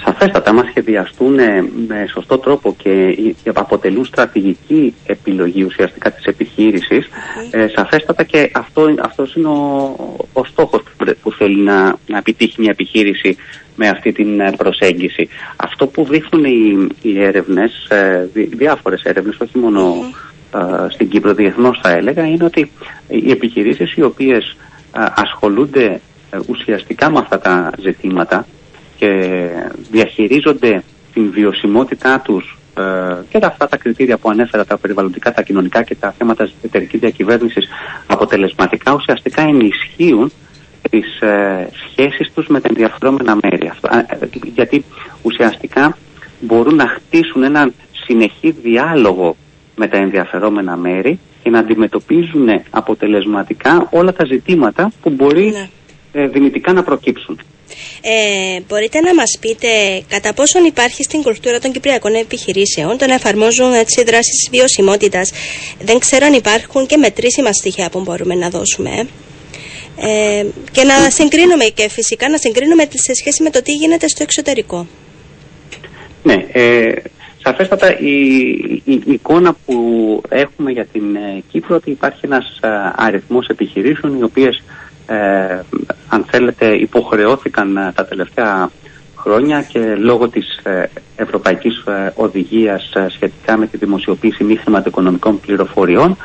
Σαφέστατα, 0.05 0.53
μας 0.53 0.67
σχεδιαστούν 0.69 1.39
ε, 1.39 1.61
με 1.87 2.05
σωστό 2.13 2.37
τρόπο 2.37 2.75
και 2.77 3.15
αποτελούν 3.53 4.05
στρατηγική 4.05 4.93
επιλογή 5.05 5.63
ουσιαστικά 5.63 6.11
της 6.11 6.25
επιχείρησης. 6.25 7.07
Ε, 7.51 7.67
σαφέστατα 7.75 8.23
και 8.23 8.51
αυτό, 8.53 8.95
αυτός 9.01 9.35
είναι 9.35 9.47
ο, 9.47 9.95
ο 10.33 10.43
στόχος 10.45 10.83
που 11.21 11.31
θέλει 11.31 11.61
να, 11.61 11.95
να 12.07 12.17
επιτύχει 12.17 12.61
μια 12.61 12.69
επιχείρηση 12.71 13.37
με 13.75 13.87
αυτή 13.87 14.11
την 14.11 14.39
ε, 14.39 14.51
προσέγγιση. 14.57 15.29
Αυτό 15.55 15.87
που 15.87 16.03
δείχνουν 16.09 16.45
οι, 16.45 16.87
οι 17.01 17.23
έρευνες, 17.23 17.87
ε, 17.89 18.29
διάφορες 18.33 19.01
έρευνες, 19.03 19.37
όχι 19.39 19.51
στην 20.89 21.09
Κύπρο 21.09 21.33
διεθνώς 21.33 21.79
θα 21.81 21.89
έλεγα, 21.89 22.25
είναι 22.25 22.43
ότι 22.43 22.71
οι 23.07 23.31
επιχειρήσεις 23.31 23.93
οι 23.95 24.01
οποίες 24.01 24.57
ασχολούνται 25.15 26.01
ουσιαστικά 26.47 27.11
με 27.11 27.19
αυτά 27.19 27.39
τα 27.39 27.71
ζητήματα 27.79 28.45
και 29.01 29.49
διαχειρίζονται 29.91 30.83
την 31.13 31.31
βιωσιμότητά 31.31 32.19
τους 32.19 32.57
ε, 32.77 32.81
και 33.29 33.45
αυτά 33.45 33.67
τα 33.67 33.77
κριτήρια 33.77 34.17
που 34.17 34.29
ανέφερα, 34.29 34.65
τα 34.65 34.77
περιβαλλοντικά, 34.77 35.33
τα 35.33 35.41
κοινωνικά 35.41 35.83
και 35.83 35.95
τα 35.95 36.13
θέματα 36.17 36.49
εταιρικής 36.61 36.99
διακυβέρνησης 36.99 37.67
αποτελεσματικά 38.07 38.93
ουσιαστικά 38.93 39.41
ενισχύουν 39.41 40.31
τις 40.89 41.21
ε, 41.21 41.69
σχέσεις 41.89 42.31
τους 42.33 42.47
με 42.47 42.59
τα 42.59 42.67
ενδιαφερόμενα 42.69 43.37
μέρη. 43.43 43.67
Αυτό, 43.67 43.89
ε, 43.93 44.27
γιατί 44.53 44.83
ουσιαστικά 45.21 45.97
μπορούν 46.39 46.75
να 46.75 46.87
χτίσουν 46.87 47.43
έναν 47.43 47.73
συνεχή 48.05 48.51
διάλογο 48.51 49.35
με 49.75 49.87
τα 49.87 49.97
ενδιαφερόμενα 49.97 50.77
μέρη 50.77 51.19
και 51.43 51.49
να 51.49 51.59
αντιμετωπίζουν 51.59 52.47
αποτελεσματικά 52.69 53.87
όλα 53.91 54.13
τα 54.13 54.25
ζητήματα 54.25 54.91
που 55.01 55.09
μπορεί 55.09 55.49
ναι. 55.51 55.69
ε, 56.21 56.27
δυνητικά 56.27 56.73
να 56.73 56.83
προκύψουν. 56.83 57.39
Ε, 58.01 58.59
μπορείτε 58.67 58.99
να 58.99 59.13
μας 59.13 59.37
πείτε 59.39 59.67
κατά 60.07 60.33
πόσον 60.33 60.63
υπάρχει 60.65 61.03
στην 61.03 61.21
κουλτούρα 61.21 61.59
των 61.59 61.71
κυπριακών 61.71 62.13
επιχειρήσεων 62.15 62.97
το 62.97 63.07
να 63.07 63.13
εφαρμόζουν 63.13 63.73
έτσι 63.73 64.03
δράσεις 64.03 64.47
βιωσιμότητας. 64.51 65.31
Δεν 65.81 65.99
ξέρω 65.99 66.25
αν 66.25 66.33
υπάρχουν 66.33 66.85
και 66.85 66.97
μετρήσιμα 66.97 67.53
στοιχεία 67.53 67.89
που 67.89 67.99
μπορούμε 68.01 68.35
να 68.35 68.49
δώσουμε. 68.49 69.07
Ε, 69.97 70.45
και 70.71 70.83
να 70.83 71.09
συγκρίνουμε 71.09 71.63
και 71.65 71.89
φυσικά 71.89 72.29
να 72.29 72.37
συγκρίνουμε 72.37 72.83
σε 72.93 73.13
σχέση 73.13 73.43
με 73.43 73.49
το 73.49 73.61
τι 73.61 73.71
γίνεται 73.71 74.07
στο 74.07 74.23
εξωτερικό. 74.23 74.87
Ναι, 76.23 76.45
ε, 76.51 76.93
Σαφέστατα 77.43 77.99
η, 77.99 78.13
η, 78.83 79.01
εικόνα 79.05 79.55
που 79.65 79.75
έχουμε 80.29 80.71
για 80.71 80.85
την 80.85 81.15
ε, 81.15 81.43
Κύπρο 81.51 81.75
ότι 81.75 81.91
υπάρχει 81.91 82.19
ένας 82.25 82.59
ε, 82.61 82.67
αριθμός 82.95 83.47
επιχειρήσεων 83.47 84.19
οι 84.19 84.23
οποίες 84.23 84.63
ε, 85.05 85.59
αν 86.07 86.25
θέλετε 86.29 86.65
υποχρεώθηκαν 86.75 87.91
τα 87.95 88.05
τελευταία 88.05 88.69
χρόνια 89.15 89.61
και 89.61 89.95
λόγω 89.95 90.29
της 90.29 90.59
ευρωπαϊκής 91.15 91.83
οδηγίας 92.15 92.93
σχετικά 93.07 93.57
με 93.57 93.67
τη 93.67 93.77
δημοσιοποίηση 93.77 94.43
μη 94.43 94.55
χρηματοοικονομικών 94.55 95.39
πληροφοριών 95.39 96.17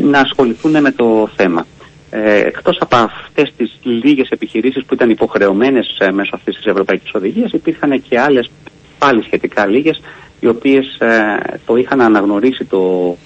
να 0.00 0.20
ασχοληθούν 0.20 0.80
με 0.80 0.90
το 0.90 1.28
θέμα. 1.36 1.66
Ε, 2.14 2.38
εκτός 2.38 2.78
από 2.80 2.96
αυτές 2.96 3.52
τις 3.56 3.78
λίγες 3.82 4.28
επιχειρήσεις 4.28 4.84
που 4.84 4.94
ήταν 4.94 5.10
υποχρεωμένες 5.10 5.98
μέσω 6.12 6.30
αυτής 6.34 6.56
της 6.56 6.64
ευρωπαϊκής 6.64 7.14
οδηγίας 7.14 7.52
υπήρχαν 7.52 8.02
και 8.08 8.20
άλλες 8.20 8.50
πάλι 8.98 9.22
σχετικά 9.22 9.66
λίγες 9.66 10.00
οι 10.40 10.46
οποίες 10.46 10.96
ε, 10.98 11.38
το 11.66 11.76
είχαν 11.76 12.00
αναγνωρίσει 12.00 12.64
το, 12.64 13.16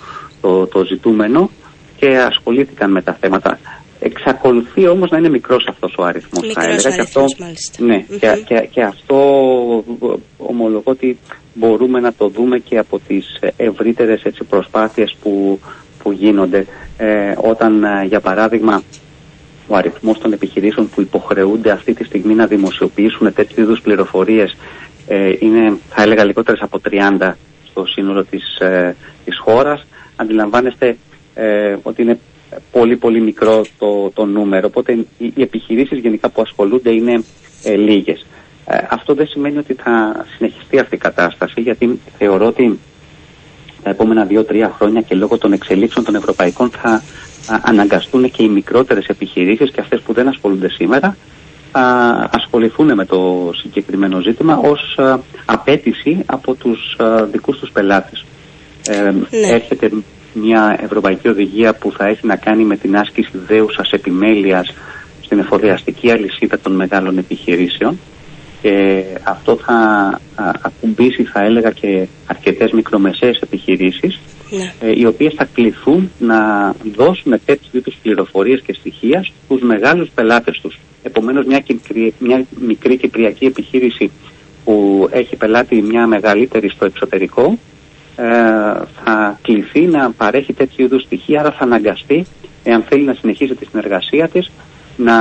το, 0.40 0.66
το 0.66 0.84
ζητούμενο 0.84 1.50
και 1.96 2.18
ασχολήθηκαν 2.18 2.90
με 2.90 3.02
τα 3.02 3.16
θέματα. 3.20 3.58
Εξακολουθεί 4.00 4.88
όμως 4.88 5.10
να 5.10 5.18
είναι 5.18 5.28
μικρός 5.28 5.66
αυτός 5.68 5.94
ο 5.98 6.04
αριθμός. 6.04 6.46
Μικρός 6.46 6.66
αριθμός, 6.66 6.94
και 6.94 7.00
αυτό, 7.00 7.24
μάλιστα. 7.38 7.84
Ναι, 7.84 7.98
και, 8.00 8.42
και, 8.46 8.68
και 8.70 8.82
αυτό 8.82 9.18
ομολογώ 10.36 10.82
ότι 10.84 11.18
μπορούμε 11.54 12.00
να 12.00 12.12
το 12.12 12.28
δούμε 12.28 12.58
και 12.58 12.78
από 12.78 12.98
τις 12.98 13.38
ευρύτερες 13.56 14.22
έτσι, 14.22 14.44
προσπάθειες 14.44 15.16
που, 15.22 15.60
που 16.02 16.12
γίνονται. 16.12 16.66
Ε, 16.96 17.34
όταν, 17.36 17.84
ε, 17.84 18.04
για 18.06 18.20
παράδειγμα, 18.20 18.82
ο 19.66 19.76
αριθμός 19.76 20.18
των 20.18 20.32
επιχειρήσεων 20.32 20.88
που 20.88 21.00
υποχρεούνται 21.00 21.70
αυτή 21.70 21.94
τη 21.94 22.04
στιγμή 22.04 22.34
να 22.34 22.46
δημοσιοποιήσουν 22.46 23.32
τέτοιου 23.32 23.62
είδους 23.62 23.80
πληροφορίες 23.80 24.56
ε, 25.06 25.32
είναι 25.38 25.78
θα 25.88 26.02
έλεγα 26.02 26.24
λιγότερες 26.24 26.60
από 26.60 26.80
30 27.20 27.32
στο 27.70 27.86
σύνολο 27.86 28.24
της, 28.24 28.58
ε, 28.58 28.96
της 29.24 29.38
χώρας. 29.38 29.86
Αντιλαμβάνεστε 30.16 30.96
ε, 31.34 31.76
ότι 31.82 32.02
είναι 32.02 32.18
πολύ 32.72 32.96
πολύ 32.96 33.20
μικρό 33.20 33.64
το, 33.78 34.10
το 34.14 34.24
νούμερο, 34.24 34.66
οπότε 34.66 34.92
οι, 34.92 35.06
οι 35.18 35.42
επιχειρήσεις 35.42 35.98
γενικά 35.98 36.28
που 36.28 36.42
ασχολούνται 36.42 36.90
είναι 36.90 37.24
ε, 37.62 37.74
λίγες. 37.76 38.26
Ε, 38.66 38.78
αυτό 38.90 39.14
δεν 39.14 39.26
σημαίνει 39.26 39.58
ότι 39.58 39.74
θα 39.74 40.26
συνεχιστεί 40.36 40.78
αυτή 40.78 40.94
η 40.94 40.98
κατάσταση, 40.98 41.60
γιατί 41.60 42.00
θεωρώ 42.18 42.46
ότι 42.46 42.78
τα 43.82 43.90
επόμενα 43.90 44.24
δύο-τρία 44.24 44.74
χρόνια 44.76 45.00
και 45.00 45.14
λόγω 45.14 45.38
των 45.38 45.52
εξελίξεων 45.52 46.04
των 46.04 46.14
ευρωπαϊκών 46.14 46.70
θα 46.70 47.02
αναγκαστούν 47.62 48.30
και 48.30 48.42
οι 48.42 48.48
μικρότερες 48.48 49.06
επιχειρήσεις 49.06 49.70
και 49.70 49.80
αυτές 49.80 50.00
που 50.00 50.12
δεν 50.12 50.28
ασχολούνται 50.28 50.68
σήμερα 50.68 51.16
ασχοληθούν 52.30 52.94
με 52.94 53.04
το 53.04 53.50
συγκεκριμένο 53.56 54.20
ζήτημα 54.20 54.56
ως 54.56 54.98
απέτηση 55.44 56.22
από 56.26 56.54
τους 56.54 56.96
δικούς 57.30 57.58
τους 57.58 57.70
πελάτες. 57.70 58.24
Ε, 58.88 59.10
ναι. 59.10 59.48
Έρχεται 59.48 59.90
μια 60.42 60.78
ευρωπαϊκή 60.82 61.28
οδηγία 61.28 61.74
που 61.74 61.92
θα 61.92 62.06
έχει 62.06 62.26
να 62.26 62.36
κάνει 62.36 62.64
με 62.64 62.76
την 62.76 62.96
άσκηση 62.96 63.30
δέουσας 63.46 63.90
επιμέλειας 63.90 64.74
στην 65.22 65.38
εφοδιαστική 65.38 66.10
αλυσίδα 66.10 66.58
των 66.58 66.72
μεγάλων 66.72 67.18
επιχειρήσεων 67.18 67.98
και 68.62 69.04
αυτό 69.22 69.56
θα 69.56 70.20
ακουμπήσει 70.62 71.24
θα 71.24 71.40
έλεγα 71.40 71.70
και 71.70 72.06
αρκετές 72.26 72.70
μικρομεσαίες 72.72 73.40
επιχειρήσεις 73.40 74.20
ναι. 74.50 74.72
ε, 74.80 74.92
οι 74.94 75.06
οποίες 75.06 75.34
θα 75.36 75.48
κληθούν 75.54 76.10
να 76.18 76.70
δώσουν 76.96 77.40
τέτοιου 77.44 77.68
είδους 77.72 77.96
πληροφορίες 78.02 78.60
και 78.60 78.72
στοιχεία 78.72 79.24
στους 79.44 79.62
μεγάλους 79.62 80.08
πελάτες 80.14 80.60
τους. 80.62 80.78
Επομένως 81.02 81.46
μια, 81.46 81.64
μια 82.18 82.44
μικρή 82.66 82.96
κυπριακή 82.96 83.44
επιχείρηση 83.44 84.10
που 84.64 85.08
έχει 85.10 85.36
πελάτη 85.36 85.82
μια 85.82 86.06
μεγαλύτερη 86.06 86.68
στο 86.68 86.84
εξωτερικό 86.84 87.42
ε, 87.42 87.75
θα 89.04 89.38
κληθεί 89.42 89.80
να 89.80 90.10
παρέχει 90.10 90.52
τέτοιου 90.52 90.84
είδους 90.84 91.02
στοιχεία, 91.02 91.40
άρα 91.40 91.50
θα 91.50 91.64
αναγκαστεί, 91.64 92.26
εάν 92.64 92.84
θέλει 92.88 93.04
να 93.04 93.14
συνεχίσει 93.14 93.54
τη 93.54 93.66
συνεργασία 93.66 94.28
της, 94.28 94.50
να, 94.96 95.14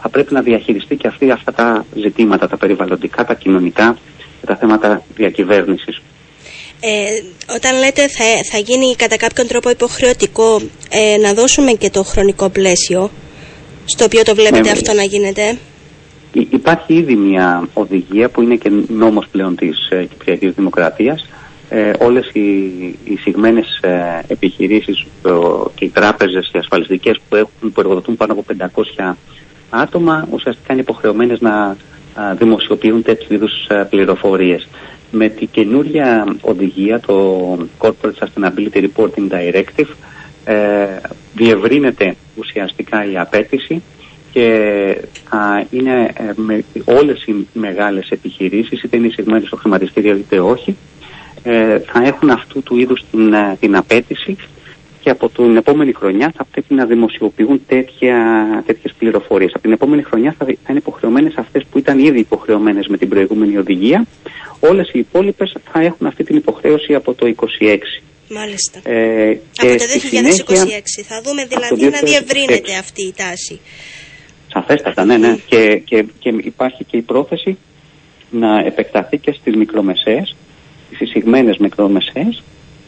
θα 0.00 0.08
πρέπει 0.10 0.34
να 0.34 0.40
διαχειριστεί 0.40 0.96
και 0.96 1.08
αυτή 1.08 1.30
αυτά 1.30 1.52
τα 1.52 1.84
ζητήματα, 1.94 2.48
τα 2.48 2.56
περιβαλλοντικά, 2.56 3.24
τα 3.24 3.34
κοινωνικά 3.34 3.96
και 4.40 4.46
τα 4.46 4.56
θέματα 4.56 5.02
διακυβέρνησης. 5.14 6.02
Ε, 6.80 7.04
όταν 7.54 7.78
λέτε 7.78 8.08
θα, 8.08 8.24
θα 8.50 8.58
γίνει 8.58 8.94
κατά 8.96 9.16
κάποιον 9.16 9.46
τρόπο 9.46 9.70
υποχρεωτικό 9.70 10.60
ε, 10.90 11.16
να 11.16 11.34
δώσουμε 11.34 11.72
και 11.72 11.90
το 11.90 12.02
χρονικό 12.02 12.48
πλαίσιο 12.48 13.10
στο 13.84 14.04
οποίο 14.04 14.22
το 14.22 14.34
βλέπετε 14.34 14.60
ναι, 14.60 14.70
αυτό 14.70 14.92
να 14.92 15.02
γίνεται; 15.02 15.58
Υπάρχει 16.32 16.94
ήδη 16.94 17.16
μια 17.16 17.68
οδηγία 17.72 18.28
που 18.28 18.42
είναι 18.42 18.56
και 18.56 18.70
νόμος 18.88 19.26
πλέον 19.30 19.56
της 19.56 19.88
ε, 19.90 20.04
Κυπριακής 20.04 20.52
Δημοκρατίας. 20.52 21.28
Ε, 21.76 21.92
όλες 21.98 22.30
οι, 22.32 22.40
οι 23.04 23.16
συγμένες 23.20 23.78
ε, 23.82 24.20
επιχειρήσεις 24.26 25.00
ε, 25.00 25.30
και 25.74 25.84
οι 25.84 25.88
τράπεζες 25.88 26.50
οι 26.54 26.58
ασφαλιστικές 26.58 27.20
που, 27.28 27.36
έχουν, 27.36 27.72
που 27.72 27.80
εργοδοτούν 27.80 28.16
πάνω 28.16 28.32
από 28.32 28.44
500 29.08 29.14
άτομα 29.70 30.28
ουσιαστικά 30.30 30.72
είναι 30.72 30.82
υποχρεωμένες 30.82 31.40
να 31.40 31.76
δημοσιοποιούν 32.38 33.02
τέτοιου 33.02 33.34
είδους 33.34 33.52
πληροφορίες. 33.90 34.68
Με 35.10 35.28
την 35.28 35.48
καινούρια 35.50 36.36
οδηγία, 36.40 37.00
το 37.00 37.58
Corporate 37.78 38.18
Sustainability 38.18 38.86
Reporting 38.86 39.28
Directive, 39.30 39.88
ε, 40.44 40.86
διευρύνεται 41.34 42.16
ουσιαστικά 42.36 43.10
η 43.10 43.18
απέτηση 43.18 43.82
και 44.32 44.98
θα 45.28 45.66
είναι 45.70 46.10
ε, 46.14 46.32
με 46.36 46.64
όλες 46.84 47.24
οι 47.24 47.46
μεγάλες 47.52 48.08
επιχειρήσεις, 48.10 48.82
είτε 48.82 48.96
είναι 48.96 49.06
εισηγμένες 49.06 49.46
στο 49.46 49.56
χρηματιστήριο 49.56 50.16
είτε 50.16 50.40
όχι, 50.40 50.70
ε, 50.70 50.93
θα 51.86 52.02
έχουν 52.04 52.30
αυτού 52.30 52.62
του 52.62 52.78
είδους 52.78 53.04
την, 53.10 53.32
ε, 53.32 53.56
την 53.60 53.76
απέτηση 53.76 54.36
και 55.00 55.10
από 55.10 55.28
την 55.28 55.56
επόμενη 55.56 55.92
χρονιά 55.92 56.32
θα 56.36 56.44
πρέπει 56.44 56.74
να 56.74 56.84
δημοσιοποιούν 56.84 57.62
τέτοια, 57.66 58.16
τέτοιες 58.66 58.94
πληροφορίες. 58.98 59.52
Από 59.52 59.62
την 59.62 59.72
επόμενη 59.72 60.02
χρονιά 60.02 60.34
θα, 60.38 60.44
θα 60.44 60.68
είναι 60.68 60.78
υποχρεωμένες 60.78 61.34
αυτές 61.36 61.64
που 61.70 61.78
ήταν 61.78 61.98
ήδη 61.98 62.18
υποχρεωμένες 62.18 62.86
με 62.86 62.96
την 62.96 63.08
προηγούμενη 63.08 63.56
οδηγία. 63.56 64.06
Όλες 64.60 64.90
οι 64.92 64.98
υπόλοιπες 64.98 65.56
θα 65.72 65.80
έχουν 65.80 66.06
αυτή 66.06 66.24
την 66.24 66.36
υποχρέωση 66.36 66.94
από 66.94 67.14
το 67.14 67.26
26. 67.26 67.78
Μάλιστα. 68.28 68.80
Ε, 68.82 69.38
από 69.58 69.76
το 69.76 69.84
2026 69.84 71.02
θα 71.08 71.20
δούμε 71.24 71.44
δηλαδή 71.44 71.84
να 71.84 71.98
διευρύνεται 71.98 72.76
αυτή 72.78 73.06
η 73.06 73.14
τάση. 73.16 73.60
Σαφέστατα, 74.48 75.04
ναι, 75.04 75.16
ναι. 75.16 75.36
Και, 75.46 75.82
και, 75.84 76.04
και 76.18 76.34
υπάρχει 76.42 76.84
και 76.84 76.96
η 76.96 77.02
πρόθεση 77.02 77.58
να 78.30 78.58
επεκταθεί 78.58 79.18
και 79.18 79.32
στις 79.32 79.56
μικρομεσαίες, 79.56 80.36
στις 80.94 81.08
εισηγμένες 81.08 81.56
μικρομεσαίες, 81.56 82.42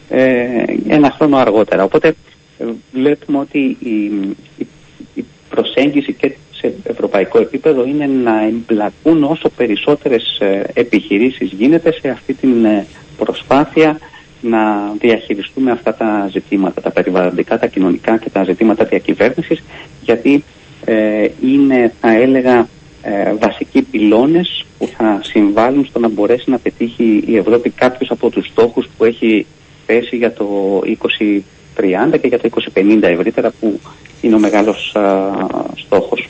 ε, 0.09 0.63
ένα 0.87 1.11
χρόνο 1.11 1.37
αργότερα. 1.37 1.83
Οπότε 1.83 2.15
ε, 2.57 2.65
βλέπουμε 2.91 3.37
ότι 3.37 3.77
η, 3.79 4.11
η, 4.57 4.67
η, 5.15 5.25
προσέγγιση 5.49 6.13
και 6.13 6.35
σε 6.51 6.73
ευρωπαϊκό 6.83 7.39
επίπεδο 7.39 7.85
είναι 7.85 8.05
να 8.05 8.43
εμπλακούν 8.43 9.23
όσο 9.23 9.49
περισσότερες 9.49 10.37
ε, 10.39 10.63
επιχειρήσεις 10.73 11.51
γίνεται 11.51 11.91
σε 11.91 12.09
αυτή 12.09 12.33
την 12.33 12.65
ε, 12.65 12.85
προσπάθεια 13.17 13.99
να 14.41 14.91
διαχειριστούμε 14.99 15.71
αυτά 15.71 15.93
τα 15.95 16.29
ζητήματα, 16.31 16.81
τα 16.81 16.91
περιβαλλοντικά, 16.91 17.59
τα 17.59 17.67
κοινωνικά 17.67 18.17
και 18.17 18.29
τα 18.29 18.43
ζητήματα 18.43 18.83
διακυβέρνησης, 18.83 19.63
γιατί 20.01 20.43
ε, 20.85 21.27
είναι, 21.41 21.93
θα 22.01 22.11
έλεγα, 22.11 22.67
ε, 23.01 23.33
βασικοί 23.39 23.81
πυλώνες 23.81 24.65
που 24.77 24.89
θα 24.97 25.19
συμβάλλουν 25.23 25.85
στο 25.85 25.99
να 25.99 26.09
μπορέσει 26.09 26.49
να 26.49 26.57
πετύχει 26.57 27.23
η 27.27 27.37
Ευρώπη 27.37 27.69
κάποιους 27.69 28.11
από 28.11 28.29
τους 28.29 28.47
στόχους 28.47 28.87
που 28.97 29.03
έχει 29.03 29.45
θέσει 29.85 30.15
για 30.15 30.33
το 30.33 30.79
2030 30.85 32.19
και 32.21 32.27
για 32.27 32.39
το 32.39 32.49
2050 32.75 33.01
ευρύτερα 33.01 33.51
που 33.59 33.79
είναι 34.21 34.35
ο 34.35 34.39
μεγάλος 34.39 34.95
α, 34.95 35.31
στόχος. 35.75 36.27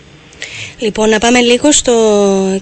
Λοιπόν, 0.80 1.10
να 1.10 1.18
πάμε 1.18 1.40
λίγο 1.40 1.72
στο 1.72 1.94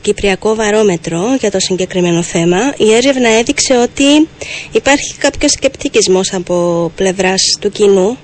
Κυπριακό 0.01 0.55
Βαρόμετρο 0.55 1.36
για 1.39 1.51
το 1.51 1.59
συγκεκριμένο 1.59 2.21
θέμα. 2.21 2.57
Η 2.77 2.93
έρευνα 2.93 3.29
έδειξε 3.29 3.77
ότι 3.77 4.27
υπάρχει 4.71 5.17
κάποιος 5.17 5.51
σκεπτικισμός 5.51 6.33
από 6.33 6.91
πλευράς 6.95 7.41
του 7.59 7.69
κοινού. 7.69 8.17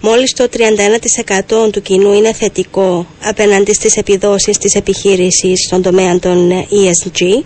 Μόλις 0.00 0.32
το 0.32 0.48
31% 1.68 1.72
του 1.72 1.82
κοινού 1.82 2.12
είναι 2.12 2.32
θετικό 2.32 3.06
απέναντι 3.24 3.72
στις 3.72 3.96
επιδόσεις 3.96 4.58
της 4.58 4.74
επιχείρησης 4.74 5.64
στον 5.66 5.82
τομέα 5.82 6.18
των 6.18 6.50
ESG, 6.50 7.42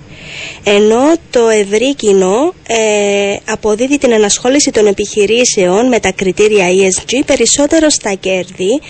ενώ 0.65 1.15
το 1.31 1.49
ευρύ 1.49 1.95
κοινό 1.95 2.55
ε, 2.67 3.37
αποδίδει 3.49 3.99
την 3.99 4.13
ανασχόληση 4.13 4.71
των 4.71 4.87
επιχειρήσεων 4.87 5.89
με 5.89 6.01
τα 6.01 6.13
κριτήρια 6.13 6.67
ESG 6.69 7.23
περισσότερο 7.27 7.89
στα 7.89 8.15
κέρδη 8.15 8.81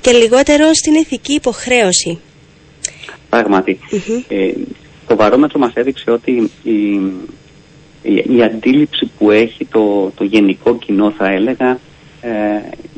και 0.00 0.10
λιγότερο 0.10 0.74
στην 0.74 0.94
ηθική 0.94 1.32
υποχρέωση. 1.32 2.18
Πράγματι. 3.28 3.78
Ε, 4.28 4.52
το 5.06 5.16
βαρόμετρο 5.16 5.58
μας 5.58 5.72
έδειξε 5.74 6.10
ότι 6.10 6.50
η, 6.62 7.00
η, 8.36 8.42
αντίληψη 8.42 9.10
που 9.18 9.30
έχει 9.30 9.64
το, 9.64 10.12
το 10.16 10.24
γενικό 10.24 10.76
κοινό 10.76 11.10
θα 11.10 11.30
έλεγα 11.30 11.70
ε, 11.70 11.78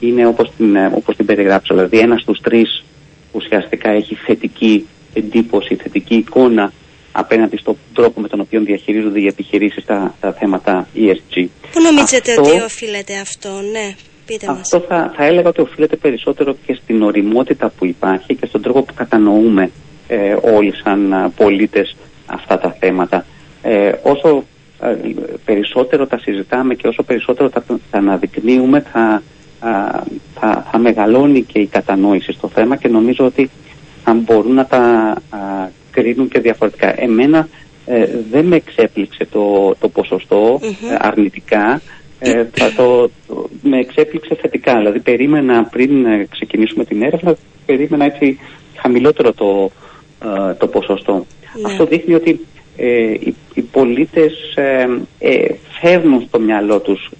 είναι 0.00 0.26
όπως 0.26 0.52
την, 0.56 0.76
ε, 0.76 0.90
όπως 0.94 1.16
την 1.16 1.26
περιγράψω. 1.26 1.74
Δηλαδή 1.74 1.98
ένας 1.98 2.22
στους 2.22 2.40
τρεις 2.40 2.84
ουσιαστικά 3.32 3.90
έχει 3.90 4.14
θετική 4.14 4.86
εντύπωση, 5.14 5.74
θετική 5.74 6.14
εικόνα 6.14 6.72
απέναντι 7.12 7.56
στον 7.56 7.76
τρόπο 7.94 8.20
με 8.20 8.28
τον 8.28 8.40
οποίο 8.40 8.60
διαχειρίζονται 8.60 9.20
οι 9.20 9.26
επιχειρήσεις 9.26 9.84
τα, 9.84 10.14
τα 10.20 10.32
θέματα 10.32 10.88
ESG. 10.94 11.46
Πού 11.72 11.80
νομίζετε 11.80 12.30
αυτό, 12.30 12.42
ότι 12.42 12.60
οφείλεται 12.60 13.18
αυτό, 13.18 13.48
ναι. 13.48 13.94
Πείτε 14.26 14.46
μας. 14.46 14.58
Αυτό 14.58 14.80
θα, 14.80 15.12
θα 15.16 15.24
έλεγα 15.24 15.48
ότι 15.48 15.60
οφείλεται 15.60 15.96
περισσότερο 15.96 16.56
και 16.66 16.78
στην 16.82 17.02
οριμότητα 17.02 17.72
που 17.78 17.86
υπάρχει 17.86 18.34
και 18.34 18.46
στον 18.46 18.62
τρόπο 18.62 18.82
που 18.82 18.94
κατανοούμε 18.94 19.70
ε, 20.08 20.36
όλοι 20.42 20.74
σαν 20.84 21.32
πολίτες 21.36 21.96
αυτά 22.26 22.58
τα 22.58 22.76
θέματα. 22.80 23.26
Ε, 23.62 23.92
όσο 24.02 24.28
ε, 24.28 24.42
περισσότερο 25.44 26.06
τα 26.06 26.18
συζητάμε 26.18 26.74
και 26.74 26.88
όσο 26.88 27.02
περισσότερο 27.02 27.50
τα, 27.50 27.64
τα 27.90 27.98
αναδεικνύουμε 27.98 28.80
θα, 28.92 29.22
θα, 30.34 30.68
θα 30.70 30.78
μεγαλώνει 30.78 31.42
και 31.42 31.58
η 31.58 31.66
κατανόηση 31.66 32.32
στο 32.32 32.48
θέμα 32.48 32.76
και 32.76 32.88
νομίζω 32.88 33.24
ότι 33.24 33.50
θα 34.04 34.14
μπορούν 34.14 34.54
να 34.54 34.66
τα 34.66 34.78
α, 35.30 35.38
κρίνουν 35.90 36.28
και 36.28 36.40
διαφορετικά. 36.40 37.02
Εμένα 37.02 37.48
ε, 37.86 38.08
δεν 38.30 38.44
με 38.44 38.56
εξέπληξε 38.56 39.24
το, 39.24 39.74
το 39.80 39.88
ποσοστο 39.88 40.60
ε, 40.62 40.96
αρνητικά, 40.98 41.80
ε, 42.18 42.44
θα 42.52 42.72
το, 42.76 43.10
με 43.62 43.78
εξέπληξε 43.78 44.34
θετικά. 44.34 44.76
Δηλαδή 44.76 44.98
περίμενα 45.00 45.64
πριν 45.64 46.06
ξεκινήσουμε 46.30 46.84
την 46.84 47.02
έρευνα, 47.02 47.36
περίμενα 47.66 48.04
έτσι 48.04 48.38
χαμηλότερο 48.76 49.32
το, 49.32 49.70
το 50.58 50.66
ποσοστό. 50.66 51.12
Ναι. 51.12 51.62
Αυτό 51.66 51.86
δείχνει 51.86 52.14
ότι 52.14 52.46
οι, 53.20 53.34
οι 53.54 53.60
πολίτες 53.60 54.54
φέρνουν 55.80 56.24
στο 56.28 56.40
μυαλό 56.40 56.78
τους 56.78 57.10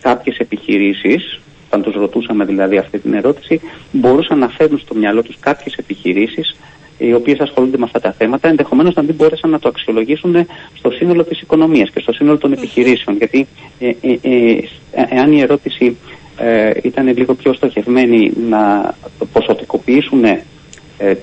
κάποιες 0.00 0.36
επιχειρήσεις, 0.38 1.40
όταν 1.66 1.82
τους 1.82 1.94
ρωτούσαμε 1.94 2.44
δηλαδή 2.44 2.76
αυτή 2.76 2.98
την 2.98 3.14
ερώτηση, 3.14 3.60
μπορούσαν 3.92 4.38
να 4.38 4.48
φέρνουν 4.48 4.78
στο 4.78 4.94
μυαλό 4.94 5.22
τους 5.22 5.36
κάποιες 5.40 5.74
επιχειρήσεις 5.74 6.56
οι 6.98 7.14
οποίες 7.14 7.38
ασχολούνται 7.38 7.78
με 7.78 7.84
αυτά 7.84 8.00
τα 8.00 8.12
θέματα, 8.12 8.48
ενδεχομένως 8.48 8.94
να 8.94 9.02
μην 9.02 9.14
μπόρεσαν 9.14 9.50
να 9.50 9.58
το 9.58 9.68
αξιολογήσουν 9.68 10.46
στο 10.74 10.90
σύνολο 10.90 11.24
της 11.24 11.40
οικονομίας 11.40 11.90
και 11.90 12.00
στο 12.00 12.12
σύνολο 12.12 12.38
των 12.38 12.52
επιχειρήσεων. 12.52 13.16
Γιατί 13.16 13.46
ε, 13.78 13.88
ε, 13.88 14.18
ε, 14.22 14.58
εάν 14.92 15.32
η 15.32 15.40
ερώτηση 15.40 15.96
ε, 16.36 16.70
ήταν 16.82 17.16
λίγο 17.16 17.34
πιο 17.34 17.52
στοχευμένη 17.52 18.32
να 18.48 18.94
ποσοτικοποιήσουν 19.32 20.24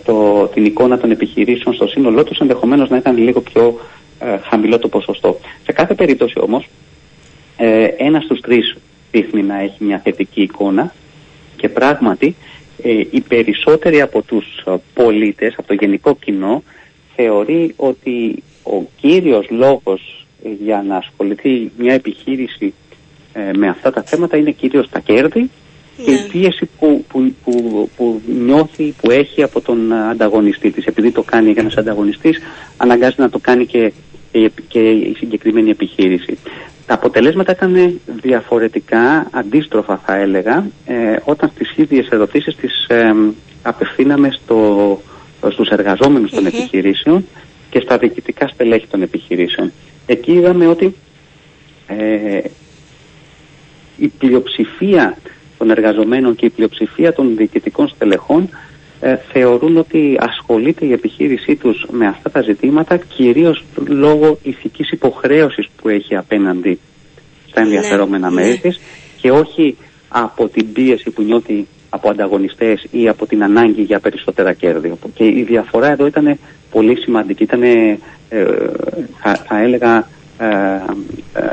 το, 0.06 0.48
την 0.48 0.66
εικόνα 0.66 0.98
των 0.98 1.12
επιχειρήσεων 1.12 1.76
στο 1.76 1.88
σύνολό 1.88 2.24
τους, 2.24 2.40
ενδεχομένως 2.40 2.90
να 2.90 2.98
ήταν 2.98 3.18
λίγο 3.18 3.42
πιο 3.42 3.80
χαμηλό 4.50 4.80
το 4.80 4.88
ποσοστό. 4.88 5.40
Σε 5.64 5.72
κάθε 5.72 5.94
περίπτωση 5.94 6.40
όμως, 6.40 6.68
ε, 7.58 7.84
ένας 7.84 8.24
στους 8.24 8.40
τρεις 8.40 8.78
δείχνει 9.12 9.42
να 9.42 9.60
έχει 9.60 9.84
μια 9.84 10.00
θετική 10.04 10.42
εικόνα 10.42 10.94
και 11.56 11.70
πράγματι 11.70 12.36
ε, 12.84 12.90
οι 13.12 13.22
περισσότεροι 13.28 14.02
από 14.02 14.22
τους 14.22 14.46
ε, 14.66 14.76
πολίτες, 14.94 15.54
από 15.58 15.68
το 15.68 15.74
γενικό 15.74 16.16
κοινό, 16.16 16.64
θεωρεί 17.16 17.74
ότι 17.76 18.44
ο 18.64 18.82
κύριος 19.02 19.50
λόγος 19.50 20.26
για 20.64 20.84
να 20.88 20.96
ασχοληθεί 20.96 21.72
μια 21.78 21.94
επιχείρηση 21.94 22.74
ε, 23.34 23.52
με 23.58 23.68
αυτά 23.68 23.92
τα 23.92 24.04
θέματα 24.04 24.38
είναι 24.38 24.52
κυρίως 24.52 24.90
τα 24.90 25.00
κέρδη 25.00 25.50
και 26.06 26.12
η 26.12 26.14
ναι. 26.14 26.28
πίεση 26.32 26.70
που, 26.80 27.06
που, 27.08 27.34
που, 27.44 27.90
που 27.96 28.22
νιώθει, 28.46 28.94
που 29.02 29.12
έχει 29.12 29.44
από 29.44 29.62
τον 29.62 29.94
ανταγωνιστή 29.94 30.72
της. 30.72 30.86
Επειδή 30.86 31.12
το 31.12 31.24
κάνει 31.24 31.54
ένας 31.58 31.78
ανταγωνιστής, 31.78 32.40
αναγκάζεται 32.78 33.22
να 33.22 33.30
το 33.30 33.40
κάνει 33.40 33.66
και, 33.66 33.92
και 34.68 34.80
η 34.90 35.16
συγκεκριμένη 35.18 35.70
επιχείρηση. 35.70 36.38
Τα 36.86 36.94
αποτελέσματα 36.94 37.52
ήταν 37.52 38.00
διαφορετικά, 38.06 39.28
αντίστροφα 39.32 40.02
θα 40.06 40.16
έλεγα, 40.16 40.66
ε, 40.86 41.16
όταν 41.24 41.52
στις 41.54 41.74
ίδιες 41.76 42.08
ερωτήσεις 42.10 42.56
τις 42.56 42.86
ε, 42.88 43.16
απευθύναμε 43.62 44.30
στο, 44.32 45.02
στους 45.52 45.70
εργαζόμενους 45.70 46.32
των 46.32 46.46
επιχειρήσεων 46.46 47.26
και 47.70 47.80
στα 47.80 47.98
διοικητικά 47.98 48.48
στελέχη 48.48 48.88
των 48.88 49.02
επιχειρήσεων. 49.02 49.72
Εκεί 50.06 50.32
είδαμε 50.32 50.68
ότι 50.68 50.96
ε, 51.88 52.40
η 53.98 54.08
πλειοψηφία 54.08 55.18
των 55.60 55.70
εργαζομένων 55.72 56.36
και 56.36 56.46
η 56.46 56.50
πλειοψηφία 56.50 57.14
των 57.14 57.36
διοικητικών 57.36 57.88
στελεχών 57.88 58.50
ε, 59.00 59.16
θεωρούν 59.32 59.78
ότι 59.78 60.18
ασχολείται 60.20 60.86
η 60.86 60.92
επιχείρησή 60.92 61.56
τους 61.56 61.86
με 61.92 62.08
αυτά 62.08 62.30
τα 62.30 62.42
ζητήματα 62.42 62.98
κυρίως 62.98 63.64
λόγω 63.88 64.40
ηθικής 64.44 64.92
υποχρέωσης 64.92 65.68
που 65.82 65.90
έχει 65.90 66.16
απέναντι 66.16 66.80
στα 67.48 67.62
ενδιαφερόμενα 67.62 68.30
ναι, 68.30 68.36
μέρη 68.36 68.50
ναι. 68.50 68.58
της 68.58 68.80
και 69.22 69.32
όχι 69.32 69.78
από 70.10 70.48
την 70.48 70.72
πίεση 70.74 71.10
που 71.10 71.22
νιώθει 71.22 71.68
από 71.90 72.10
ανταγωνιστές 72.10 72.86
ή 72.92 73.08
από 73.08 73.26
την 73.26 73.44
ανάγκη 73.44 73.82
για 73.82 74.00
περισσότερα 74.00 74.54
κέρδη. 74.54 74.94
Και 75.14 75.26
η 75.26 75.44
διαφορά 75.48 75.92
εδώ 75.92 76.06
ήταν 76.06 76.40
πολύ 76.72 76.96
σημαντική. 77.02 77.44
Ήταν, 77.44 77.64
ε, 77.64 77.98
θα, 79.22 79.36
θα, 79.48 79.62
έλεγα, 79.62 80.08
ε, 80.40 80.46
ε, 81.34 81.50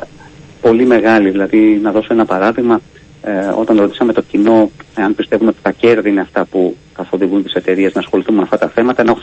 πολύ 0.61 0.87
μεγάλη. 0.87 1.31
Δηλαδή, 1.31 1.79
να 1.83 1.91
δώσω 1.93 2.09
ένα 2.11 2.25
παράδειγμα, 2.25 2.81
ε, 3.23 3.47
όταν 3.59 3.81
ρωτήσαμε 3.81 4.13
το 4.13 4.23
κοινό 4.23 4.71
αν 4.95 5.15
πιστεύουν 5.15 5.49
ότι 5.49 5.59
τα 5.63 5.71
κέρδη 5.71 6.09
είναι 6.09 6.21
αυτά 6.21 6.45
που 6.45 6.77
καθοδηγούν 6.95 7.43
τις 7.43 7.53
εταιρείες 7.53 7.95
να 7.95 8.01
ασχοληθούν 8.01 8.35
με 8.35 8.43
αυτά 8.43 8.59
τα 8.59 8.69
θέματα, 8.69 9.03
ένα 9.03 9.17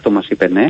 83% 0.00 0.10
μας 0.10 0.28
είπε 0.28 0.48
ναι, 0.48 0.66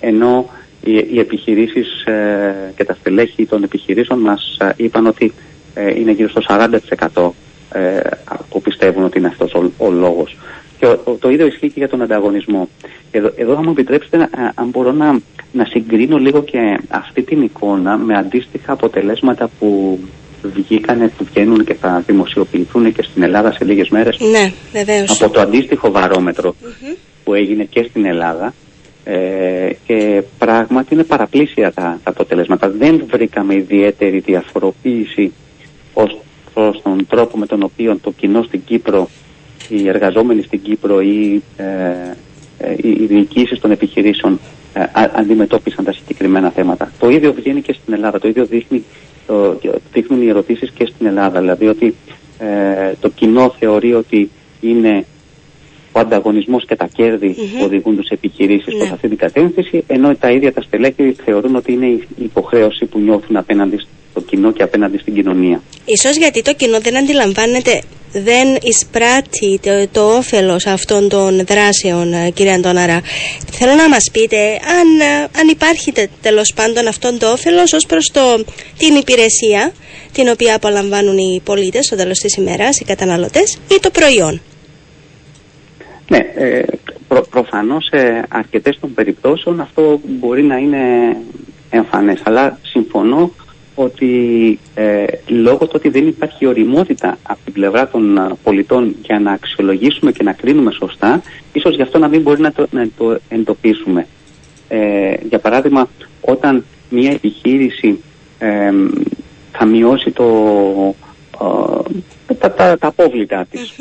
ενώ 0.00 0.50
οι, 0.84 0.92
οι 1.12 1.18
επιχειρήσεις 1.18 2.04
ε, 2.04 2.72
και 2.76 2.84
τα 2.84 2.94
στελέχη 2.94 3.46
των 3.46 3.62
επιχειρήσεων 3.62 4.18
μας 4.18 4.56
ε, 4.60 4.72
είπαν 4.76 5.06
ότι 5.06 5.32
είναι 5.96 6.10
γύρω 6.10 6.28
στο 6.28 6.42
40% 7.12 7.30
που 8.48 8.60
πιστεύουν 8.60 9.04
ότι 9.04 9.18
είναι 9.18 9.26
αυτός 9.26 9.54
ο, 9.54 9.70
ο 9.76 9.90
λόγος. 9.90 10.36
Και 10.78 10.86
το 11.18 11.30
ίδιο 11.30 11.46
ισχύει 11.46 11.66
και 11.66 11.78
για 11.78 11.88
τον 11.88 12.02
ανταγωνισμό. 12.02 12.68
Εδώ, 13.10 13.32
εδώ 13.36 13.54
θα 13.54 13.62
μου 13.62 13.70
επιτρέψετε, 13.70 14.28
αν 14.54 14.68
μπορώ 14.68 14.92
να, 14.92 15.20
να 15.52 15.64
συγκρίνω 15.64 16.18
λίγο 16.18 16.42
και 16.42 16.80
αυτή 16.88 17.22
την 17.22 17.42
εικόνα 17.42 17.96
με 17.96 18.14
αντίστοιχα 18.14 18.72
αποτελέσματα 18.72 19.50
που 19.58 19.98
βγήκανε, 20.48 21.08
που 21.08 21.24
βγαίνουν 21.24 21.64
και 21.64 21.74
θα 21.74 22.02
δημοσιοποιηθούν 22.06 22.92
και 22.92 23.02
στην 23.02 23.22
Ελλάδα 23.22 23.52
σε 23.52 23.64
λίγες 23.64 23.88
μέρες 23.88 24.18
ναι, 24.20 24.52
βεβαίως. 24.72 25.22
από 25.22 25.32
το 25.32 25.40
αντίστοιχο 25.40 25.92
που 27.24 27.34
έγινε 27.34 27.64
και 27.64 27.86
στην 27.88 28.04
Ελλάδα 28.04 28.54
ε, 29.04 29.70
και 29.86 30.22
πράγματι 30.38 30.94
είναι 30.94 31.04
παραπλήσια 31.04 31.72
τα, 31.72 32.00
τα 32.04 32.10
αποτελέσματα. 32.10 32.70
Δεν 32.70 33.04
βρήκαμε 33.10 33.54
ιδιαίτερη 33.54 34.18
διαφοροποίηση 34.18 35.32
ως 35.94 36.18
προς 36.54 36.82
τον 36.82 37.06
τρόπο 37.06 37.38
με 37.38 37.46
τον 37.46 37.62
οποίο 37.62 37.98
το 38.02 38.10
κοινό 38.10 38.42
στην 38.42 38.64
Κύπρο, 38.64 39.08
οι 39.68 39.88
εργαζόμενοι 39.88 40.42
στην 40.42 40.62
Κύπρο 40.62 41.00
ή 41.00 41.42
ε, 41.56 41.64
ε 42.58 42.74
οι 42.76 43.06
διοικήσεις 43.06 43.60
των 43.60 43.70
επιχειρήσεων 43.70 44.40
ε, 44.74 44.82
αντιμετώπισαν 45.14 45.84
τα 45.84 45.92
συγκεκριμένα 45.92 46.50
θέματα. 46.50 46.92
Το 46.98 47.08
ίδιο 47.08 47.32
βγαίνει 47.32 47.62
και 47.62 47.76
στην 47.82 47.94
Ελλάδα, 47.94 48.18
το 48.18 48.28
ίδιο 48.28 48.44
δείχνει 48.44 48.84
το, 49.26 49.58
δείχνουν 49.92 50.22
οι 50.22 50.28
ερωτήσεις 50.28 50.70
και 50.70 50.86
στην 50.86 51.06
Ελλάδα. 51.06 51.40
Δηλαδή 51.40 51.66
ότι 51.66 51.94
ε, 52.38 52.92
το 53.00 53.08
κοινό 53.08 53.54
θεωρεί 53.58 53.94
ότι 53.94 54.30
είναι 54.60 55.04
ο 55.92 56.00
ανταγωνισμός 56.00 56.66
και 56.66 56.76
τα 56.76 56.86
κέρδη 56.86 57.36
mm-hmm. 57.38 57.58
που 57.58 57.64
οδηγούν 57.64 57.96
τους 57.96 58.08
επιχειρήσεις 58.08 58.72
ναι. 58.72 58.78
προς 58.78 58.90
αυτή 58.90 59.08
την 59.08 59.16
κατεύθυνση, 59.16 59.84
ενώ 59.86 60.14
τα 60.14 60.30
ίδια 60.30 60.52
τα 60.52 60.62
στελέχη 60.62 61.16
θεωρούν 61.24 61.56
ότι 61.56 61.72
είναι 61.72 61.86
η 61.86 62.06
υποχρέωση 62.16 62.84
που 62.84 62.98
νιώθουν 62.98 63.36
απέναντι 63.36 63.78
στο 64.14 64.22
κοινό 64.22 64.52
και 64.52 64.62
απέναντι 64.62 64.98
στην 64.98 65.14
κοινωνία. 65.14 65.62
Ίσως 65.84 66.16
γιατί 66.16 66.42
το 66.42 66.54
κοινό 66.54 66.78
δεν 66.80 66.96
αντιλαμβάνεται, 66.96 67.82
δεν 68.12 68.58
εισπράττει 68.62 69.60
το, 69.62 69.88
το 69.92 70.16
όφελος 70.16 70.66
αυτών 70.66 71.08
των 71.08 71.44
δράσεων, 71.46 72.12
ε, 72.12 72.30
κύριε 72.30 72.52
Αντώναρα. 72.52 73.00
Θέλω 73.50 73.74
να 73.74 73.88
μας 73.88 74.10
πείτε 74.12 74.36
αν, 74.78 75.00
ε, 75.00 75.22
αν 75.40 75.48
υπάρχει 75.50 75.92
τέλος 76.20 76.52
πάντων 76.54 76.86
αυτόν 76.86 77.18
το 77.18 77.32
όφελος 77.32 77.72
ως 77.72 77.86
προς 77.86 78.10
το, 78.12 78.44
την 78.78 78.94
υπηρεσία 78.96 79.72
την 80.12 80.28
οποία 80.28 80.54
απολαμβάνουν 80.56 81.18
οι 81.18 81.40
πολίτες 81.44 81.84
στο 81.84 81.96
τέλος 81.96 82.18
της 82.18 82.36
ημέρας, 82.36 82.80
οι 82.80 82.84
καταναλωτές 82.84 83.58
ή 83.70 83.78
το 83.80 83.90
προϊόν. 83.90 84.40
Ναι, 86.08 86.18
ε, 86.34 86.62
προ, 87.08 87.26
προφανώς 87.30 87.84
σε 87.84 88.24
αρκετές 88.28 88.78
των 88.80 88.94
περιπτώσεων 88.94 89.60
αυτό 89.60 90.00
μπορεί 90.04 90.42
να 90.42 90.56
είναι 90.56 91.16
εμφανές, 91.70 92.20
αλλά 92.24 92.58
συμφωνώ 92.62 93.30
ότι 93.74 94.58
ε, 94.74 95.04
λόγω 95.26 95.66
του 95.66 95.72
ότι 95.74 95.88
δεν 95.88 96.06
υπάρχει 96.06 96.46
οριμότητα 96.46 97.18
από 97.22 97.38
την 97.44 97.52
πλευρά 97.52 97.88
των 97.88 98.18
ε, 98.18 98.28
πολιτών 98.42 98.96
για 99.02 99.20
να 99.20 99.32
αξιολογήσουμε 99.32 100.12
και 100.12 100.22
να 100.22 100.32
κρίνουμε 100.32 100.70
σωστά, 100.70 101.22
ίσως 101.52 101.74
γι' 101.74 101.82
αυτό 101.82 101.98
να 101.98 102.08
μην 102.08 102.20
μπορεί 102.20 102.40
να 102.40 102.52
το, 102.52 102.66
να 102.70 102.88
το 102.96 103.18
εντοπίσουμε. 103.28 104.06
Ε, 104.68 105.14
για 105.28 105.38
παράδειγμα, 105.38 105.88
όταν 106.20 106.64
μια 106.90 107.10
επιχείρηση 107.10 108.00
ε, 108.38 108.72
θα 109.52 109.64
μειώσει 109.64 110.10
το, 110.10 110.94
τα, 112.38 112.52
τα, 112.52 112.78
τα 112.78 112.86
απόβλητά 112.86 113.46
της, 113.50 113.74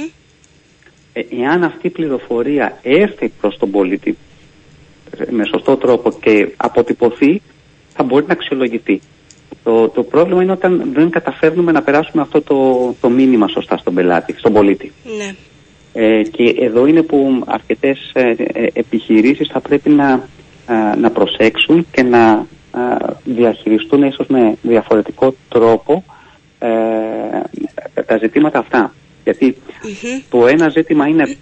ε, 1.14 1.22
εάν 1.42 1.64
αυτή 1.64 1.88
η 1.88 1.90
πληροφορία 1.90 2.80
έρθει 2.82 3.32
προς 3.42 3.58
τον 3.58 3.72
πολίτη 3.72 4.18
με 5.30 5.46
σωστό 5.46 5.78
τρόπο 5.78 6.12
και 6.22 6.48
αποτυπωθεί, 6.58 7.42
θα 7.94 8.04
μπορεί 8.04 8.26
να 8.28 8.34
αξιολογηθεί. 8.34 9.02
Το, 9.64 9.90
το 9.90 10.04
πρόβλημα 10.04 10.44
είναι 10.44 10.52
όταν 10.52 10.90
δεν 10.94 11.10
καταφέρνουμε 11.10 11.72
να 11.72 11.82
περάσουμε 11.82 12.22
αυτό 12.22 12.42
το, 12.42 12.96
το 13.02 13.10
μήνυμα 13.10 13.48
σωστά 13.48 13.78
στον 13.78 13.94
πελάτη, 13.94 14.36
στον 14.38 14.54
πολίτη. 14.54 14.92
Ναι. 15.18 15.36
Ε, 15.94 16.22
και 16.22 16.56
εδώ 16.60 16.86
είναι 16.86 17.02
που 17.02 17.44
αρκετές 17.46 18.12
ε, 18.14 18.36
ε 18.38 18.68
επιχειρήσεις 18.74 19.50
θα 19.52 19.60
πρέπει 19.60 19.90
να 19.90 20.28
να 20.98 21.12
προσέξουν 21.12 21.88
και 21.92 22.04
να 22.04 22.46
διαχειριστούν 23.24 24.04
ίσως 24.04 24.28
με 24.28 24.58
διαφορετικό 24.62 25.36
τρόπο 25.50 26.04
ε, 26.60 26.68
τα 28.06 28.18
ζητήματα 28.18 28.60
αυτά. 28.60 28.94
το 30.30 30.48
ένα 30.48 30.70
ζήτημα 30.70 31.08
είναι 31.08 31.38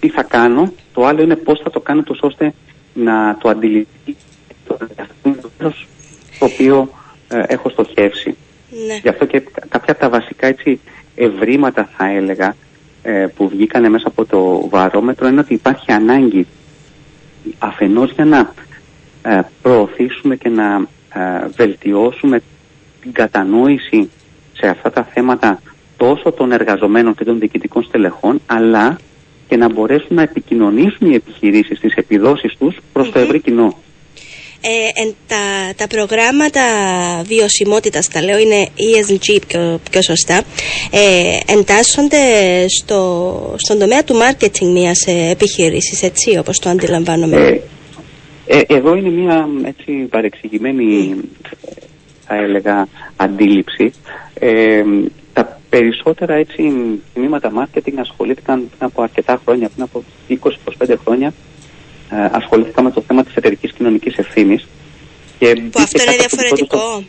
τι 0.00 0.08
θα 0.08 0.22
κάνω, 0.22 0.72
το 0.92 1.06
άλλο 1.06 1.22
είναι 1.22 1.36
πώς 1.36 1.60
θα 1.60 1.70
το 1.70 1.80
κάνω 1.80 2.02
τόσο 2.02 2.26
ώστε 2.26 2.54
να 2.94 3.36
το 3.40 3.48
αντιληφθεί 3.48 4.16
το 4.66 4.78
το 6.38 6.44
οποίο 6.44 6.80
ε, 6.80 7.03
έχω 7.46 7.68
στοχεύσει. 7.68 8.36
Ναι. 8.86 8.94
Γι' 9.02 9.08
αυτό 9.08 9.24
και 9.24 9.42
κάποια 9.68 9.92
από 9.92 10.00
τα 10.00 10.08
βασικά 10.08 10.46
έτσι, 10.46 10.80
ευρήματα 11.14 11.88
θα 11.96 12.06
έλεγα 12.06 12.56
ε, 13.02 13.26
που 13.36 13.48
βγήκανε 13.48 13.88
μέσα 13.88 14.08
από 14.08 14.24
το 14.24 14.68
βαρόμετρο 14.68 15.28
είναι 15.28 15.40
ότι 15.40 15.54
υπάρχει 15.54 15.92
ανάγκη 15.92 16.46
αφενός 17.58 18.10
για 18.10 18.24
να 18.24 18.52
ε, 19.22 19.40
προωθήσουμε 19.62 20.36
και 20.36 20.48
να 20.48 20.86
ε, 21.14 21.46
βελτιώσουμε 21.56 22.42
την 23.00 23.12
κατανόηση 23.12 24.10
σε 24.52 24.66
αυτά 24.68 24.90
τα 24.90 25.04
θέματα 25.04 25.60
τόσο 25.96 26.32
των 26.32 26.52
εργαζομένων 26.52 27.14
και 27.14 27.24
των 27.24 27.38
διοικητικών 27.38 27.82
στελεχών 27.82 28.40
αλλά 28.46 28.98
και 29.48 29.56
να 29.56 29.72
μπορέσουν 29.72 30.16
να 30.16 30.22
επικοινωνήσουν 30.22 31.10
οι 31.10 31.14
επιχειρήσεις 31.14 31.80
τις 31.80 31.94
επιδόσεις 31.94 32.56
τους 32.58 32.76
προς 32.92 33.10
το 33.10 33.18
ευρύ 33.18 33.40
κοινό. 33.40 33.78
Ε, 34.66 35.12
τα, 35.26 35.74
τα 35.76 35.86
προγράμματα 35.86 36.62
βιωσιμότητας, 37.26 38.08
τα 38.08 38.22
λέω 38.22 38.38
είναι 38.38 38.68
ESG 38.76 39.40
πιο, 39.46 39.80
πιο 39.90 40.02
σωστά, 40.02 40.42
ε, 40.90 41.52
εντάσσονται 41.52 42.18
στο, 42.68 43.54
στον 43.56 43.78
τομέα 43.78 44.04
του 44.04 44.14
marketing 44.14 44.66
μιας 44.72 45.06
ε, 45.06 45.30
επιχείρησης, 45.30 46.02
έτσι 46.02 46.38
όπως 46.38 46.58
το 46.58 46.68
αντιλαμβάνομαι. 46.68 47.36
Ε, 47.36 47.60
ε, 48.58 48.62
εδώ 48.66 48.94
είναι 48.94 49.08
μια 49.08 49.48
έτσι 49.64 49.92
παρεξηγημένη 49.92 51.14
θα 52.26 52.36
έλεγα 52.36 52.88
αντίληψη. 53.16 53.92
Ε, 54.34 54.84
τα 55.32 55.60
περισσότερα 55.68 56.34
έτσι 56.34 56.72
τμήματα 57.14 57.52
marketing 57.58 57.94
ασχολήθηκαν 57.96 58.58
πριν 58.58 58.90
από 58.90 59.02
αρκετά 59.02 59.40
χρόνια, 59.44 59.68
πριν 59.68 59.82
από 59.82 60.04
20-25 60.88 60.94
χρόνια 61.04 61.32
ε, 62.10 62.28
ασχολήθηκαν 62.30 62.84
με 62.84 62.90
το 62.90 63.00
θέμα 63.00 63.24
της 63.24 63.34
εταιρικής 63.34 63.72
κοινωνικής 63.72 64.16
ευθύνης. 64.16 64.66
Και 65.38 65.54
που 65.54 65.80
αυτό 65.82 66.02
είναι 66.02 66.16
διαφορετικό. 66.16 67.04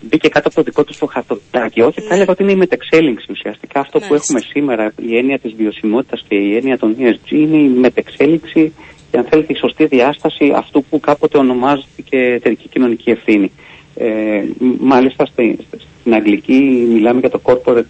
μπήκε 0.00 0.28
κάτω 0.28 0.48
από 0.48 0.56
το 0.56 0.62
δικό 0.62 0.84
τους 0.84 0.98
το 0.98 1.06
χαρτοτάκι. 1.06 1.80
Όχι, 1.80 2.00
θα 2.00 2.08
ναι. 2.08 2.14
έλεγα 2.14 2.32
ότι 2.32 2.42
είναι 2.42 2.52
η 2.52 2.56
μετεξέλιξη 2.56 3.26
ουσιαστικά. 3.30 3.80
Αυτό 3.80 4.00
που 4.00 4.14
έχουμε 4.14 4.40
σήμερα, 4.40 4.92
η 5.08 5.16
έννοια 5.16 5.38
της 5.38 5.54
βιωσιμότητας 5.54 6.24
και 6.28 6.34
η 6.34 6.56
έννοια 6.56 6.78
των 6.78 6.96
ESG 6.98 7.30
είναι 7.30 7.56
η 7.56 7.68
μετεξέλιξη 7.68 8.72
και 9.10 9.18
αν 9.18 9.24
θέλετε 9.24 9.52
η 9.52 9.56
σωστή 9.56 9.86
διάσταση 9.86 10.52
αυτού 10.54 10.84
που 10.84 11.00
κάποτε 11.00 11.38
ονομάζεται 11.38 12.34
εταιρική 12.34 12.68
κοινωνική 12.68 13.10
ευθύνη. 13.10 13.50
Ε, 13.96 14.42
μάλιστα 14.78 15.26
στην, 15.26 15.58
στην 16.00 16.14
αγγλική 16.14 16.86
μιλάμε 16.92 17.20
για 17.20 17.30
το 17.30 17.40
corporate 17.42 17.76
ε, 17.76 17.84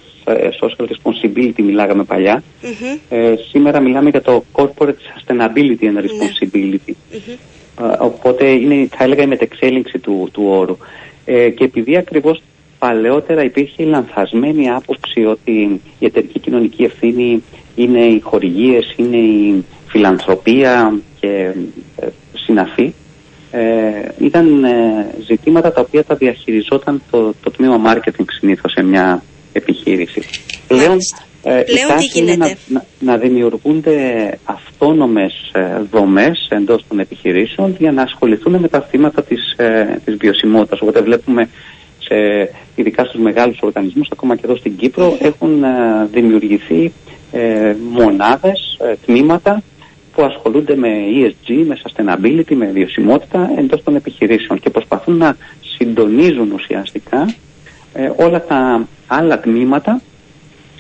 social 0.60 0.86
responsibility 0.86 1.62
μιλάγαμε 1.62 2.04
Ε, 3.08 3.34
σήμερα 3.50 3.80
μιλάμε 3.80 4.10
για 4.10 4.22
το 4.22 4.44
corporate 4.52 5.00
sustainability 5.16 5.82
and 5.82 5.92
ναι. 5.92 6.00
responsibility. 6.00 6.92
Ε, 7.12 7.96
οπότε 7.98 8.48
είναι 8.48 8.88
θα 8.90 9.04
έλεγα 9.04 9.22
η 9.22 9.26
μετεξέλιξη 9.26 9.98
του, 9.98 10.28
του 10.32 10.42
όρου. 10.46 10.76
Ε, 11.24 11.50
και 11.50 11.64
επειδή 11.64 11.96
ακριβώς 11.96 12.42
παλαιότερα 12.78 13.44
υπήρχε 13.44 13.82
η 13.82 13.86
λανθασμένη 13.86 14.70
άποψη 14.70 15.24
ότι 15.24 15.80
η 15.98 16.04
εταιρική 16.06 16.38
κοινωνική 16.38 16.82
ευθύνη 16.82 17.42
είναι 17.74 18.00
οι 18.00 18.20
χορηγίες, 18.20 18.94
είναι 18.96 19.16
η 19.16 19.64
φιλανθρωπία 19.86 20.98
και 21.20 21.52
ε, 21.96 22.06
συναφή, 22.34 22.92
ε, 23.50 24.08
ήταν 24.18 24.64
ε, 24.64 24.70
ζητήματα 25.26 25.72
τα 25.72 25.80
οποία 25.80 26.04
τα 26.04 26.14
διαχειριζόταν 26.14 27.02
το, 27.10 27.34
το 27.42 27.50
τμήμα 27.50 27.80
marketing 27.86 28.24
συνήθως 28.26 28.72
σε 28.72 28.82
μια 28.82 29.22
επιχείρηση. 29.54 30.22
Πλέον, 30.68 30.98
ε, 31.42 31.62
Πλέον 31.62 31.98
τι 31.98 32.20
γίνεται. 32.20 32.56
Να, 32.66 32.84
να, 32.98 33.16
δημιουργούνται 33.16 33.98
αυτόνομες 34.44 35.50
ε, 35.52 35.80
δομές 35.90 36.46
εντός 36.50 36.84
των 36.88 36.98
επιχειρήσεων 36.98 37.76
για 37.78 37.92
να 37.92 38.02
ασχοληθούν 38.02 38.56
με 38.56 38.68
τα 38.68 38.80
θύματα 38.80 39.22
της, 39.22 39.54
ε, 39.56 40.00
της 40.04 40.16
βιωσιμότητας. 40.16 40.80
Οπότε 40.80 41.00
βλέπουμε 41.00 41.48
σε, 41.98 42.14
ειδικά 42.74 43.04
στους 43.04 43.20
μεγάλους 43.20 43.58
οργανισμούς, 43.62 44.08
ακόμα 44.12 44.36
και 44.36 44.42
εδώ 44.44 44.56
στην 44.56 44.76
Κύπρο, 44.76 45.16
έχουν 45.20 45.62
ε, 45.62 45.68
δημιουργηθεί 46.12 46.92
ε, 47.32 47.74
μονάδες, 47.90 48.78
τμήματα 49.06 49.62
που 50.14 50.22
ασχολούνται 50.22 50.76
με 50.76 50.88
ESG, 50.88 51.64
με 51.66 51.78
sustainability, 51.82 52.54
με 52.54 52.66
βιωσιμότητα 52.66 53.50
εντός 53.58 53.82
των 53.82 53.94
επιχειρήσεων 53.94 54.60
και 54.60 54.70
προσπαθούν 54.70 55.16
να 55.16 55.36
συντονίζουν 55.76 56.52
ουσιαστικά 56.52 57.22
ε, 57.22 57.34
όλα 58.16 58.44
τα 58.44 58.88
άλλα 59.06 59.40
τμήματα 59.40 60.00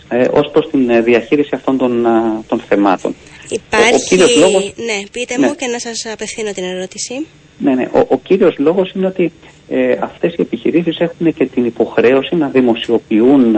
ε, 0.08 0.28
ως 0.30 0.50
προς 0.52 0.70
την 0.70 0.90
ε, 0.90 1.00
διαχείριση 1.00 1.50
αυτών 1.52 1.78
των, 1.78 2.06
των 2.46 2.60
θεμάτων. 2.68 3.14
Υπάρχει... 3.48 4.22
Ο, 4.22 4.26
λόγος... 4.38 4.72
Ναι, 4.76 5.08
πείτε 5.12 5.34
μου 5.38 5.44
ναι. 5.46 5.54
και 5.54 5.66
να 5.66 5.78
σας 5.78 6.06
απευθύνω 6.12 6.52
την 6.52 6.64
ερώτηση. 6.64 7.26
Ναι, 7.58 7.74
ναι. 7.74 7.88
Ο, 7.92 7.98
ο 8.08 8.18
κύριος 8.18 8.58
λόγος 8.58 8.92
είναι 8.92 9.06
ότι 9.06 9.32
ε, 9.68 9.96
αυτές 10.00 10.32
οι 10.32 10.40
επιχειρήσεις 10.40 10.98
έχουν 10.98 11.34
και 11.34 11.46
την 11.46 11.64
υποχρέωση 11.64 12.36
να 12.36 12.48
δημοσιοποιούν 12.48 13.56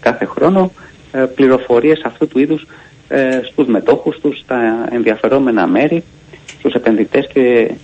κάθε 0.00 0.24
χρόνο 0.24 0.72
ε, 1.12 1.24
πληροφορίες 1.34 2.00
αυτού 2.04 2.28
του 2.28 2.38
είδους 2.38 2.66
ε, 3.08 3.40
στους 3.44 3.66
μετόχους 3.66 4.20
τους, 4.20 4.38
στα 4.38 4.88
ενδιαφερόμενα 4.90 5.66
μέρη, 5.66 6.04
στους 6.58 6.74
επενδυτές 6.74 7.26
και, 7.32 7.40
ε, 7.40 7.74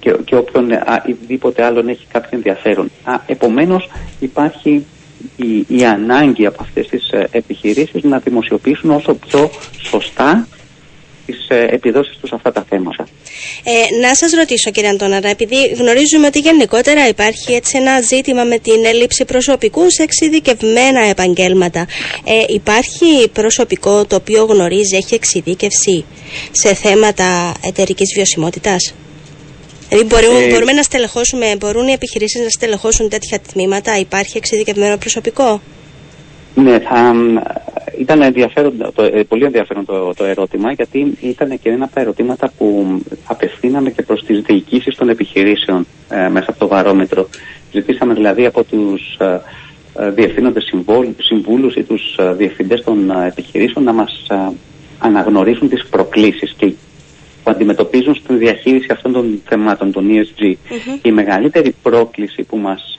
και, 0.00 0.16
και 0.24 0.36
όποιον 0.36 0.70
οτιδήποτε 1.04 1.64
άλλον 1.64 1.88
έχει 1.88 2.06
κάποιο 2.12 2.30
ενδιαφέρον. 2.32 2.90
Α, 3.04 3.20
επομένως 3.26 3.90
υπάρχει 4.20 4.84
η, 5.36 5.64
η 5.68 5.84
ανάγκη 5.84 6.46
από 6.46 6.58
αυτές 6.60 6.88
τις 6.88 7.10
ε, 7.10 7.28
επιχειρήσεις 7.30 8.02
να 8.02 8.18
δημοσιοποιήσουν 8.18 8.90
όσο 8.90 9.14
πιο 9.14 9.50
σωστά 9.78 10.46
τις 11.26 11.48
ε, 11.48 11.66
επιδόσεις 11.70 12.16
τους 12.16 12.28
σε 12.28 12.34
αυτά 12.34 12.52
τα 12.52 12.64
θέματα. 12.68 13.06
Ε, 13.64 14.00
να 14.00 14.14
σας 14.14 14.32
ρωτήσω 14.32 14.70
κύριε 14.70 14.90
Αντώναρα, 14.90 15.28
επειδή 15.28 15.66
γνωρίζουμε 15.66 16.26
ότι 16.26 16.38
γενικότερα 16.38 17.08
υπάρχει 17.08 17.52
έτσι 17.52 17.76
ένα 17.76 18.00
ζήτημα 18.00 18.44
με 18.44 18.58
την 18.58 18.84
έλλειψη 18.84 19.24
προσωπικού 19.24 19.90
σε 19.90 20.02
εξειδικευμένα 20.02 21.00
επαγγέλματα. 21.00 21.86
Ε, 22.24 22.44
υπάρχει 22.54 23.28
προσωπικό 23.32 24.04
το 24.06 24.16
οποίο 24.16 24.44
γνωρίζει, 24.44 24.96
έχει 24.96 25.14
εξειδίκευση 25.14 26.04
σε 26.50 26.74
θέματα 26.74 27.54
εταιρικής 27.64 28.12
βιωσιμότητας; 28.14 28.94
Δηλαδή 29.88 30.06
μπορούμε, 30.06 30.38
ε, 30.38 30.48
μπορούμε 30.50 30.72
να 30.72 30.82
στελεχώσουμε, 30.82 31.56
μπορούν 31.58 31.86
οι 31.88 31.92
επιχειρήσεις 31.92 32.42
να 32.42 32.48
στελεχώσουν 32.48 33.08
τέτοια 33.08 33.40
τμήματα, 33.52 33.98
υπάρχει 33.98 34.36
εξειδικευμένο 34.36 34.96
προσωπικό; 34.96 35.60
Ναι, 36.54 36.78
θα, 36.78 37.14
ήταν 37.98 38.22
ενδιαφέρον, 38.22 38.92
το, 38.94 39.02
ε, 39.02 39.22
πολύ 39.22 39.44
ενδιαφέρον 39.44 39.84
το, 39.84 40.14
το 40.14 40.24
ερώτημα 40.24 40.72
γιατί 40.72 41.16
ήταν 41.20 41.60
και 41.60 41.70
ένα 41.70 41.84
από 41.84 41.94
τα 41.94 42.00
ερωτήματα 42.00 42.52
που 42.58 42.86
απευθύναμε 43.24 43.90
και 43.90 44.02
προς 44.02 44.24
τις 44.24 44.40
διοικήσεις 44.40 44.96
των 44.96 45.08
επιχειρήσεων 45.08 45.86
ε, 46.08 46.28
μέσα 46.28 46.50
από 46.50 46.58
το 46.58 46.68
βαρόμετρο. 46.68 47.28
Ζητήσαμε 47.72 48.14
δηλαδή 48.14 48.46
από 48.46 48.64
τους 48.64 49.16
ε, 49.18 49.40
ε 49.98 50.10
διευθύνοντες 50.10 50.72
συμβούλους 51.18 51.74
ή 51.74 51.82
τους 51.82 52.16
ε, 52.18 52.32
διευθυντές 52.32 52.82
των 52.84 53.10
επιχειρήσεων 53.10 53.84
να 53.84 53.92
μας 53.92 54.26
αναγνωρίσουν 54.98 55.68
τις 55.68 55.86
προκλήσεις 55.90 56.54
και 56.56 56.72
που 57.46 57.52
αντιμετωπίζουν 57.52 58.14
στην 58.14 58.38
διαχείριση 58.38 58.86
αυτών 58.90 59.12
των 59.12 59.42
θεμάτων, 59.48 59.92
των 59.92 60.08
ESG. 60.10 60.54
Η 61.02 61.10
μεγαλύτερη 61.10 61.74
πρόκληση 61.82 62.42
που 62.42 62.56
μας 62.56 62.94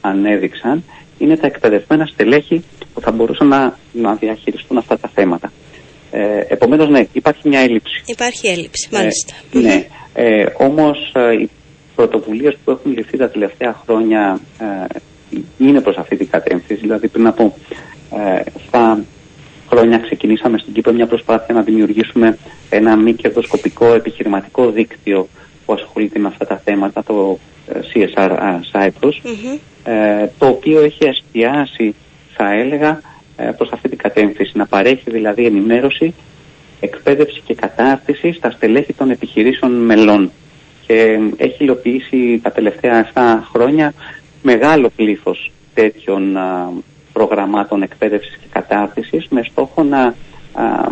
ανέδειξαν 0.00 0.84
είναι 1.18 1.36
τα 1.36 1.46
εκπαιδευμένα 1.46 2.06
στελέχη 2.06 2.64
που 2.94 3.00
θα 3.00 3.10
μπορούσαν 3.10 3.48
να, 3.48 3.78
να 3.92 4.14
διαχειριστούν 4.14 4.78
αυτά 4.78 4.98
τα 4.98 5.10
θέματα. 5.14 5.52
Ε, 6.10 6.40
Επομένως, 6.48 6.88
ναι, 6.88 7.06
υπάρχει 7.12 7.48
μια 7.48 7.60
έλλειψη. 7.60 8.02
Υπάρχει 8.06 8.48
έλλειψη, 8.48 8.88
ε, 8.92 8.96
μάλιστα. 8.96 9.34
Ε, 9.54 9.58
ναι. 9.58 9.86
Ε, 10.14 10.46
Όμως 10.58 11.12
ε, 11.14 11.32
οι 11.32 11.50
πρωτοβουλίες 11.94 12.56
που 12.64 12.70
έχουν 12.70 12.92
ληφθεί 12.92 13.16
τα 13.16 13.28
τελευταία 13.30 13.80
χρόνια 13.84 14.40
ε, 14.58 14.98
είναι 15.58 15.80
προς 15.80 15.96
αυτή 15.96 16.16
την 16.16 16.30
κατεύθυνση. 16.30 16.74
Δηλαδή, 16.74 17.08
πριν 17.08 17.26
από 17.26 17.56
ε, 18.12 18.42
7 18.70 18.96
χρόνια 19.76 19.98
ξεκινήσαμε 19.98 20.58
στην 20.58 20.72
Κύπρο 20.72 20.92
μια 20.92 21.06
προσπάθεια 21.06 21.54
να 21.54 21.62
δημιουργήσουμε 21.62 22.38
ένα 22.70 22.96
μη 22.96 23.14
κερδοσκοπικό 23.14 23.94
επιχειρηματικό 23.94 24.70
δίκτυο 24.70 25.28
που 25.66 25.72
ασχολείται 25.72 26.18
με 26.18 26.28
αυτά 26.28 26.46
τα 26.46 26.60
θέματα, 26.64 27.02
το 27.02 27.38
CSR 27.68 28.30
Cyprus, 28.72 29.12
ε, 29.84 30.26
το 30.38 30.46
οποίο 30.46 30.80
έχει 30.80 31.04
εστιάσει, 31.04 31.94
θα 32.34 32.52
έλεγα, 32.52 33.00
ε, 33.36 33.50
προς 33.56 33.70
αυτή 33.72 33.88
την 33.88 33.98
κατεύθυνση. 33.98 34.52
Να 34.54 34.66
παρέχει 34.66 35.10
δηλαδή 35.10 35.44
ενημέρωση, 35.46 36.14
εκπαίδευση 36.80 37.40
και 37.44 37.54
κατάρτιση 37.54 38.32
στα 38.32 38.50
στελέχη 38.50 38.92
των 38.92 39.10
επιχειρήσεων 39.10 39.72
μελών. 39.72 40.30
Και 40.86 41.18
έχει 41.36 41.64
υλοποιήσει 41.64 42.40
τα 42.42 42.50
τελευταία 42.50 43.10
7 43.14 43.48
χρόνια 43.52 43.92
μεγάλο 44.42 44.90
πλήθος 44.96 45.52
τέτοιων 45.74 46.36
προγραμμάτων 47.16 47.82
εκπαίδευσης 47.82 48.36
και 48.36 48.46
κατάρτισης 48.50 49.26
με 49.28 49.42
στόχο 49.42 49.82
να, 49.82 50.14
α, 50.52 50.90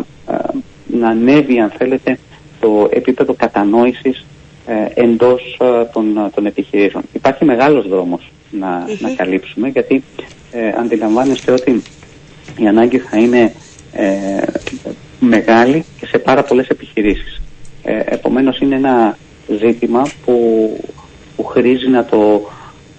να 0.87 1.09
ανέβει, 1.09 1.59
αν 1.59 1.69
θέλετε, 1.77 2.19
το 2.59 2.89
επίπεδο 2.91 3.33
κατανόησης 3.33 4.25
ε, 4.65 5.01
εντός 5.01 5.57
ε, 5.61 5.85
των, 5.93 6.31
των 6.35 6.45
επιχειρήσεων. 6.45 7.03
Υπάρχει 7.13 7.45
μεγάλος 7.45 7.87
δρόμος 7.87 8.31
να, 8.51 8.85
να 8.99 9.09
καλύψουμε 9.15 9.67
γιατί 9.67 10.03
ε, 10.51 10.69
αντιλαμβάνεστε 10.79 11.51
ότι 11.51 11.81
η 12.57 12.67
ανάγκη 12.67 12.97
θα 12.97 13.17
είναι 13.17 13.53
ε, 13.93 14.43
μεγάλη 15.19 15.85
και 15.99 16.05
σε 16.05 16.17
πάρα 16.17 16.43
πολλές 16.43 16.67
επιχειρήσεις. 16.67 17.41
Ε, 17.83 17.99
επομένως 18.05 18.59
είναι 18.59 18.75
ένα 18.75 19.17
ζήτημα 19.47 20.07
που, 20.25 20.35
που 21.35 21.43
χρήζει 21.43 21.87
να 21.87 22.05
το 22.05 22.49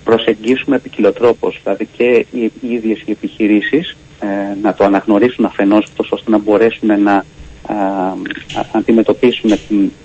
προσεγγίσουμε 0.06 0.76
επικοινωτρόπως, 0.76 1.60
δηλαδή 1.62 1.88
και 1.96 2.26
οι, 2.30 2.52
οι 2.60 2.72
ίδιες 2.74 3.00
οι 3.04 3.10
επιχειρήσεις 3.10 3.96
ε, 4.20 4.26
να 4.62 4.74
το 4.74 4.84
αναγνωρίσουν 4.84 5.44
αφενός 5.44 5.86
ώστε 6.10 6.30
να 6.30 6.38
μπορέσουν 6.38 7.02
να 7.02 7.24
αντιμετωπίσουν 8.72 9.50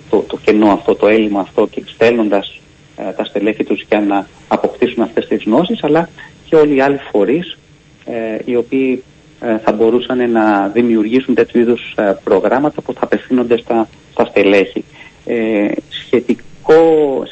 το, 0.09 0.17
το 0.27 0.37
κενό 0.43 0.71
αυτό, 0.71 0.95
το 0.95 1.07
έλλειμμα 1.07 1.39
αυτό 1.39 1.67
και 1.67 1.83
στέλνοντας 1.85 2.59
ε, 2.95 3.11
τα 3.11 3.23
στελέχη 3.23 3.63
τους 3.63 3.85
για 3.89 3.99
να 3.99 4.27
αποκτήσουν 4.47 5.03
αυτές 5.03 5.27
τις 5.27 5.43
γνώσεις 5.43 5.83
αλλά 5.83 6.09
και 6.45 6.55
όλοι 6.55 6.75
οι 6.75 6.81
άλλοι 6.81 6.99
φορείς 7.11 7.57
ε, 8.05 8.37
οι 8.45 8.55
οποίοι 8.55 9.03
ε, 9.39 9.57
θα 9.57 9.71
μπορούσαν 9.71 10.31
να 10.31 10.67
δημιουργήσουν 10.67 11.35
τέτοιου 11.35 11.59
είδους 11.59 11.93
ε, 11.95 12.17
προγράμματα 12.23 12.81
που 12.81 12.93
θα 12.93 12.99
απευθύνονται 13.03 13.57
στα, 13.57 13.87
στα 14.11 14.25
στελέχη. 14.25 14.83
Ε, 15.25 15.67
σχετικό, 15.89 16.41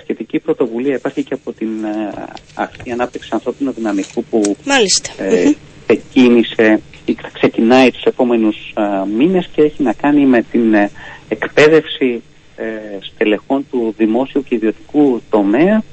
σχετική 0.01 0.39
πρωτοβουλία 0.39 0.95
υπάρχει 0.95 1.23
και 1.23 1.33
από 1.33 1.51
την 1.51 1.69
Αρχή 2.53 2.91
Ανάπτυξη 2.91 3.29
Ανθρώπινου 3.31 3.71
Δυναμικού 3.71 4.23
που 4.23 4.55
Μάλιστα. 4.65 5.09
ξεκίνησε 5.85 6.81
ή 7.05 7.13
θα 7.21 7.29
ξεκινάει 7.33 7.91
τους 7.91 8.03
επόμενους 8.03 8.73
μήνες 9.17 9.49
και 9.55 9.61
έχει 9.61 9.83
να 9.83 9.93
κάνει 9.93 10.25
με 10.25 10.41
την 10.51 10.75
εκπαίδευση 11.29 12.21
στελεχών 12.99 13.65
του 13.71 13.93
δημόσιου 13.97 14.43
και 14.43 14.55
ιδιωτικού 14.55 15.21
τομέα 15.29 15.83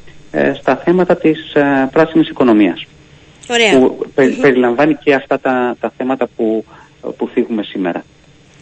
στα 0.59 0.77
θέματα 0.77 1.17
της 1.17 1.53
πράσινης 1.93 2.29
οικονομίας. 2.29 2.87
Ωραία. 3.51 3.79
που 3.79 4.07
περιλαμβάνει 4.41 4.95
και 4.95 5.15
αυτά 5.15 5.41
τα, 5.41 5.77
τα 5.81 5.93
θέματα 5.97 6.29
που, 6.37 6.65
που 7.17 7.29
θίγουμε 7.29 7.63
σήμερα. 7.63 8.05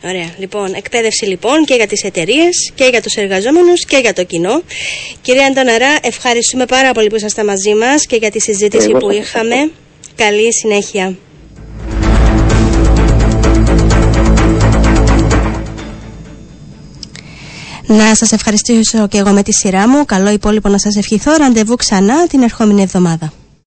Ωραία. 0.04 0.30
Λοιπόν, 0.38 0.74
εκπαίδευση 0.74 1.24
λοιπόν 1.24 1.64
και 1.64 1.74
για 1.74 1.86
τις 1.86 2.02
εταιρείες 2.02 2.72
και 2.74 2.84
για 2.84 3.02
τους 3.02 3.14
εργαζόμενους 3.14 3.84
και 3.84 3.96
για 3.96 4.12
το 4.12 4.24
κοινό. 4.24 4.62
Κυρία 5.22 5.46
Αντωναρά, 5.46 5.98
ευχαριστούμε 6.02 6.66
πάρα 6.66 6.92
πολύ 6.92 7.06
που 7.08 7.16
είσαστε 7.16 7.44
μαζί 7.44 7.74
μας 7.74 8.06
και 8.06 8.16
για 8.16 8.30
τη 8.30 8.40
συζήτηση 8.40 8.90
που 8.90 9.10
είχαμε. 9.10 9.70
Καλή 10.14 10.54
συνέχεια. 10.54 11.16
Να 17.86 18.14
σας 18.14 18.32
ευχαριστήσω 18.32 19.08
και 19.08 19.18
εγώ 19.18 19.30
με 19.30 19.42
τη 19.42 19.52
σειρά 19.52 19.88
μου. 19.88 20.04
Καλό 20.04 20.30
υπόλοιπο 20.30 20.68
να 20.68 20.78
σας 20.78 20.96
ευχηθώ. 20.96 21.36
Ραντεβού 21.36 21.74
ξανά 21.74 22.26
την 22.26 22.42
ερχόμενη 22.42 22.82
εβδομάδα. 22.82 23.32